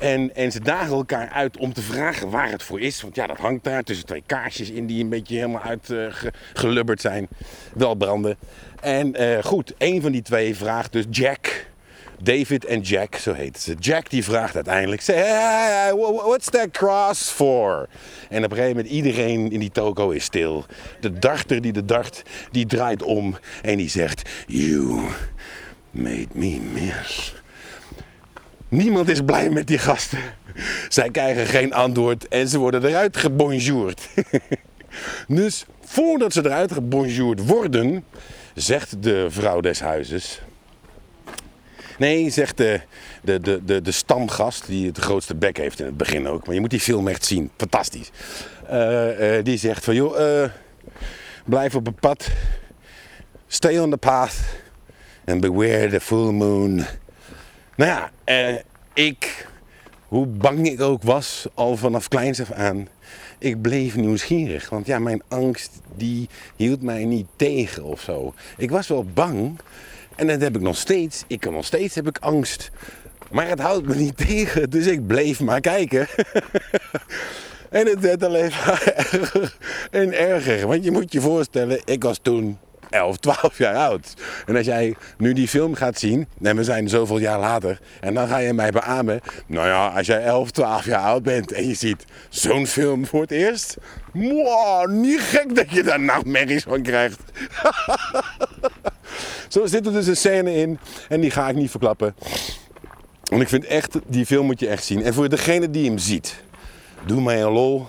En, 0.00 0.34
en 0.34 0.52
ze 0.52 0.60
dagen 0.60 0.92
elkaar 0.96 1.28
uit 1.28 1.56
om 1.56 1.72
te 1.72 1.82
vragen 1.82 2.30
waar 2.30 2.50
het 2.50 2.62
voor 2.62 2.80
is. 2.80 3.02
Want 3.02 3.14
ja, 3.14 3.26
dat 3.26 3.38
hangt 3.38 3.64
daar 3.64 3.82
tussen 3.82 4.06
twee 4.06 4.22
kaarsjes 4.26 4.70
in 4.70 4.86
die 4.86 5.02
een 5.02 5.08
beetje 5.08 5.36
helemaal 5.36 5.62
uitgelubberd 5.62 7.00
zijn. 7.00 7.28
Wel 7.74 7.94
branden. 7.94 8.36
En 8.80 9.14
eh, 9.14 9.42
goed, 9.44 9.74
een 9.78 10.02
van 10.02 10.12
die 10.12 10.22
twee 10.22 10.56
vraagt 10.56 10.92
dus 10.92 11.04
Jack. 11.10 11.66
David 12.22 12.64
en 12.64 12.80
Jack, 12.80 13.14
zo 13.14 13.32
heet 13.32 13.60
ze. 13.60 13.74
Jack 13.78 14.10
die 14.10 14.24
vraagt 14.24 14.54
uiteindelijk, 14.54 15.02
hey, 15.06 15.92
wha- 15.94 16.12
what's 16.12 16.50
that 16.50 16.70
cross 16.70 17.28
for? 17.30 17.88
En 18.28 18.44
op 18.44 18.50
een 18.50 18.56
gegeven 18.56 18.76
moment, 18.76 18.94
iedereen 18.94 19.50
in 19.52 19.60
die 19.60 19.70
toko 19.70 20.10
is 20.10 20.24
stil. 20.24 20.64
De 21.00 21.18
darter 21.18 21.60
die 21.60 21.72
de 21.72 21.84
dart, 21.84 22.22
die 22.50 22.66
draait 22.66 23.02
om 23.02 23.36
en 23.62 23.76
die 23.76 23.88
zegt, 23.88 24.30
you 24.46 25.00
made 25.90 26.26
me 26.32 26.60
miss. 26.72 27.34
Niemand 28.74 29.08
is 29.08 29.20
blij 29.20 29.50
met 29.50 29.66
die 29.66 29.78
gasten. 29.78 30.18
Zij 30.88 31.10
krijgen 31.10 31.46
geen 31.46 31.72
antwoord 31.72 32.28
en 32.28 32.48
ze 32.48 32.58
worden 32.58 32.84
eruit 32.84 33.16
gebonjourd. 33.16 34.08
dus 35.28 35.64
voordat 35.80 36.32
ze 36.32 36.44
eruit 36.44 36.72
gebonjourd 36.72 37.46
worden, 37.46 38.04
zegt 38.54 39.02
de 39.02 39.26
vrouw 39.30 39.60
des 39.60 39.80
huizes... 39.80 40.40
Nee, 41.98 42.30
zegt 42.30 42.56
de, 42.56 42.80
de, 43.22 43.40
de, 43.40 43.64
de, 43.64 43.82
de 43.82 43.92
stamgast, 43.92 44.66
die 44.66 44.86
het 44.86 44.98
grootste 44.98 45.34
bek 45.34 45.56
heeft 45.56 45.80
in 45.80 45.86
het 45.86 45.96
begin 45.96 46.28
ook. 46.28 46.46
Maar 46.46 46.54
je 46.54 46.60
moet 46.60 46.70
die 46.70 46.80
film 46.80 47.08
echt 47.08 47.24
zien, 47.24 47.50
fantastisch. 47.56 48.10
Eh, 48.66 49.38
eh, 49.38 49.44
die 49.44 49.58
zegt 49.58 49.84
van, 49.84 49.94
joh, 49.94 50.42
eh, 50.42 50.50
blijf 51.44 51.74
op 51.74 51.86
het 51.86 52.00
pad. 52.00 52.28
Stay 53.46 53.78
on 53.78 53.90
the 53.90 53.96
path. 53.96 54.34
And 55.24 55.40
beware 55.40 55.88
the 55.88 56.00
full 56.00 56.32
moon. 56.32 56.84
Nou 57.76 57.90
ja, 57.90 58.10
eh, 58.24 58.60
ik, 58.92 59.48
hoe 60.08 60.26
bang 60.26 60.68
ik 60.68 60.80
ook 60.80 61.02
was, 61.02 61.46
al 61.54 61.76
vanaf 61.76 62.08
kleins 62.08 62.40
af 62.40 62.52
aan, 62.52 62.88
ik 63.38 63.62
bleef 63.62 63.96
nieuwsgierig. 63.96 64.70
Want 64.70 64.86
ja, 64.86 64.98
mijn 64.98 65.22
angst, 65.28 65.70
die 65.96 66.28
hield 66.56 66.82
mij 66.82 67.04
niet 67.04 67.26
tegen 67.36 67.84
of 67.84 68.00
zo. 68.00 68.34
Ik 68.56 68.70
was 68.70 68.88
wel 68.88 69.04
bang, 69.04 69.58
en 70.16 70.26
dat 70.26 70.40
heb 70.40 70.56
ik 70.56 70.62
nog 70.62 70.76
steeds. 70.76 71.24
Ik 71.26 71.40
kan 71.40 71.52
nog 71.52 71.64
steeds, 71.64 71.94
heb 71.94 72.08
ik 72.08 72.18
angst. 72.18 72.70
Maar 73.30 73.48
het 73.48 73.60
houdt 73.60 73.86
me 73.86 73.94
niet 73.94 74.16
tegen, 74.26 74.70
dus 74.70 74.86
ik 74.86 75.06
bleef 75.06 75.40
maar 75.40 75.60
kijken. 75.60 76.06
en 77.70 77.86
het 77.86 78.00
werd 78.00 78.22
alleen 78.22 78.50
maar 78.66 78.92
erger 78.96 79.56
en 79.90 80.18
erger. 80.18 80.66
Want 80.66 80.84
je 80.84 80.90
moet 80.90 81.12
je 81.12 81.20
voorstellen, 81.20 81.80
ik 81.84 82.02
was 82.02 82.18
toen 82.22 82.58
11, 82.94 83.16
12 83.16 83.58
jaar 83.58 83.74
oud. 83.74 84.14
En 84.46 84.56
als 84.56 84.66
jij 84.66 84.94
nu 85.18 85.32
die 85.32 85.48
film 85.48 85.74
gaat 85.74 85.98
zien, 85.98 86.28
en 86.42 86.56
we 86.56 86.64
zijn 86.64 86.88
zoveel 86.88 87.18
jaar 87.18 87.38
later, 87.38 87.80
en 88.00 88.14
dan 88.14 88.28
ga 88.28 88.38
je 88.38 88.52
mij 88.52 88.70
beamen. 88.70 89.20
Nou 89.46 89.66
ja, 89.66 89.86
als 89.86 90.06
jij 90.06 90.22
11, 90.22 90.50
12 90.50 90.84
jaar 90.84 91.02
oud 91.02 91.22
bent 91.22 91.52
en 91.52 91.68
je 91.68 91.74
ziet 91.74 92.04
zo'n 92.28 92.66
film 92.66 93.06
voor 93.06 93.20
het 93.20 93.30
eerst. 93.30 93.76
Wow, 94.12 94.90
niet 94.90 95.20
gek 95.20 95.54
dat 95.54 95.70
je 95.70 95.82
daar 95.82 96.00
nachtmerries 96.00 96.62
van 96.62 96.82
krijgt. 96.82 97.20
Zo 99.48 99.66
zit 99.66 99.86
er 99.86 99.92
dus 99.92 100.06
een 100.06 100.16
scène 100.16 100.54
in, 100.54 100.78
en 101.08 101.20
die 101.20 101.30
ga 101.30 101.48
ik 101.48 101.56
niet 101.56 101.70
verklappen. 101.70 102.14
Want 103.22 103.42
ik 103.42 103.48
vind 103.48 103.64
echt, 103.64 103.98
die 104.06 104.26
film 104.26 104.46
moet 104.46 104.60
je 104.60 104.68
echt 104.68 104.84
zien. 104.84 105.02
En 105.02 105.14
voor 105.14 105.28
degene 105.28 105.70
die 105.70 105.86
hem 105.86 105.98
ziet, 105.98 106.42
doe 107.06 107.20
mij 107.20 107.42
een 107.42 107.52
lol 107.52 107.86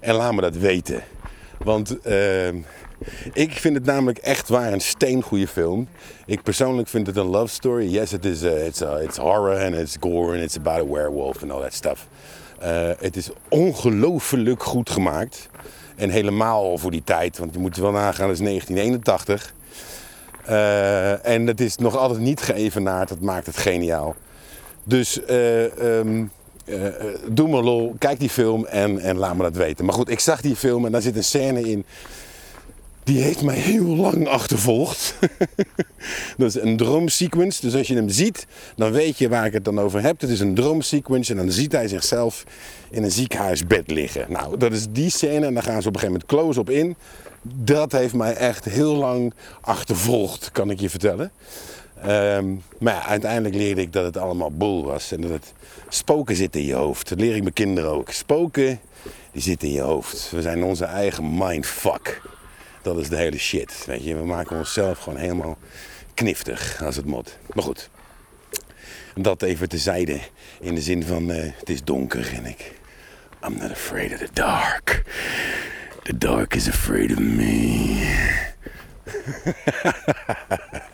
en 0.00 0.14
laat 0.14 0.34
me 0.34 0.40
dat 0.40 0.56
weten. 0.56 1.02
Want 1.58 2.00
eh, 2.00 2.48
ik 3.32 3.52
vind 3.52 3.74
het 3.74 3.84
namelijk 3.84 4.18
echt 4.18 4.48
waar 4.48 4.72
een 4.72 4.80
steengoede 4.80 5.48
film. 5.48 5.88
Ik 6.26 6.42
persoonlijk 6.42 6.88
vind 6.88 7.06
het 7.06 7.16
een 7.16 7.26
love 7.26 7.54
story. 7.54 7.88
Yes, 7.88 8.12
it 8.12 8.24
is, 8.24 8.42
uh, 8.42 8.66
it's, 8.66 8.80
uh, 8.80 9.02
it's 9.02 9.16
horror 9.16 9.64
and 9.64 9.74
it's 9.74 9.96
gore 10.00 10.32
and 10.32 10.42
it's 10.42 10.56
about 10.56 10.78
a 10.78 10.92
werewolf 10.92 11.42
and 11.42 11.52
all 11.52 11.60
that 11.60 11.74
stuff. 11.74 12.06
Eh, 12.58 12.90
het 12.98 13.16
is 13.16 13.30
ongelooflijk 13.48 14.62
goed 14.62 14.90
gemaakt. 14.90 15.48
En 15.96 16.10
helemaal 16.10 16.78
voor 16.78 16.90
die 16.90 17.04
tijd, 17.04 17.38
want 17.38 17.52
je 17.52 17.58
moet 17.58 17.76
wel 17.76 17.90
nagaan, 17.90 18.26
dat 18.26 18.36
is 18.36 18.42
1981. 18.42 19.54
Eh, 20.44 21.26
en 21.26 21.46
het 21.46 21.60
is 21.60 21.76
nog 21.76 21.96
altijd 21.96 22.20
niet 22.20 22.40
geëvenaard, 22.40 23.08
dat 23.08 23.20
maakt 23.20 23.46
het 23.46 23.56
geniaal. 23.56 24.14
Dus 24.84 25.24
eh, 25.24 25.98
ehm, 25.98 26.24
eh, 26.64 26.86
eh, 26.86 26.94
doe 27.30 27.48
me 27.48 27.62
lol, 27.62 27.94
kijk 27.98 28.20
die 28.20 28.28
film 28.28 28.64
en, 28.64 28.98
en 28.98 29.16
laat 29.16 29.36
me 29.36 29.42
dat 29.42 29.56
weten. 29.56 29.84
Maar 29.84 29.94
goed, 29.94 30.10
ik 30.10 30.20
zag 30.20 30.40
die 30.40 30.56
film 30.56 30.86
en 30.86 30.92
daar 30.92 31.02
zit 31.02 31.16
een 31.16 31.24
scène 31.24 31.60
in. 31.60 31.84
Die 33.06 33.22
heeft 33.22 33.42
mij 33.42 33.56
heel 33.56 33.84
lang 33.84 34.28
achtervolgd. 34.28 35.14
dat 36.38 36.48
is 36.48 36.54
een 36.54 36.76
droomsequence. 36.76 37.60
Dus 37.60 37.74
als 37.74 37.88
je 37.88 37.94
hem 37.94 38.08
ziet, 38.08 38.46
dan 38.76 38.92
weet 38.92 39.18
je 39.18 39.28
waar 39.28 39.46
ik 39.46 39.52
het 39.52 39.64
dan 39.64 39.80
over 39.80 40.02
heb. 40.02 40.20
Het 40.20 40.30
is 40.30 40.40
een 40.40 40.54
droomsequence 40.54 41.32
en 41.32 41.38
dan 41.38 41.50
ziet 41.50 41.72
hij 41.72 41.88
zichzelf 41.88 42.44
in 42.90 43.02
een 43.02 43.10
ziekenhuisbed 43.10 43.90
liggen. 43.90 44.26
Nou, 44.28 44.56
dat 44.56 44.72
is 44.72 44.86
die 44.90 45.10
scène 45.10 45.46
en 45.46 45.54
daar 45.54 45.62
gaan 45.62 45.82
ze 45.82 45.88
op 45.88 45.94
een 45.94 46.00
gegeven 46.00 46.20
moment 46.20 46.26
close 46.26 46.60
op 46.60 46.70
in. 46.70 46.96
Dat 47.42 47.92
heeft 47.92 48.14
mij 48.14 48.34
echt 48.34 48.64
heel 48.64 48.94
lang 48.94 49.34
achtervolgd, 49.60 50.50
kan 50.52 50.70
ik 50.70 50.80
je 50.80 50.90
vertellen. 50.90 51.30
Ehm, 52.02 52.54
maar 52.78 52.94
ja, 52.94 53.06
uiteindelijk 53.06 53.54
leerde 53.54 53.80
ik 53.80 53.92
dat 53.92 54.04
het 54.04 54.16
allemaal 54.16 54.50
boel 54.50 54.84
was. 54.84 55.12
En 55.12 55.20
dat 55.20 55.30
het 55.30 55.52
spoken 55.88 56.36
zit 56.36 56.56
in 56.56 56.64
je 56.64 56.74
hoofd. 56.74 57.08
Dat 57.08 57.20
leer 57.20 57.34
ik 57.34 57.42
mijn 57.42 57.54
kinderen 57.54 57.90
ook. 57.90 58.10
Spoken, 58.10 58.80
die 59.32 59.42
zitten 59.42 59.68
in 59.68 59.74
je 59.74 59.80
hoofd. 59.80 60.30
We 60.30 60.42
zijn 60.42 60.64
onze 60.64 60.84
eigen 60.84 61.36
mindfuck. 61.36 62.20
Dat 62.86 62.98
is 62.98 63.08
de 63.08 63.16
hele 63.16 63.38
shit. 63.38 63.84
Weet 63.86 64.04
je, 64.04 64.16
we 64.16 64.24
maken 64.24 64.56
onszelf 64.56 64.98
gewoon 64.98 65.18
helemaal 65.18 65.58
kniftig 66.14 66.82
als 66.82 66.96
het 66.96 67.04
moet. 67.04 67.38
Maar 67.52 67.64
goed, 67.64 67.90
dat 69.14 69.42
even 69.42 69.68
tezijde. 69.68 70.20
In 70.60 70.74
de 70.74 70.80
zin 70.80 71.02
van, 71.02 71.30
eh, 71.30 71.52
het 71.58 71.68
is 71.68 71.84
donker 71.84 72.32
en 72.34 72.46
ik... 72.46 72.72
I'm 73.46 73.56
not 73.58 73.70
afraid 73.70 74.12
of 74.12 74.18
the 74.18 74.28
dark. 74.32 75.02
The 76.02 76.18
dark 76.18 76.54
is 76.54 76.68
afraid 76.68 77.10
of 77.10 77.18
me. 77.18 78.04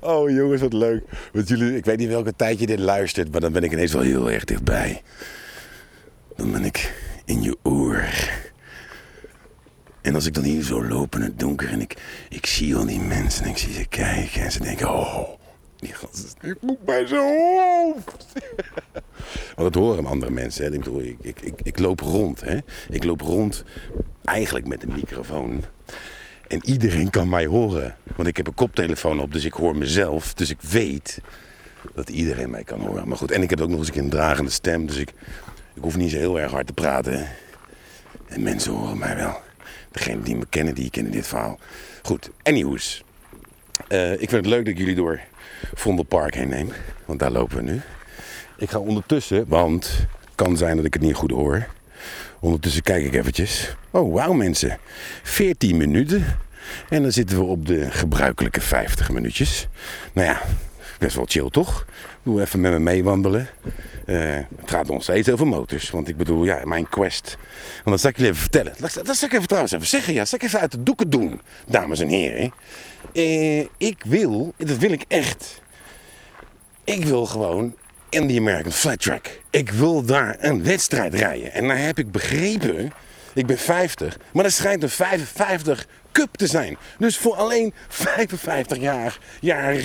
Oh 0.00 0.30
jongens, 0.30 0.60
wat 0.60 0.72
leuk. 0.72 1.04
Want 1.32 1.48
jullie, 1.48 1.76
ik 1.76 1.84
weet 1.84 1.98
niet 1.98 2.08
welke 2.08 2.36
tijd 2.36 2.58
je 2.58 2.66
dit 2.66 2.78
luistert, 2.78 3.32
maar 3.32 3.40
dan 3.40 3.52
ben 3.52 3.62
ik 3.62 3.72
ineens 3.72 3.92
wel 3.92 4.02
heel 4.02 4.30
erg 4.30 4.44
dichtbij. 4.44 5.02
Dan 6.36 6.52
ben 6.52 6.64
ik 6.64 6.92
in 7.24 7.42
je 7.42 7.56
oor. 7.62 8.04
En 10.02 10.14
als 10.14 10.26
ik 10.26 10.34
dan 10.34 10.44
hier 10.44 10.62
zo 10.62 10.84
loop 10.84 11.14
in 11.14 11.20
het 11.20 11.38
donker 11.38 11.68
en 11.68 11.80
ik, 11.80 11.96
ik 12.28 12.46
zie 12.46 12.76
al 12.76 12.86
die 12.86 13.00
mensen 13.00 13.44
en 13.44 13.50
ik 13.50 13.58
zie 13.58 13.72
ze 13.72 13.86
kijken 13.86 14.42
en 14.42 14.52
ze 14.52 14.60
denken, 14.62 14.90
oh, 14.90 15.28
die 15.76 15.92
gast 15.92 16.36
is 16.40 16.52
goed 16.60 16.84
bij 16.84 17.06
zijn 17.06 17.20
hoofd. 17.20 18.26
Want 19.56 19.72
dat 19.72 19.74
horen 19.74 20.06
andere 20.06 20.32
mensen. 20.32 20.64
Hè. 20.64 20.72
Ik, 20.72 20.86
ik, 20.86 21.16
ik, 21.20 21.40
ik, 21.40 21.60
ik 21.62 21.78
loop 21.78 22.00
rond. 22.00 22.40
Hè. 22.40 22.58
Ik 22.90 23.04
loop 23.04 23.20
rond 23.20 23.64
eigenlijk 24.24 24.66
met 24.66 24.82
een 24.82 24.92
microfoon. 24.92 25.64
En 26.48 26.60
iedereen 26.64 27.10
kan 27.10 27.28
mij 27.28 27.46
horen. 27.46 27.96
Want 28.16 28.28
ik 28.28 28.36
heb 28.36 28.46
een 28.46 28.54
koptelefoon 28.54 29.20
op, 29.20 29.32
dus 29.32 29.44
ik 29.44 29.52
hoor 29.52 29.76
mezelf. 29.76 30.34
Dus 30.34 30.50
ik 30.50 30.60
weet 30.60 31.20
dat 31.94 32.08
iedereen 32.08 32.50
mij 32.50 32.64
kan 32.64 32.80
horen. 32.80 33.08
Maar 33.08 33.16
goed, 33.16 33.30
en 33.30 33.42
ik 33.42 33.50
heb 33.50 33.60
ook 33.60 33.68
nog 33.68 33.78
eens 33.78 33.96
een 33.96 34.10
dragende 34.10 34.50
stem. 34.50 34.86
Dus 34.86 34.96
ik, 34.96 35.12
ik 35.74 35.82
hoef 35.82 35.96
niet 35.96 36.10
zo 36.10 36.16
heel 36.16 36.40
erg 36.40 36.50
hard 36.50 36.66
te 36.66 36.72
praten. 36.72 37.28
En 38.26 38.42
mensen 38.42 38.72
horen 38.72 38.98
mij 38.98 39.16
wel. 39.16 39.40
Degenen 39.90 40.22
die 40.22 40.36
me 40.36 40.46
kennen, 40.48 40.74
die 40.74 40.90
kennen 40.90 41.12
dit 41.12 41.26
verhaal. 41.26 41.58
Goed, 42.02 42.30
anyhows. 42.42 43.04
Uh, 43.88 44.12
ik 44.12 44.18
vind 44.18 44.30
het 44.30 44.46
leuk 44.46 44.64
dat 44.64 44.74
ik 44.74 44.78
jullie 44.78 44.94
door 44.94 45.20
Vondelpark 45.74 46.34
heen 46.34 46.48
neem. 46.48 46.72
Want 47.04 47.18
daar 47.18 47.30
lopen 47.30 47.56
we 47.56 47.62
nu. 47.62 47.80
Ik 48.56 48.70
ga 48.70 48.78
ondertussen, 48.78 49.44
want 49.48 49.86
het 50.20 50.34
kan 50.34 50.56
zijn 50.56 50.76
dat 50.76 50.84
ik 50.84 50.94
het 50.94 51.02
niet 51.02 51.14
goed 51.14 51.30
hoor. 51.30 51.66
Ondertussen 52.40 52.82
kijk 52.82 53.04
ik 53.04 53.14
eventjes. 53.14 53.74
Oh, 53.90 54.14
wauw 54.14 54.32
mensen. 54.32 54.78
14 55.22 55.76
minuten. 55.76 56.24
En 56.88 57.02
dan 57.02 57.12
zitten 57.12 57.36
we 57.36 57.44
op 57.44 57.66
de 57.66 57.90
gebruikelijke 57.90 58.60
50 58.60 59.10
minuutjes. 59.10 59.68
Nou 60.12 60.26
ja, 60.26 60.42
best 60.98 61.16
wel 61.16 61.24
chill 61.28 61.50
toch? 61.50 61.86
Doe 62.22 62.40
even 62.40 62.60
met 62.60 62.72
me 62.72 62.78
meewandelen. 62.78 63.48
Uh, 64.06 64.34
het 64.56 64.70
gaat 64.70 64.86
nog 64.86 65.02
steeds 65.02 65.28
over 65.28 65.46
motors. 65.46 65.90
Want 65.90 66.08
ik 66.08 66.16
bedoel, 66.16 66.44
ja, 66.44 66.60
mijn 66.64 66.88
quest. 66.88 67.36
Want 67.74 67.90
dat 67.90 68.00
zal 68.00 68.10
ik 68.10 68.16
jullie 68.16 68.30
even 68.30 68.42
vertellen. 68.42 68.74
Dat, 68.78 69.00
dat 69.04 69.16
zal 69.16 69.28
ik 69.28 69.34
even 69.34 69.46
trouwens 69.46 69.72
even 69.72 69.86
zeggen. 69.86 70.12
Ja, 70.12 70.18
dat 70.18 70.28
zal 70.28 70.38
ik 70.38 70.44
even 70.44 70.60
uit 70.60 70.70
de 70.70 70.82
doeken 70.82 71.10
doen, 71.10 71.40
dames 71.66 72.00
en 72.00 72.08
heren. 72.08 72.52
Uh, 73.12 73.66
ik 73.76 74.02
wil, 74.04 74.54
dat 74.56 74.76
wil 74.76 74.92
ik 74.92 75.04
echt. 75.08 75.60
Ik 76.84 77.04
wil 77.04 77.26
gewoon 77.26 77.74
in 78.08 78.26
de 78.26 78.38
American 78.38 78.72
Flat 78.72 79.00
Track. 79.00 79.40
Ik 79.50 79.70
wil 79.70 80.02
daar 80.02 80.36
een 80.40 80.64
wedstrijd 80.64 81.14
rijden. 81.14 81.52
En 81.52 81.68
dan 81.68 81.76
heb 81.76 81.98
ik 81.98 82.10
begrepen, 82.10 82.92
ik 83.34 83.46
ben 83.46 83.58
50, 83.58 84.18
maar 84.32 84.44
er 84.44 84.50
schijnt 84.50 84.82
een 84.82 84.90
55 84.90 85.86
Cup 86.12 86.36
te 86.36 86.46
zijn. 86.46 86.76
Dus 86.98 87.18
voor 87.18 87.34
alleen 87.34 87.74
55 87.88 88.78
jaar, 88.78 89.18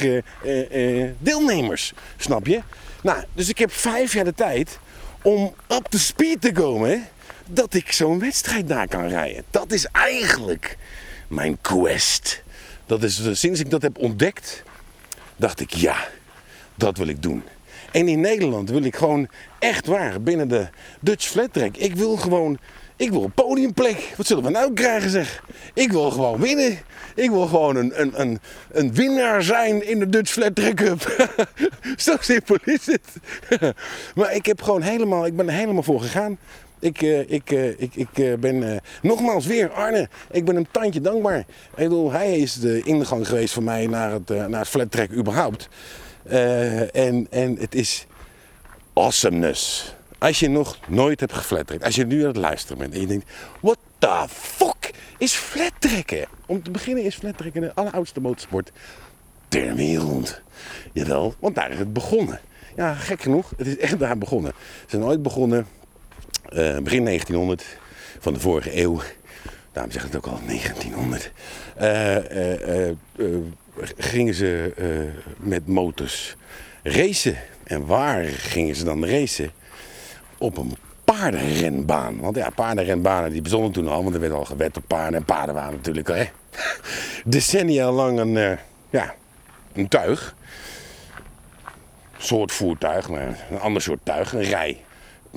uh, 0.04 0.22
uh, 0.46 1.10
deelnemers, 1.20 1.94
snap 2.18 2.48
je? 2.48 2.62
Nou, 3.08 3.24
dus 3.34 3.50
ik 3.50 3.58
heb 3.58 3.72
vijf 3.72 4.14
jaar 4.14 4.24
de 4.24 4.34
tijd 4.34 4.80
om 5.22 5.54
op 5.68 5.92
de 5.92 5.98
speed 5.98 6.42
te 6.42 6.52
komen 6.52 7.08
dat 7.46 7.74
ik 7.74 7.92
zo'n 7.92 8.20
wedstrijd 8.20 8.68
daar 8.68 8.88
kan 8.88 9.08
rijden. 9.08 9.44
Dat 9.52 9.72
is 9.72 9.86
eigenlijk 9.86 10.78
mijn 11.28 11.58
quest. 11.62 12.44
Dat 12.86 13.04
is, 13.04 13.40
sinds 13.40 13.60
ik 13.60 13.70
dat 13.70 13.82
heb 13.82 13.98
ontdekt, 13.98 14.64
dacht 15.36 15.60
ik 15.60 15.74
ja, 15.74 16.08
dat 16.76 16.98
wil 16.98 17.08
ik 17.08 17.22
doen. 17.22 17.44
En 17.92 18.08
in 18.08 18.20
Nederland 18.20 18.70
wil 18.70 18.84
ik 18.84 18.96
gewoon 18.96 19.28
echt 19.60 19.86
waar 19.86 20.22
binnen 20.22 20.48
de 20.48 20.68
Dutch 21.00 21.28
Flat 21.28 21.54
Track. 21.54 21.78
Ik 21.78 21.96
wil 21.96 22.18
gewoon, 22.18 22.58
ik 22.98 23.12
wil 23.12 23.24
een 23.24 23.32
podiumplek. 23.32 24.14
Wat 24.18 24.28
zullen 24.28 24.44
we 24.44 24.50
nou 24.50 24.74
krijgen 24.74 25.10
zeg? 25.10 25.44
Ik 25.74 25.92
wil 25.92 26.12
gewoon 26.12 26.40
winnen. 26.40 26.78
Ik 27.16 27.30
wil 27.30 27.48
gewoon 27.48 27.76
een, 27.76 28.02
een, 28.02 28.22
een, 28.22 28.40
een 28.72 28.94
winnaar 28.94 29.44
zijn 29.44 29.88
in 29.88 30.00
de 30.00 30.10
Dutch 30.10 30.32
Flat 30.32 30.56
Track 30.56 30.76
Cup. 30.76 31.32
Zo 31.98 32.16
simpel 32.20 32.58
is 32.64 32.86
het. 32.86 33.08
maar 34.16 34.36
ik 34.36 34.46
heb 34.46 34.62
gewoon 34.62 34.82
helemaal, 34.82 35.26
ik 35.26 35.36
ben 35.36 35.48
er 35.48 35.54
helemaal 35.54 35.84
voor 35.84 36.02
gegaan. 36.02 36.38
Ik, 36.80 37.02
uh, 37.02 37.32
ik, 37.32 37.52
uh, 37.52 37.68
ik, 37.68 37.96
ik 37.96 38.18
uh, 38.18 38.34
ben 38.34 38.82
nogmaals 39.02 39.46
weer 39.46 39.72
Arne. 39.72 40.10
Ik 40.32 40.46
ben 40.46 40.56
een 40.56 40.68
tandje 40.72 41.02
dankbaar. 41.02 41.40
Ik 41.40 41.46
bedoel, 41.76 42.12
hij 42.12 42.38
is 42.38 42.54
de 42.54 42.82
ingang 42.84 43.28
geweest 43.28 43.54
voor 43.54 43.64
mij 43.64 43.88
naar 43.88 44.12
het, 44.12 44.30
naar 44.30 44.60
het 44.60 44.68
flat 44.68 44.92
track 44.92 45.12
überhaupt. 45.12 45.70
en, 46.94 47.28
en 47.30 47.58
het 47.60 47.76
is 47.76 48.06
awesomeness. 48.94 49.96
Als 50.18 50.40
je 50.40 50.50
nog 50.50 50.80
nooit 50.88 51.20
hebt 51.20 51.34
geflatterd, 51.34 51.84
als 51.84 51.96
je 51.96 52.06
nu 52.06 52.22
aan 52.22 52.28
het 52.28 52.36
luisteren 52.36 52.78
bent 52.78 52.94
en 52.94 53.00
je 53.00 53.08
denkt: 53.08 53.32
what 53.60 53.78
the 53.98 54.26
fuck 54.30 54.92
is 55.18 55.34
flattrekken? 55.34 56.28
Om 56.46 56.64
te 56.64 56.72
beginnen 56.72 57.04
is 57.04 57.16
flattrekken 57.16 57.62
de 57.62 57.74
alleroudste 57.74 58.20
motorsport 58.20 58.72
ter 59.48 59.76
wereld. 59.76 60.42
Jawel, 60.94 61.36
want 61.40 61.56
daar 61.56 61.72
is 61.72 61.78
het 61.78 61.94
begonnen. 61.94 62.40
Ja, 62.76 62.94
gek 62.94 63.22
genoeg, 63.22 63.54
het 63.58 63.68
is 63.68 63.78
echt 63.78 64.00
daar 64.00 64.18
begonnen. 64.18 64.52
Ze 64.82 64.86
zijn 64.88 65.04
ooit 65.04 65.22
begonnen 65.22 65.68
uh, 66.54 66.78
begin 66.78 67.06
1900 67.06 67.66
van 68.20 68.34
de 68.34 68.40
vorige 68.40 68.82
eeuw. 68.82 69.02
Daarom 69.72 69.92
zeg 69.92 70.06
ik 70.06 70.12
het 70.12 70.18
ook 70.26 70.34
al 70.34 70.40
1900. 70.46 71.32
Uh, 71.82 72.88
uh, 73.18 73.38
gingen 73.98 74.34
ze 74.34 74.74
met 75.38 75.68
motors 75.68 76.36
racen. 76.84 77.38
En 77.64 77.86
waar 77.86 78.24
gingen 78.24 78.76
ze 78.76 78.84
dan 78.84 79.06
racen? 79.06 79.52
Op 80.38 80.58
een 80.58 80.78
paardenrenbaan. 81.04 82.20
Want 82.20 82.36
ja, 82.36 82.50
paardenrenbanen 82.50 83.32
die 83.32 83.42
bestonden 83.42 83.72
toen 83.72 83.88
al, 83.88 84.04
want 84.04 84.16
er 84.16 84.22
werd 84.22 84.34
al 84.34 84.46
gewet 84.46 84.78
op 84.78 84.84
paarden. 84.88 85.20
En 85.20 85.26
paarden 85.26 85.56
waren 85.56 85.76
natuurlijk 85.76 86.08
hè, 86.08 86.26
decennia 87.26 87.92
lang 87.92 88.20
een, 88.20 88.58
ja, 88.90 89.16
een 89.74 89.88
tuig. 89.88 90.36
Soort 92.18 92.52
voertuig, 92.52 93.10
maar 93.10 93.46
een 93.52 93.60
ander 93.60 93.82
soort 93.82 94.00
tuig, 94.04 94.34
een 94.34 94.44
rij 94.44 94.78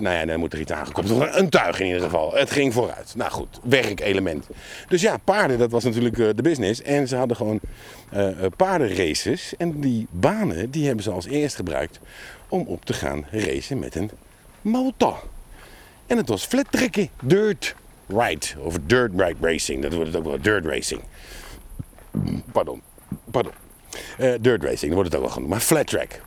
nou 0.00 0.16
ja, 0.16 0.24
dan 0.24 0.38
moet 0.38 0.52
er 0.52 0.60
iets 0.60 0.72
aangekomen. 0.72 1.38
Een 1.38 1.48
tuig 1.48 1.80
in 1.80 1.86
ieder 1.86 2.00
geval. 2.00 2.34
Het 2.34 2.50
ging 2.50 2.72
vooruit. 2.72 3.12
Nou 3.16 3.30
goed, 3.30 3.60
werkelement. 3.62 4.46
Dus 4.88 5.00
ja, 5.00 5.16
paarden, 5.16 5.58
dat 5.58 5.70
was 5.70 5.84
natuurlijk 5.84 6.18
uh, 6.18 6.28
de 6.34 6.42
business. 6.42 6.82
En 6.82 7.08
ze 7.08 7.16
hadden 7.16 7.36
gewoon 7.36 7.60
uh, 8.14 8.28
paardenraces. 8.56 9.56
En 9.56 9.80
die 9.80 10.06
banen, 10.10 10.70
die 10.70 10.86
hebben 10.86 11.04
ze 11.04 11.10
als 11.10 11.26
eerst 11.26 11.56
gebruikt 11.56 12.00
om 12.48 12.64
op 12.66 12.84
te 12.84 12.92
gaan 12.92 13.24
racen 13.30 13.78
met 13.78 13.94
een 13.94 14.10
motor. 14.62 15.22
En 16.06 16.16
het 16.16 16.28
was 16.28 16.44
flat 16.44 16.66
trekken, 16.70 17.08
dirt 17.22 17.74
ride. 18.06 18.46
Of 18.58 18.76
dirt 18.86 19.12
ride 19.16 19.36
racing, 19.40 19.82
dat 19.82 19.92
wordt 19.92 20.06
het 20.06 20.16
ook 20.16 20.24
wel, 20.24 20.40
dirt 20.40 20.64
racing. 20.64 21.00
Pardon, 22.52 22.82
pardon. 23.30 23.52
Uh, 24.18 24.34
dirt 24.40 24.62
racing, 24.62 24.80
dat 24.80 24.92
wordt 24.92 25.08
het 25.08 25.14
ook 25.14 25.24
wel 25.24 25.32
genoemd. 25.32 25.50
Maar 25.50 25.60
flat 25.60 25.86
track. 25.86 26.20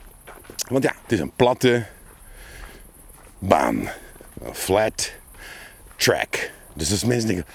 Want 0.69 0.83
ja, 0.83 0.93
het 1.01 1.11
is 1.11 1.19
een 1.19 1.31
platte 1.35 1.85
baan. 3.39 3.89
Een 4.43 4.55
flat 4.55 5.11
track. 5.95 6.51
Dus 6.73 6.91
als 6.91 7.03
mensen 7.03 7.27
denken, 7.27 7.45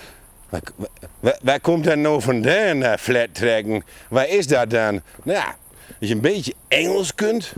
waar, 1.43 1.61
komt 1.61 1.85
dat 1.85 1.97
nou 1.97 2.23
vandaan, 2.23 2.77
uh, 2.77 2.95
flat 2.97 3.35
tracken? 3.35 3.85
Waar 4.09 4.29
is 4.29 4.47
dat 4.47 4.71
dan? 4.71 5.03
Nou 5.23 5.39
ja, 5.39 5.57
als 6.01 6.09
je 6.09 6.15
een 6.15 6.21
beetje 6.21 6.55
Engels 6.69 7.15
kunt, 7.15 7.53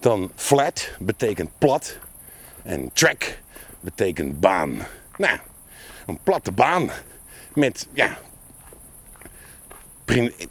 dan 0.00 0.30
flat 0.34 0.90
betekent 0.98 1.50
plat. 1.58 1.98
En 2.66 2.90
track 2.92 3.38
betekent 3.80 4.40
baan. 4.40 4.78
Nou, 5.16 5.38
een 6.06 6.18
platte 6.22 6.52
baan 6.52 6.90
met, 7.54 7.86
ja, 7.92 8.18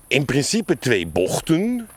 in 0.08 0.26
principe 0.26 0.78
twee 0.78 1.08
bochten. 1.08 1.88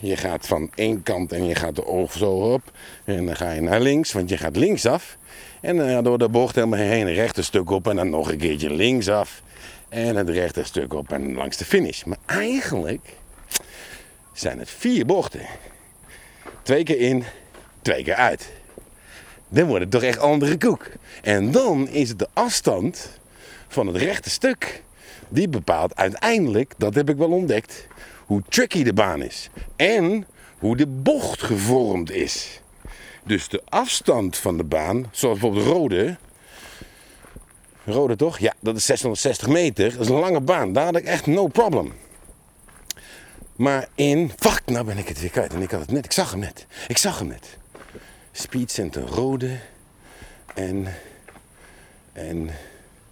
Je 0.00 0.16
gaat 0.16 0.46
van 0.46 0.70
één 0.74 1.02
kant 1.02 1.32
en 1.32 1.46
je 1.46 1.54
gaat 1.54 1.76
de 1.76 1.86
oog 1.86 2.12
zo 2.12 2.52
op. 2.52 2.62
En 3.04 3.26
dan 3.26 3.36
ga 3.36 3.50
je 3.50 3.60
naar 3.60 3.80
links, 3.80 4.12
want 4.12 4.28
je 4.28 4.36
gaat 4.36 4.56
linksaf. 4.56 5.16
En 5.60 5.76
dan 5.76 6.04
door 6.04 6.18
de 6.18 6.28
bocht 6.28 6.54
helemaal 6.54 6.78
heen, 6.78 7.06
een 7.06 7.14
rechte 7.14 7.42
stuk 7.42 7.70
op 7.70 7.88
en 7.88 7.96
dan 7.96 8.10
nog 8.10 8.30
een 8.30 8.38
keertje 8.38 8.70
linksaf. 8.70 9.42
En 9.88 10.16
het 10.16 10.28
rechte 10.28 10.64
stuk 10.64 10.94
op 10.94 11.12
en 11.12 11.34
langs 11.34 11.56
de 11.56 11.64
finish. 11.64 12.04
Maar 12.04 12.18
eigenlijk 12.26 13.12
zijn 14.32 14.58
het 14.58 14.70
vier 14.70 15.06
bochten. 15.06 15.46
Twee 16.62 16.82
keer 16.82 17.00
in, 17.00 17.24
twee 17.82 18.02
keer 18.02 18.14
uit. 18.14 18.52
Dan 19.54 19.66
wordt 19.66 19.82
het 19.82 19.90
toch 19.90 20.02
echt 20.02 20.18
andere 20.18 20.58
koek. 20.58 20.86
En 21.22 21.50
dan 21.50 21.88
is 21.88 22.08
het 22.08 22.18
de 22.18 22.28
afstand 22.32 23.10
van 23.68 23.86
het 23.86 23.96
rechte 23.96 24.30
stuk. 24.30 24.82
Die 25.28 25.48
bepaalt 25.48 25.96
uiteindelijk, 25.96 26.74
dat 26.76 26.94
heb 26.94 27.08
ik 27.08 27.16
wel 27.16 27.30
ontdekt, 27.30 27.86
hoe 28.26 28.42
tricky 28.48 28.82
de 28.82 28.92
baan 28.92 29.22
is. 29.22 29.50
En 29.76 30.26
hoe 30.58 30.76
de 30.76 30.86
bocht 30.86 31.42
gevormd 31.42 32.10
is. 32.10 32.60
Dus 33.24 33.48
de 33.48 33.62
afstand 33.68 34.36
van 34.36 34.56
de 34.56 34.64
baan, 34.64 35.06
zoals 35.10 35.38
bijvoorbeeld 35.38 35.66
Rode. 35.66 36.16
Rode 37.84 38.16
toch? 38.16 38.38
Ja, 38.38 38.54
dat 38.60 38.76
is 38.76 38.86
660 38.86 39.48
meter. 39.48 39.92
Dat 39.92 40.00
is 40.00 40.08
een 40.08 40.18
lange 40.18 40.40
baan. 40.40 40.72
Daar 40.72 40.84
had 40.84 40.96
ik 40.96 41.04
echt 41.04 41.26
no 41.26 41.46
problem. 41.46 41.92
Maar 43.56 43.88
in. 43.94 44.30
Fuck, 44.36 44.62
nou 44.66 44.84
ben 44.84 44.98
ik 44.98 45.08
het 45.08 45.20
weer 45.20 45.30
kwijt. 45.30 45.54
En 45.54 45.62
ik 45.62 45.70
had 45.70 45.80
het 45.80 45.90
net. 45.90 46.04
Ik 46.04 46.12
zag 46.12 46.30
hem 46.30 46.40
net. 46.40 46.66
Ik 46.88 46.98
zag 46.98 47.18
hem 47.18 47.28
net. 47.28 47.58
Speed 48.36 48.70
Center 48.70 49.02
Rode. 49.02 49.58
En. 50.54 50.94
En. 52.12 52.50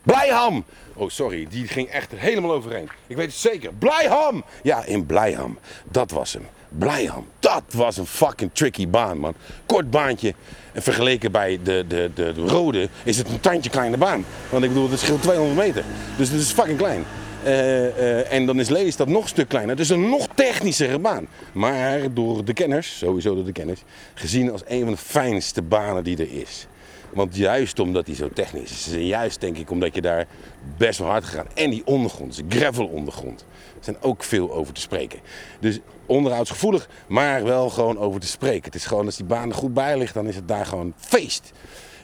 Blijham! 0.02 0.64
Oh, 0.94 1.10
sorry, 1.10 1.46
die 1.50 1.68
ging 1.68 1.88
echt 1.88 2.12
helemaal 2.14 2.52
overheen. 2.52 2.88
Ik 3.06 3.16
weet 3.16 3.26
het 3.26 3.34
zeker. 3.34 3.72
Blijham! 3.72 4.44
Ja, 4.62 4.84
in 4.84 5.06
Blijham. 5.06 5.58
Dat 5.84 6.10
was 6.10 6.32
hem. 6.32 6.46
Blijham. 6.68 7.26
Dat 7.38 7.62
was 7.70 7.96
een 7.96 8.06
fucking 8.06 8.50
tricky 8.52 8.88
baan, 8.88 9.18
man. 9.18 9.34
Kort 9.66 9.90
baantje. 9.90 10.34
En 10.72 10.82
vergeleken 10.82 11.32
bij 11.32 11.60
de, 11.62 11.84
de, 11.88 12.10
de, 12.14 12.32
de 12.32 12.46
rode 12.46 12.88
is 13.02 13.18
het 13.18 13.28
een 13.28 13.40
tandje 13.40 13.70
kleine 13.70 13.96
baan. 13.96 14.24
Want 14.50 14.64
ik 14.64 14.70
bedoel, 14.70 14.90
het 14.90 15.00
scheelt 15.00 15.22
200 15.22 15.58
meter. 15.58 15.84
Dus 16.16 16.28
het 16.28 16.40
is 16.40 16.52
fucking 16.52 16.78
klein. 16.78 17.04
Eh, 17.44 17.86
eh, 17.86 18.32
en 18.32 18.46
dan 18.46 18.60
is 18.60 18.68
Lelystad 18.68 19.08
nog 19.08 19.22
een 19.22 19.28
stuk 19.28 19.48
kleiner. 19.48 19.76
Dus 19.76 19.88
een 19.88 20.08
nog 20.08 20.28
technischere 20.34 20.98
baan. 20.98 21.28
Maar 21.52 22.14
door 22.14 22.44
de 22.44 22.52
kenners, 22.52 22.98
sowieso 22.98 23.34
door 23.34 23.44
de 23.44 23.52
kenners, 23.52 23.82
gezien 24.14 24.50
als 24.50 24.62
een 24.66 24.82
van 24.82 24.92
de 24.92 24.98
fijnste 24.98 25.62
banen 25.62 26.04
die 26.04 26.16
er 26.16 26.40
is. 26.40 26.66
Want 27.12 27.36
juist 27.36 27.78
omdat 27.78 28.06
die 28.06 28.14
zo 28.14 28.28
technisch 28.28 28.70
is. 28.70 28.92
En 28.92 29.06
juist 29.06 29.40
denk 29.40 29.56
ik 29.56 29.70
omdat 29.70 29.94
je 29.94 30.00
daar 30.00 30.26
best 30.76 30.98
wel 30.98 31.08
hard 31.08 31.24
gegaan. 31.24 31.46
En 31.54 31.70
die 31.70 31.86
ondergrond, 31.86 32.36
de 32.36 32.58
gravel 32.58 32.86
ondergrond. 32.86 33.40
Er 33.78 33.84
zijn 33.84 33.96
ook 34.00 34.24
veel 34.24 34.52
over 34.52 34.74
te 34.74 34.80
spreken. 34.80 35.20
Dus 35.60 35.78
onderhoudsgevoelig, 36.06 36.88
maar 37.06 37.44
wel 37.44 37.70
gewoon 37.70 37.98
over 37.98 38.20
te 38.20 38.26
spreken. 38.26 38.64
Het 38.64 38.74
is 38.74 38.86
gewoon 38.86 39.06
als 39.06 39.16
die 39.16 39.26
baan 39.26 39.48
er 39.48 39.54
goed 39.54 39.74
bij 39.74 39.98
ligt, 39.98 40.14
dan 40.14 40.26
is 40.26 40.36
het 40.36 40.48
daar 40.48 40.66
gewoon 40.66 40.94
feest. 40.96 41.52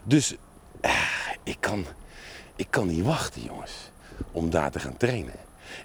Dus 0.04 0.34
ah, 0.80 0.92
ik, 1.42 1.56
kan, 1.60 1.84
ik 2.56 2.66
kan 2.70 2.86
niet 2.86 3.04
wachten, 3.04 3.42
jongens, 3.42 3.87
om 4.32 4.50
daar 4.50 4.70
te 4.70 4.78
gaan 4.78 4.96
trainen. 4.96 5.34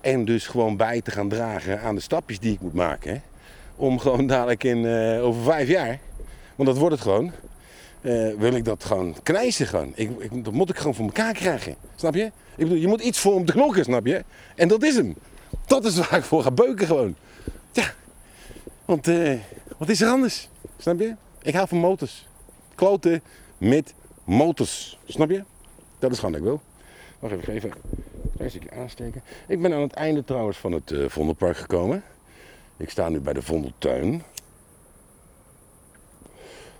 En 0.01 0.25
dus 0.25 0.47
gewoon 0.47 0.77
bij 0.77 1.01
te 1.01 1.11
gaan 1.11 1.29
dragen 1.29 1.81
aan 1.81 1.95
de 1.95 2.01
stapjes 2.01 2.39
die 2.39 2.53
ik 2.53 2.61
moet 2.61 2.73
maken. 2.73 3.11
hè. 3.13 3.21
Om 3.75 3.99
gewoon 3.99 4.27
dadelijk 4.27 4.63
in, 4.63 4.85
eh, 4.85 5.23
over 5.23 5.43
vijf 5.43 5.67
jaar, 5.67 5.99
want 6.55 6.69
dat 6.69 6.77
wordt 6.77 6.93
het 6.93 7.03
gewoon, 7.03 7.31
eh, 8.01 8.33
wil 8.37 8.53
ik 8.53 8.65
dat 8.65 8.83
gewoon 8.83 9.15
knijsen 9.23 9.67
gewoon. 9.67 9.91
Ik, 9.95 10.09
ik, 10.19 10.43
dat 10.43 10.53
moet 10.53 10.69
ik 10.69 10.77
gewoon 10.77 10.95
voor 10.95 11.05
elkaar 11.05 11.33
krijgen. 11.33 11.75
Snap 11.95 12.15
je? 12.15 12.25
Ik 12.25 12.33
bedoel, 12.55 12.77
je 12.77 12.87
moet 12.87 13.01
iets 13.01 13.19
voor 13.19 13.33
om 13.33 13.45
te 13.45 13.51
knokken, 13.51 13.83
snap 13.83 14.05
je? 14.05 14.23
En 14.55 14.67
dat 14.67 14.83
is 14.83 14.95
hem. 14.95 15.15
Dat 15.65 15.85
is 15.85 15.95
waar 15.95 16.17
ik 16.17 16.23
voor 16.23 16.43
ga 16.43 16.51
beuken 16.51 16.87
gewoon. 16.87 17.15
Ja, 17.71 17.93
want 18.85 19.07
eh, 19.07 19.39
wat 19.77 19.89
is 19.89 20.01
er 20.01 20.09
anders? 20.09 20.49
Snap 20.77 20.99
je? 20.99 21.15
Ik 21.41 21.53
hou 21.53 21.67
van 21.67 21.77
motors. 21.77 22.27
Kloten 22.75 23.21
met 23.57 23.93
motors. 24.23 24.99
Snap 25.07 25.29
je? 25.29 25.43
Dat 25.99 26.11
is 26.11 26.19
gewoon 26.19 26.31
wat 26.31 26.41
ik 26.41 26.47
wil. 26.47 26.61
Wacht 27.19 27.33
even, 27.33 27.53
even 27.53 27.71
aansteken. 28.75 29.23
Ik 29.47 29.61
ben 29.61 29.73
aan 29.73 29.81
het 29.81 29.93
einde 29.93 30.23
trouwens 30.23 30.57
van 30.57 30.71
het 30.71 30.91
eh, 30.91 31.09
Vondelpark 31.09 31.57
gekomen. 31.57 32.03
Ik 32.77 32.89
sta 32.89 33.09
nu 33.09 33.19
bij 33.19 33.33
de 33.33 33.41
Vondeltuin. 33.41 34.23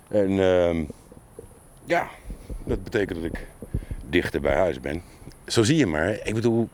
En 0.08 0.40
ehm, 0.40 0.84
ja, 1.84 2.08
dat 2.64 2.84
betekent 2.84 3.22
dat 3.22 3.32
ik 3.32 3.46
dichter 4.08 4.40
bij 4.40 4.56
huis 4.56 4.80
ben. 4.80 5.02
Zo 5.46 5.62
zie 5.62 5.76
je 5.76 5.86
maar. 5.86 6.18
Ik 6.24 6.34
bedoel, 6.34 6.68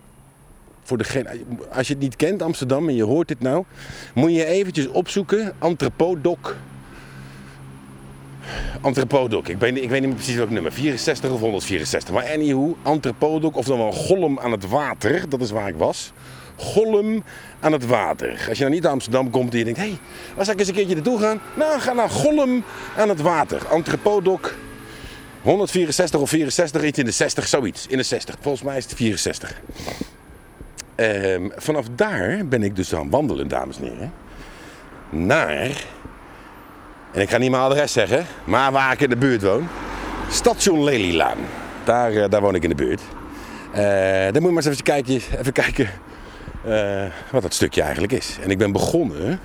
voor 0.82 0.98
degene, 0.98 1.40
als 1.72 1.86
je 1.86 1.92
het 1.92 2.02
niet 2.02 2.16
kent, 2.16 2.42
Amsterdam, 2.42 2.88
en 2.88 2.94
je 2.94 3.04
hoort 3.04 3.28
dit 3.28 3.40
nou, 3.40 3.64
moet 4.14 4.34
je 4.34 4.44
eventjes 4.44 4.88
opzoeken. 4.88 5.54
Entrepotdoc. 5.58 6.56
Entrepotdoc. 8.82 9.48
Ik, 9.48 9.58
ben, 9.58 9.82
ik 9.82 9.88
weet 9.88 10.00
niet 10.00 10.08
meer 10.08 10.18
precies 10.18 10.34
welk 10.34 10.50
nummer. 10.50 10.72
64 10.72 11.30
of 11.30 11.40
164. 11.40 12.14
Maar 12.14 12.24
anyhow, 12.34 12.72
Entrepotdoc, 12.82 13.56
of 13.56 13.64
dan 13.64 13.78
wel 13.78 13.92
Gollum 13.92 14.38
aan 14.38 14.52
het 14.52 14.68
water. 14.68 15.28
Dat 15.28 15.40
is 15.40 15.50
waar 15.50 15.68
ik 15.68 15.76
was. 15.76 16.12
Gollum 16.56 17.22
aan 17.60 17.72
het 17.72 17.86
water. 17.86 18.44
Als 18.48 18.58
je 18.58 18.62
nou 18.62 18.74
niet 18.74 18.82
naar 18.82 18.92
Amsterdam 18.92 19.30
komt 19.30 19.52
en 19.52 19.58
je 19.58 19.64
denkt, 19.64 19.80
hé, 19.80 19.86
hey, 19.86 19.98
waar 20.34 20.44
zou 20.44 20.56
ik 20.56 20.58
eens 20.58 20.68
een 20.68 20.74
keertje 20.74 20.94
naartoe 20.94 21.20
gaan? 21.20 21.40
Nou, 21.56 21.80
ga 21.80 21.92
naar 21.92 22.10
Gollum 22.10 22.64
aan 22.96 23.08
het 23.08 23.20
water. 23.20 23.62
Entrepotdoc. 23.70 24.54
164 25.42 26.20
of 26.20 26.28
64, 26.28 26.82
iets 26.82 26.98
in 26.98 27.04
de 27.04 27.10
60, 27.10 27.46
zoiets. 27.46 27.86
In 27.86 27.96
de 27.96 28.02
60. 28.02 28.36
Volgens 28.40 28.62
mij 28.62 28.76
is 28.76 28.84
het 28.84 28.94
64. 28.94 29.60
Ehm, 30.94 31.48
vanaf 31.56 31.86
daar 31.94 32.46
ben 32.46 32.62
ik 32.62 32.76
dus 32.76 32.94
aan 32.94 33.10
wandelen, 33.10 33.48
dames 33.48 33.78
en 33.78 33.82
heren. 33.82 34.12
Naar, 35.10 35.84
en 37.12 37.20
ik 37.20 37.30
ga 37.30 37.38
niet 37.38 37.50
mijn 37.50 37.62
adres 37.62 37.92
zeggen, 37.92 38.26
maar 38.44 38.72
waar 38.72 38.92
ik 38.92 39.00
in 39.00 39.08
de 39.08 39.16
buurt 39.16 39.42
woon. 39.42 39.68
Station 40.28 40.84
Lelylaan. 40.84 41.38
Daar, 41.84 42.12
eh, 42.12 42.28
daar 42.28 42.40
woon 42.40 42.54
ik 42.54 42.62
in 42.62 42.68
de 42.68 42.74
buurt. 42.74 43.00
Eh 43.72 43.82
dan 44.32 44.42
moet 44.42 44.42
je 44.42 44.54
maar 44.54 44.64
eens 44.64 44.66
even 44.66 44.82
kijken, 44.82 45.14
even 45.14 45.52
kijken 45.52 45.88
eh, 46.64 47.04
wat 47.30 47.42
dat 47.42 47.54
stukje 47.54 47.82
eigenlijk 47.82 48.12
is. 48.12 48.38
En 48.42 48.50
ik 48.50 48.58
ben 48.58 48.72
begonnen 48.72 49.40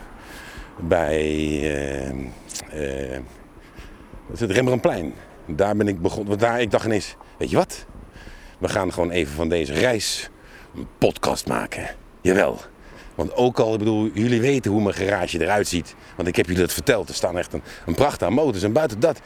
bij 0.79 1.23
wat 4.25 4.33
is 4.33 4.39
het 4.39 4.51
Rembrandtplein. 4.51 5.13
Daar 5.45 5.75
ben 5.75 5.87
ik 5.87 6.01
begonnen. 6.01 6.37
Daar, 6.37 6.61
ik 6.61 6.71
dacht 6.71 6.85
ineens, 6.85 7.15
weet 7.37 7.49
je 7.49 7.55
wat? 7.55 7.85
We 8.57 8.67
gaan 8.67 8.93
gewoon 8.93 9.11
even 9.11 9.35
van 9.35 9.49
deze 9.49 9.73
reis 9.73 10.29
een 10.75 10.87
podcast 10.97 11.47
maken. 11.47 11.87
Jawel. 12.21 12.59
Want 13.15 13.35
ook 13.35 13.59
al, 13.59 13.73
ik 13.73 13.79
bedoel, 13.79 14.09
jullie 14.13 14.41
weten 14.41 14.71
hoe 14.71 14.81
mijn 14.81 14.95
garage 14.95 15.41
eruit 15.41 15.67
ziet. 15.67 15.95
Want 16.15 16.27
ik 16.27 16.35
heb 16.35 16.45
jullie 16.45 16.61
dat 16.61 16.73
verteld. 16.73 17.09
Er 17.09 17.15
staan 17.15 17.37
echt 17.37 17.53
een, 17.53 17.61
een 17.85 17.95
pracht 17.95 18.23
aan 18.23 18.33
motors. 18.33 18.63
En 18.63 18.73
buiten 18.73 18.99
dat, 18.99 19.19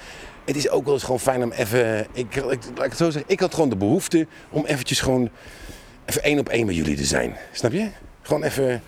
het 0.46 0.56
is 0.56 0.70
ook 0.70 0.86
wel 0.86 0.94
eens 0.94 1.04
gewoon 1.04 1.20
fijn 1.20 1.44
om 1.44 1.52
even... 1.52 2.08
Ik, 2.14 2.36
ik, 2.36 2.46
laat 2.46 2.86
ik 2.86 2.90
het 2.90 2.98
zo 2.98 3.10
zeggen, 3.10 3.32
ik 3.32 3.40
had 3.40 3.54
gewoon 3.54 3.70
de 3.70 3.78
behoefte 3.78 4.28
om 4.50 4.66
eventjes 4.66 5.00
gewoon... 5.00 5.30
Even 6.06 6.24
één 6.24 6.40
op 6.40 6.50
één 6.50 6.66
met 6.66 6.76
jullie 6.76 6.96
te 6.96 7.06
zijn. 7.06 7.36
Snap 7.52 7.72
je? 7.72 7.90
Gewoon 8.22 8.44
even... 8.44 8.82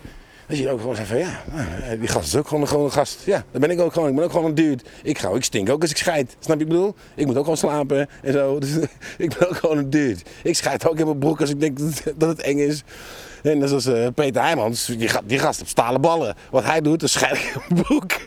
Dat 0.46 0.58
je 0.58 0.70
ook 0.70 0.80
gewoon 0.80 0.96
zegt 0.96 1.08
van 1.08 1.18
ja, 1.18 1.42
nou, 1.52 1.98
die 1.98 2.08
gast 2.08 2.26
is 2.26 2.36
ook 2.36 2.48
gewoon, 2.48 2.84
een 2.84 2.92
gast. 2.92 3.22
Ja, 3.24 3.44
dat 3.50 3.60
ben 3.60 3.70
ik 3.70 3.80
ook 3.80 3.92
gewoon. 3.92 4.08
Ik 4.08 4.14
ben 4.14 4.24
ook 4.24 4.30
gewoon 4.30 4.46
een 4.46 4.54
dude. 4.54 4.82
Ik 5.02 5.18
ga, 5.18 5.30
ik 5.30 5.44
stink 5.44 5.70
ook 5.70 5.80
als 5.80 5.90
ik 5.90 5.96
scheid. 5.96 6.36
Snap 6.38 6.56
je 6.56 6.62
ik 6.62 6.68
bedoel? 6.68 6.94
Ik 7.14 7.26
moet 7.26 7.36
ook 7.36 7.42
gewoon 7.42 7.56
slapen 7.56 8.08
en 8.22 8.32
zo. 8.32 8.58
Dus 8.60 8.70
ik 9.18 9.38
ben 9.38 9.48
ook 9.48 9.56
gewoon 9.56 9.78
een 9.78 9.90
dude. 9.90 10.20
Ik 10.42 10.56
scheid 10.56 10.88
ook 10.88 10.98
in 10.98 11.06
mijn 11.06 11.18
broek 11.18 11.40
als 11.40 11.50
ik 11.50 11.60
denk 11.60 11.78
dat 12.18 12.28
het 12.28 12.40
eng 12.40 12.58
is. 12.58 12.82
En 13.42 13.58
net 13.58 13.68
zoals 13.68 13.86
eh, 13.86 14.06
Peter 14.14 14.42
Heijmans, 14.42 14.86
die, 14.86 15.10
die 15.24 15.38
gast 15.38 15.60
op 15.60 15.68
stalen 15.68 16.00
ballen. 16.00 16.34
Wat 16.50 16.64
hij 16.64 16.80
doet, 16.80 17.02
ik 17.02 17.52
in 17.54 17.60
mijn 17.68 17.82
broek. 17.82 18.10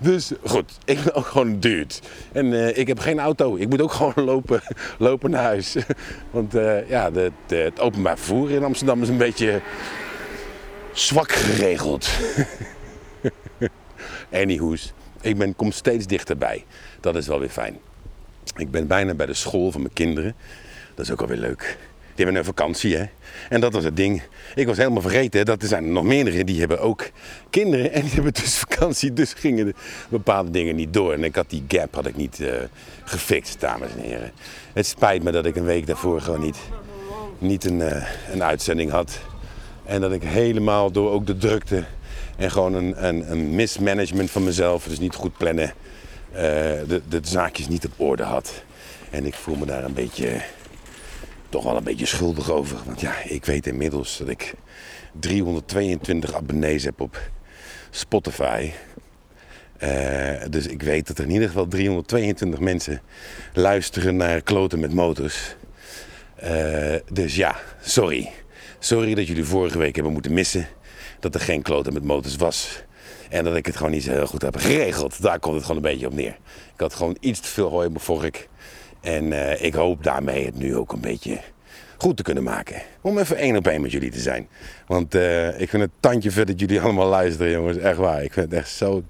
dus 0.00 0.32
goed, 0.44 0.78
ik 0.84 1.02
ben 1.04 1.14
ook 1.14 1.26
gewoon 1.26 1.46
een 1.46 1.60
dude. 1.60 1.94
En 2.32 2.52
eh, 2.52 2.78
ik 2.78 2.86
heb 2.86 2.98
geen 2.98 3.18
auto. 3.18 3.56
Ik 3.56 3.68
moet 3.68 3.80
ook 3.80 3.92
gewoon 4.00 4.24
lopen, 4.24 4.60
lopen 4.98 5.30
naar 5.30 5.42
huis. 5.42 5.76
Want 6.30 6.54
eh, 6.54 6.88
ja, 6.88 7.10
de, 7.10 7.32
de- 7.46 7.56
het 7.56 7.80
openbaar 7.80 8.16
vervoer 8.16 8.50
in 8.50 8.64
Amsterdam 8.64 9.02
is 9.02 9.08
een 9.08 9.16
beetje 9.16 9.60
zwak 10.92 11.32
geregeld. 11.32 12.08
Anyhoes, 14.32 14.92
ik 15.20 15.38
ben, 15.38 15.56
kom 15.56 15.72
steeds 15.72 16.06
dichterbij. 16.06 16.64
Dat 17.00 17.16
is 17.16 17.26
wel 17.26 17.38
weer 17.40 17.48
fijn. 17.48 17.78
Ik 18.56 18.70
ben 18.70 18.86
bijna 18.86 19.14
bij 19.14 19.26
de 19.26 19.34
school 19.34 19.70
van 19.72 19.80
mijn 19.80 19.92
kinderen. 19.94 20.34
Dat 20.94 21.04
is 21.04 21.12
ook 21.12 21.20
alweer 21.20 21.36
leuk. 21.36 21.78
Die 22.20 22.28
hebben 22.28 22.46
een 22.46 22.54
vakantie, 22.56 22.96
hè. 22.96 23.04
En 23.48 23.60
dat 23.60 23.72
was 23.72 23.84
het 23.84 23.96
ding. 23.96 24.22
Ik 24.54 24.66
was 24.66 24.76
helemaal 24.76 25.02
vergeten 25.02 25.44
dat 25.44 25.62
er 25.62 25.68
zijn 25.68 25.92
nog 25.92 26.04
meerdere 26.04 26.44
die 26.44 26.58
hebben 26.58 26.80
ook 26.80 27.10
kinderen. 27.50 27.92
En 27.92 28.02
die 28.02 28.10
hebben 28.10 28.32
dus 28.32 28.58
vakantie. 28.68 29.12
Dus 29.12 29.32
gingen 29.32 29.66
de 29.66 29.74
bepaalde 30.08 30.50
dingen 30.50 30.76
niet 30.76 30.92
door. 30.92 31.12
En 31.12 31.24
ik 31.24 31.34
had 31.34 31.50
die 31.50 31.64
gap 31.68 31.94
had 31.94 32.06
ik 32.06 32.16
niet 32.16 32.40
eh, 32.40 32.52
gefixt, 33.04 33.60
dames 33.60 33.88
en 33.96 34.02
heren. 34.02 34.32
Het 34.72 34.86
spijt 34.86 35.22
me 35.22 35.30
dat 35.30 35.46
ik 35.46 35.56
een 35.56 35.64
week 35.64 35.86
daarvoor 35.86 36.20
gewoon 36.20 36.40
niet, 36.40 36.58
niet 37.38 37.64
een, 37.64 37.80
eh, 37.80 38.06
een 38.32 38.42
uitzending 38.42 38.90
had. 38.90 39.20
En 39.84 40.00
dat 40.00 40.12
ik 40.12 40.22
helemaal 40.22 40.90
door 40.90 41.10
ook 41.10 41.26
de 41.26 41.36
drukte 41.36 41.84
en 42.36 42.50
gewoon 42.50 42.74
een, 42.74 43.06
een, 43.06 43.30
een 43.30 43.54
mismanagement 43.54 44.30
van 44.30 44.44
mezelf, 44.44 44.84
dus 44.84 44.98
niet 44.98 45.14
goed 45.14 45.36
plannen, 45.36 45.72
eh, 46.32 46.42
de, 46.86 47.02
de 47.08 47.20
zaakjes 47.22 47.68
niet 47.68 47.86
op 47.86 47.92
orde 47.96 48.22
had. 48.22 48.62
En 49.10 49.26
ik 49.26 49.34
voel 49.34 49.56
me 49.56 49.66
daar 49.66 49.84
een 49.84 49.94
beetje, 49.94 50.40
toch 51.50 51.64
wel 51.64 51.76
een 51.76 51.84
beetje 51.84 52.06
schuldig 52.06 52.50
over. 52.50 52.78
Want 52.86 53.00
ja, 53.00 53.22
ik 53.22 53.44
weet 53.44 53.66
inmiddels 53.66 54.16
dat 54.18 54.28
ik 54.28 54.54
322 55.12 56.34
abonnees 56.34 56.84
heb 56.84 57.00
op 57.00 57.30
Spotify. 57.90 58.70
Eh, 59.78 60.44
dus 60.50 60.66
ik 60.66 60.82
weet 60.82 61.06
dat 61.06 61.18
er 61.18 61.24
in 61.24 61.30
ieder 61.30 61.48
geval 61.48 61.68
322 61.68 62.60
mensen 62.60 63.00
luisteren 63.52 64.16
naar 64.16 64.40
Kloten 64.40 64.80
met 64.80 64.92
Motors. 64.92 65.54
Eh, 66.34 66.94
dus 67.12 67.36
ja, 67.36 67.56
sorry. 67.82 68.30
Sorry 68.78 69.14
dat 69.14 69.26
jullie 69.26 69.44
vorige 69.44 69.78
week 69.78 69.94
hebben 69.94 70.12
moeten 70.12 70.32
missen. 70.32 70.68
Dat 71.20 71.34
er 71.34 71.40
geen 71.40 71.62
kloten 71.62 71.92
met 71.92 72.04
motors 72.04 72.36
was. 72.36 72.82
En 73.28 73.44
dat 73.44 73.56
ik 73.56 73.66
het 73.66 73.76
gewoon 73.76 73.92
niet 73.92 74.02
zo 74.02 74.10
heel 74.10 74.26
goed 74.26 74.42
heb 74.42 74.56
geregeld. 74.56 75.22
Daar 75.22 75.38
komt 75.38 75.54
het 75.54 75.64
gewoon 75.64 75.76
een 75.84 75.90
beetje 75.90 76.06
op 76.06 76.14
neer. 76.14 76.36
Ik 76.74 76.80
had 76.80 76.94
gewoon 76.94 77.16
iets 77.20 77.40
te 77.40 77.48
veel 77.48 77.68
hooi 77.68 77.86
op 77.86 77.92
mijn 77.92 78.04
vork. 78.04 78.48
En 79.00 79.32
eh, 79.32 79.64
ik 79.64 79.74
hoop 79.74 80.04
daarmee 80.04 80.44
het 80.44 80.58
nu 80.58 80.76
ook 80.76 80.92
een 80.92 81.00
beetje 81.00 81.40
goed 81.96 82.16
te 82.16 82.22
kunnen 82.22 82.42
maken. 82.42 82.82
Om 83.00 83.18
even 83.18 83.36
één 83.36 83.56
op 83.56 83.66
één 83.66 83.80
met 83.80 83.92
jullie 83.92 84.10
te 84.10 84.20
zijn. 84.20 84.48
Want 84.86 85.14
eh, 85.14 85.60
ik 85.60 85.68
vind 85.68 85.82
het 85.82 85.90
tandje 86.00 86.30
vet 86.30 86.46
dat 86.46 86.60
jullie 86.60 86.80
allemaal 86.84 87.08
luisteren, 87.08 87.52
jongens. 87.52 87.76
Echt 87.76 87.96
waar. 87.96 88.22
Ik 88.22 88.32
vind 88.32 88.50
het 88.50 88.60
echt 88.60 88.70
zo 88.70 89.02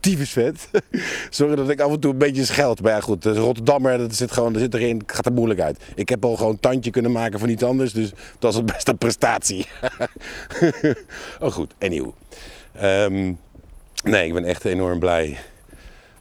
tyfus 0.00 0.30
vet. 0.30 0.68
Sorry 1.30 1.54
dat 1.54 1.70
ik 1.70 1.80
af 1.80 1.92
en 1.92 2.00
toe 2.00 2.12
een 2.12 2.18
beetje 2.18 2.44
scheld. 2.44 2.82
Maar 2.82 2.92
ja, 2.92 3.00
goed, 3.00 3.24
Rotterdammer, 3.24 3.98
dat 3.98 4.14
zit 4.14 4.32
gewoon, 4.32 4.52
dat 4.52 4.62
zit 4.62 4.74
erin, 4.74 5.02
gaat 5.06 5.26
er 5.26 5.32
moeilijk 5.32 5.60
uit. 5.60 5.82
Ik 5.94 6.08
heb 6.08 6.24
al 6.24 6.36
gewoon 6.36 6.60
tandje 6.60 6.90
kunnen 6.90 7.12
maken 7.12 7.38
van 7.38 7.48
iets 7.48 7.62
anders, 7.62 7.92
dus 7.92 8.12
dat 8.38 8.50
is 8.50 8.56
het 8.56 8.66
beste 8.66 8.94
prestatie. 9.04 9.66
oh 11.40 11.52
goed, 11.52 11.74
anyhow. 11.78 12.10
Ehm, 12.72 13.32
nee, 14.04 14.26
ik 14.26 14.32
ben 14.32 14.44
echt 14.44 14.64
enorm 14.64 14.98
blij 14.98 15.38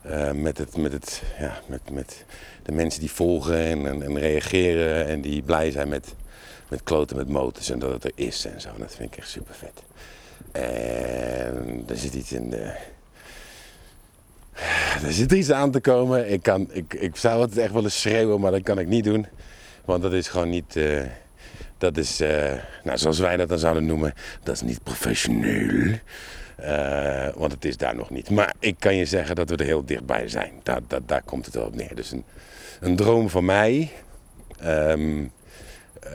eh, 0.03 0.31
met, 0.31 0.57
het, 0.57 0.77
met, 0.77 0.91
het, 0.91 1.21
ja, 1.39 1.59
met, 1.67 1.89
met 1.91 2.25
de 2.63 2.71
mensen 2.71 2.99
die 2.99 3.11
volgen 3.11 3.57
en, 3.57 3.87
en, 3.87 4.03
en 4.03 4.19
reageren 4.19 5.07
en 5.07 5.21
die 5.21 5.41
blij 5.41 5.71
zijn 5.71 5.87
met, 5.87 6.13
met 6.67 6.83
kloten 6.83 7.15
met 7.15 7.29
motors 7.29 7.69
en 7.69 7.79
dat 7.79 7.91
het 7.91 8.03
er 8.03 8.11
is 8.15 8.45
en 8.45 8.61
zo. 8.61 8.69
Dat 8.77 8.95
vind 8.95 9.13
ik 9.13 9.17
echt 9.17 9.29
super 9.29 9.55
vet. 9.55 9.83
En 10.51 11.83
er 11.87 11.97
zit 11.97 12.13
iets 12.13 12.31
in 12.31 12.49
de, 12.49 12.75
er 15.03 15.13
zit 15.13 15.31
iets 15.31 15.51
aan 15.51 15.71
te 15.71 15.79
komen. 15.79 16.31
Ik, 16.31 16.43
kan, 16.43 16.67
ik, 16.71 16.93
ik 16.93 17.15
zou 17.15 17.41
het 17.41 17.57
echt 17.57 17.73
willen 17.73 17.91
schreeuwen, 17.91 18.39
maar 18.39 18.51
dat 18.51 18.63
kan 18.63 18.79
ik 18.79 18.87
niet 18.87 19.03
doen. 19.03 19.27
Want 19.85 20.01
dat 20.01 20.13
is 20.13 20.27
gewoon 20.27 20.49
niet, 20.49 20.75
eh, 20.75 21.01
Dat 21.77 21.97
is, 21.97 22.19
eh, 22.19 22.53
nou, 22.83 22.97
zoals 22.97 23.19
wij 23.19 23.37
dat 23.37 23.49
dan 23.49 23.59
zouden 23.59 23.85
noemen, 23.85 24.13
dat 24.43 24.55
is 24.55 24.61
niet 24.61 24.83
professioneel. 24.83 25.99
Eh, 26.55 27.27
want 27.35 27.51
het 27.51 27.65
is 27.65 27.77
daar 27.77 27.95
nog 27.95 28.09
niet. 28.09 28.29
Maar 28.29 28.53
ik 28.59 28.75
kan 28.79 28.95
je 28.95 29.05
zeggen 29.05 29.35
dat 29.35 29.49
we 29.49 29.55
er 29.55 29.65
heel 29.65 29.85
dichtbij 29.85 30.27
zijn. 30.27 30.51
Daar, 30.63 30.81
daar, 31.05 31.21
komt 31.25 31.45
het 31.45 31.55
wel 31.55 31.65
op 31.65 31.75
neer. 31.75 31.95
Dus 31.95 32.11
een, 32.11 32.23
een 32.79 32.95
droom 32.95 33.29
van 33.29 33.45
mij 33.45 33.91
ehm, 34.59 35.23
eh, 36.01 36.11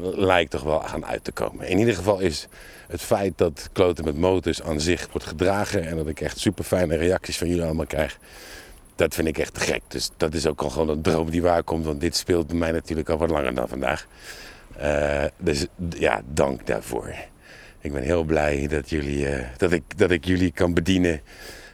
lijkt 0.00 0.50
toch 0.50 0.62
wel 0.62 0.84
aan 0.84 1.06
uit 1.06 1.24
te 1.24 1.32
komen. 1.32 1.68
In 1.68 1.78
ieder 1.78 1.94
geval 1.94 2.18
is 2.18 2.48
het 2.88 3.00
feit 3.00 3.38
dat 3.38 3.68
kloten 3.72 4.04
met 4.04 4.16
motors 4.16 4.62
aan 4.62 4.80
zich 4.80 5.08
wordt 5.12 5.26
gedragen 5.26 5.86
en 5.86 5.96
dat 5.96 6.08
ik 6.08 6.20
echt 6.20 6.38
super 6.38 6.64
fijne 6.64 6.96
reacties 6.96 7.38
van 7.38 7.48
jullie 7.48 7.64
allemaal 7.64 7.86
krijg. 7.86 8.18
Dat 8.96 9.14
vind 9.14 9.28
ik 9.28 9.38
echt 9.38 9.58
gek. 9.58 9.82
Dus 9.88 10.10
dat 10.16 10.34
is 10.34 10.46
ook 10.46 10.62
al 10.62 10.70
gewoon 10.70 10.88
een 10.88 11.02
droom 11.02 11.30
die 11.30 11.42
waar 11.42 11.62
komt. 11.62 11.84
Want 11.84 12.00
dit 12.00 12.16
speelt 12.16 12.46
bij 12.46 12.56
mij 12.56 12.72
natuurlijk 12.72 13.08
al 13.08 13.18
wat 13.18 13.30
langer 13.30 13.54
dan 13.54 13.68
vandaag. 13.68 14.06
Eh, 14.76 15.24
dus 15.36 15.66
ja, 15.88 16.22
dank 16.32 16.66
daarvoor. 16.66 17.14
Ik 17.82 17.92
ben 17.92 18.02
heel 18.02 18.24
blij 18.24 18.66
dat, 18.66 18.90
jullie, 18.90 19.28
eh, 19.28 19.46
dat, 19.56 19.72
ik, 19.72 19.98
dat 19.98 20.10
ik 20.10 20.24
jullie 20.24 20.52
kan 20.52 20.74
bedienen. 20.74 21.20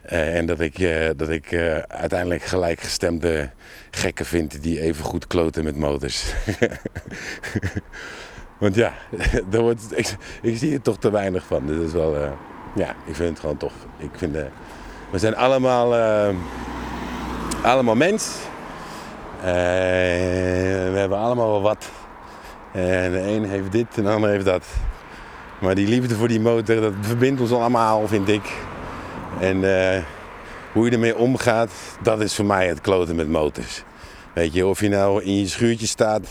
Eh, 0.02 0.36
en 0.36 0.46
dat 0.46 0.60
ik, 0.60 0.88
dat 1.16 1.28
ik 1.28 1.54
uiteindelijk 1.88 2.42
gelijkgestemde 2.42 3.50
gekken 3.90 4.26
vind 4.26 4.62
die 4.62 4.80
even 4.80 5.04
goed 5.04 5.26
kloten 5.26 5.64
met 5.64 5.76
motors. 5.76 6.24
Want 8.58 8.74
ja, 8.74 8.92
daar 9.50 9.60
wordt, 9.68 9.98
ik, 10.42 10.58
zie 10.58 10.72
er 10.72 10.80
toch 10.80 10.98
te 10.98 11.10
weinig 11.10 11.46
van. 11.46 11.66
Dat 11.66 11.86
is 11.86 11.92
wel, 11.92 12.36
ja, 12.74 12.96
ik 13.06 13.14
vind 13.14 13.28
het 13.28 13.40
gewoon 13.40 13.56
tof. 13.56 13.72
Ik 13.98 14.10
vind, 14.16 14.36
we 15.10 15.18
zijn 15.18 15.36
allemaal 15.36 15.94
allemaal 17.62 17.94
mens. 17.94 18.36
Uh, 19.38 19.44
we 19.44 20.94
hebben 20.94 21.18
allemaal 21.18 21.50
wel 21.50 21.62
wat. 21.62 21.90
En 22.72 23.12
de 23.12 23.20
een 23.20 23.44
heeft 23.44 23.72
dit 23.72 23.86
en 23.96 24.02
de 24.02 24.10
ander 24.10 24.30
heeft 24.30 24.44
dat. 24.44 24.66
Maar 25.60 25.74
die 25.74 25.88
liefde 25.88 26.14
voor 26.14 26.28
die 26.28 26.40
motor, 26.40 26.80
dat 26.80 26.92
verbindt 27.00 27.40
ons 27.40 27.52
allemaal, 27.52 28.08
vind 28.08 28.28
ik. 28.28 28.52
En 29.40 29.56
uh, 29.56 30.04
hoe 30.72 30.84
je 30.84 30.90
ermee 30.90 31.16
omgaat, 31.16 31.70
dat 32.02 32.20
is 32.20 32.34
voor 32.34 32.44
mij 32.44 32.68
het 32.68 32.80
kloten 32.80 33.16
met 33.16 33.28
motors. 33.28 33.82
Weet 34.34 34.52
je, 34.52 34.66
of 34.66 34.80
je 34.80 34.88
nou 34.88 35.22
in 35.22 35.38
je 35.38 35.48
schuurtje 35.48 35.86
staat, 35.86 36.26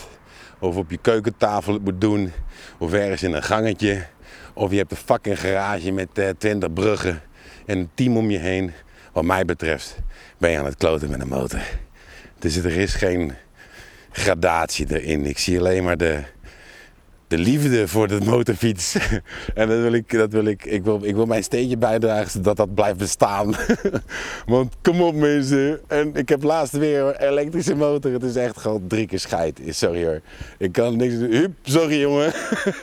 of 0.58 0.76
op 0.76 0.90
je 0.90 0.98
keukentafel 0.98 1.72
het 1.72 1.84
moet 1.84 2.00
doen, 2.00 2.32
of 2.78 2.92
ergens 2.92 3.22
in 3.22 3.32
een 3.32 3.42
gangetje, 3.42 4.06
of 4.54 4.70
je 4.70 4.76
hebt 4.76 4.90
een 4.90 4.96
fucking 4.96 5.40
garage 5.40 5.90
met 5.92 6.08
uh, 6.14 6.28
20 6.38 6.72
bruggen 6.72 7.22
en 7.66 7.78
een 7.78 7.90
team 7.94 8.16
om 8.16 8.30
je 8.30 8.38
heen. 8.38 8.72
Wat 9.12 9.24
mij 9.24 9.44
betreft 9.44 9.96
ben 10.38 10.50
je 10.50 10.58
aan 10.58 10.64
het 10.64 10.76
kloten 10.76 11.10
met 11.10 11.20
een 11.20 11.28
motor. 11.28 11.60
Dus 12.38 12.56
er 12.56 12.76
is 12.76 12.94
geen 12.94 13.32
gradatie 14.10 14.86
erin. 15.00 15.26
Ik 15.26 15.38
zie 15.38 15.58
alleen 15.58 15.84
maar 15.84 15.96
de, 15.96 16.22
de 17.28 17.38
liefde 17.38 17.88
voor 17.88 18.08
de 18.08 18.20
motorfiets. 18.24 18.96
en 19.54 19.68
dat 19.68 19.80
wil 19.80 19.92
ik, 19.92 20.10
dat 20.10 20.32
wil 20.32 20.44
ik, 20.44 20.64
ik, 20.64 20.84
wil, 20.84 21.00
ik 21.02 21.14
wil 21.14 21.26
mijn 21.26 21.42
steentje 21.42 21.76
bijdragen 21.76 22.30
zodat 22.30 22.56
dat 22.56 22.74
blijft 22.74 22.98
bestaan. 22.98 23.54
Want 24.46 24.74
kom 24.82 25.00
op 25.00 25.14
mensen. 25.14 25.80
En 25.86 26.14
ik 26.14 26.28
heb 26.28 26.42
laatst 26.42 26.76
weer 26.76 27.16
elektrische 27.16 27.74
motor. 27.74 28.12
Het 28.12 28.22
is 28.22 28.36
echt 28.36 28.58
gewoon 28.58 28.86
drie 28.86 29.06
keer 29.06 29.18
scheid. 29.18 29.60
Sorry 29.68 30.04
hoor. 30.04 30.20
Ik 30.58 30.72
kan 30.72 30.96
niks 30.96 31.18
doen. 31.18 31.30
Hup, 31.30 31.52
sorry 31.62 32.00
jongen. 32.00 32.32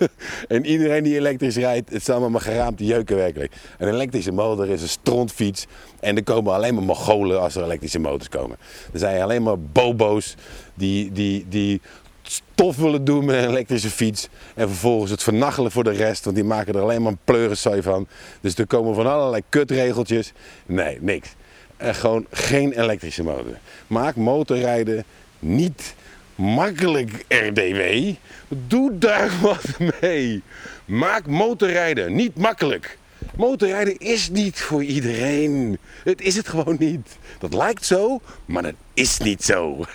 en 0.48 0.66
iedereen 0.66 1.04
die 1.04 1.16
elektrisch 1.16 1.56
rijdt, 1.56 1.90
het 1.90 2.04
zal 2.04 2.30
me 2.30 2.40
geraamd 2.40 2.80
jeuken 2.80 3.16
werkelijk. 3.16 3.54
Een 3.78 3.94
elektrische 3.94 4.32
motor 4.32 4.70
is 4.70 4.82
een 4.82 4.90
strontfiets. 4.90 5.66
En 6.00 6.16
er 6.16 6.24
komen 6.24 6.54
alleen 6.54 6.74
maar 6.74 6.84
mogolen 6.84 7.42
als 7.42 7.56
er 7.56 7.64
elektrische 7.64 8.00
motors 8.00 8.30
komen. 8.30 8.58
Er 8.94 9.00
zijn 9.00 9.22
alleen 9.22 9.44
maar 9.44 9.60
bobo's 9.60 10.36
die, 10.74 11.12
die, 11.12 11.46
die 11.50 11.82
stof 12.28 12.76
willen 12.76 13.04
doen 13.04 13.26
met 13.26 13.44
een 13.44 13.50
elektrische 13.50 13.90
fiets. 13.90 14.28
En 14.56 14.68
vervolgens 14.68 15.12
het 15.12 15.24
vernachelen 15.24 15.72
voor 15.72 15.84
de 15.84 15.92
rest, 15.92 16.24
want 16.24 16.36
die 16.36 16.46
maken 16.46 16.74
er 16.74 16.82
alleen 16.82 17.02
maar 17.02 17.12
een 17.12 17.18
pleurensooi 17.24 17.82
van. 17.82 18.08
Dus 18.42 18.56
er 18.56 18.68
komen 18.68 18.96
van 18.96 19.08
allerlei 19.08 19.42
kutregeltjes. 19.50 20.32
Nee, 20.66 20.98
niks. 21.02 21.36
En 21.78 21.96
gewoon 21.96 22.26
geen 22.32 22.72
elektrische 22.72 23.24
motor. 23.24 23.58
Maak 23.88 24.16
motorrijden 24.16 25.04
niet 25.40 25.96
makkelijk, 26.36 27.26
RDW. 27.28 28.14
Doe 28.48 28.98
daar 28.98 29.32
wat 29.42 29.66
mee. 30.02 30.42
Maak 30.86 31.28
motorrijden 31.28 32.16
niet 32.16 32.36
makkelijk. 32.36 32.98
Motorrijden 33.36 33.98
is 33.98 34.30
niet 34.30 34.62
voor 34.62 34.84
iedereen. 34.84 35.78
Het 36.04 36.22
is 36.22 36.36
het 36.36 36.48
gewoon 36.48 36.76
niet. 36.80 37.18
Dat 37.40 37.54
lijkt 37.54 37.86
zo, 37.86 38.22
maar 38.46 38.64
dat 38.64 38.74
is 38.94 39.18
niet 39.18 39.44
zo. 39.44 39.80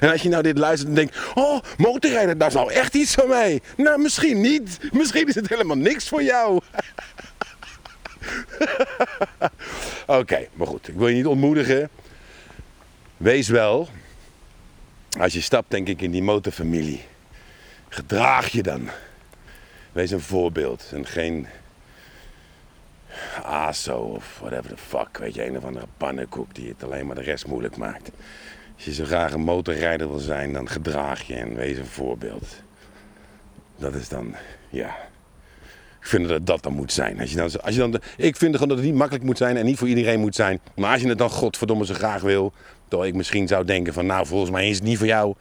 En 0.00 0.10
als 0.10 0.22
je 0.22 0.28
nou 0.28 0.42
dit 0.42 0.58
luistert 0.58 0.88
en 0.88 0.94
denkt, 0.94 1.16
oh, 1.34 1.60
motorrijden, 1.76 2.38
daar 2.38 2.48
is 2.48 2.54
nou 2.54 2.72
echt 2.72 2.94
iets 2.94 3.14
van 3.14 3.28
mij. 3.28 3.60
Nou, 3.76 4.00
misschien 4.00 4.40
niet. 4.40 4.78
Misschien 4.92 5.28
is 5.28 5.34
het 5.34 5.48
helemaal 5.48 5.76
niks 5.76 6.08
voor 6.08 6.22
jou. 6.22 6.60
Oké, 10.06 10.46
maar 10.52 10.66
goed, 10.66 10.88
ik 10.88 10.94
wil 10.94 11.08
je 11.08 11.14
niet 11.14 11.26
ontmoedigen. 11.26 11.88
Wees 13.16 13.48
wel, 13.48 13.88
als 15.18 15.32
je 15.32 15.40
stapt 15.40 15.70
denk 15.70 15.88
ik 15.88 16.00
in 16.00 16.10
die 16.10 16.22
motorfamilie, 16.22 17.04
gedraag 17.88 18.48
je 18.48 18.62
dan. 18.62 18.88
Wees 19.92 20.10
een 20.10 20.20
voorbeeld 20.20 20.90
en 20.92 21.06
geen 21.06 21.46
ASO 23.42 23.96
of 23.98 24.38
whatever 24.40 24.68
the 24.68 24.76
fuck. 24.76 25.18
Weet 25.18 25.34
je, 25.34 25.46
een 25.46 25.56
of 25.56 25.64
andere 25.64 25.86
pannenkoek 25.96 26.54
die 26.54 26.68
het 26.68 26.84
alleen 26.84 27.06
maar 27.06 27.16
de 27.16 27.22
rest 27.22 27.46
moeilijk 27.46 27.76
maakt. 27.76 28.10
Als 28.80 28.88
je 28.88 28.94
zo 28.94 29.04
graag 29.04 29.32
een 29.32 29.40
motorrijder 29.40 30.08
wil 30.08 30.18
zijn, 30.18 30.52
dan 30.52 30.68
gedraag 30.68 31.22
je 31.22 31.34
en 31.34 31.54
wees 31.54 31.78
een 31.78 31.86
voorbeeld. 31.86 32.62
Dat 33.76 33.94
is 33.94 34.08
dan, 34.08 34.34
ja. 34.68 34.96
Ik 36.00 36.06
vind 36.06 36.28
dat 36.28 36.46
dat 36.46 36.62
dan 36.62 36.72
moet 36.72 36.92
zijn. 36.92 37.20
Als 37.20 37.30
je 37.30 37.36
dan, 37.36 37.60
als 37.60 37.74
je 37.74 37.80
dan, 37.80 38.00
ik 38.16 38.36
vind 38.36 38.52
gewoon 38.52 38.68
dat 38.68 38.76
het 38.76 38.86
niet 38.86 38.94
makkelijk 38.94 39.24
moet 39.24 39.38
zijn 39.38 39.56
en 39.56 39.64
niet 39.64 39.78
voor 39.78 39.88
iedereen 39.88 40.20
moet 40.20 40.34
zijn. 40.34 40.60
Maar 40.76 40.92
als 40.92 41.00
je 41.00 41.08
het 41.08 41.18
dan 41.18 41.30
godverdomme 41.30 41.86
zo 41.86 41.94
graag 41.94 42.22
wil, 42.22 42.52
toch 42.88 43.04
ik 43.04 43.14
misschien 43.14 43.48
zou 43.48 43.64
denken 43.64 43.92
van 43.92 44.06
nou 44.06 44.26
volgens 44.26 44.50
mij 44.50 44.68
is 44.68 44.76
het 44.76 44.84
niet 44.84 44.98
voor 44.98 45.06
jou. 45.06 45.34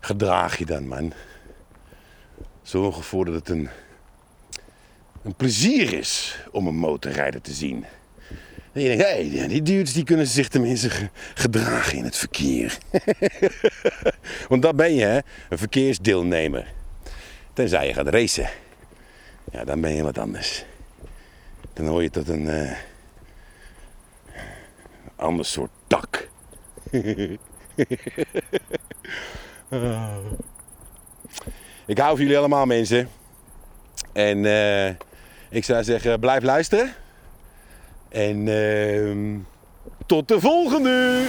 Gedraag 0.00 0.58
je 0.58 0.66
dan 0.66 0.88
man. 0.88 1.12
Zorg 2.62 2.96
ervoor 2.96 3.24
dat 3.24 3.34
het 3.34 3.48
een, 3.48 3.68
een 5.22 5.34
plezier 5.34 5.92
is 5.92 6.38
om 6.50 6.66
een 6.66 6.76
motorrijder 6.76 7.40
te 7.40 7.52
zien. 7.52 7.84
En 8.72 8.82
je 8.82 8.96
denkt, 8.96 9.04
hé, 9.04 9.46
die 9.48 9.62
dudes 9.62 9.92
die 9.92 10.04
kunnen 10.04 10.26
zich 10.26 10.48
tenminste 10.48 10.90
gedragen 11.34 11.98
in 11.98 12.04
het 12.04 12.16
verkeer. 12.16 12.78
Want 14.48 14.62
dat 14.62 14.76
ben 14.76 14.94
je, 14.94 15.04
hè? 15.04 15.18
een 15.48 15.58
verkeersdeelnemer. 15.58 16.72
Tenzij 17.52 17.86
je 17.86 17.94
gaat 17.94 18.08
racen. 18.08 18.48
Ja, 19.52 19.64
dan 19.64 19.80
ben 19.80 19.94
je 19.94 20.02
wat 20.02 20.18
anders. 20.18 20.64
Dan 21.72 21.86
hoor 21.86 22.02
je 22.02 22.10
tot 22.10 22.28
een 22.28 22.46
uh, 22.46 22.72
ander 25.16 25.44
soort 25.44 25.70
tak. 25.86 26.28
Ik 31.86 31.98
hou 31.98 32.16
van 32.16 32.20
jullie 32.20 32.38
allemaal, 32.38 32.66
mensen. 32.66 33.08
En 34.12 34.44
uh, 34.44 34.88
ik 35.48 35.64
zou 35.64 35.84
zeggen, 35.84 36.20
blijf 36.20 36.42
luisteren. 36.42 36.94
En 38.08 38.46
uh, 38.46 39.38
tot 40.06 40.28
de 40.28 40.40
volgende! 40.40 41.26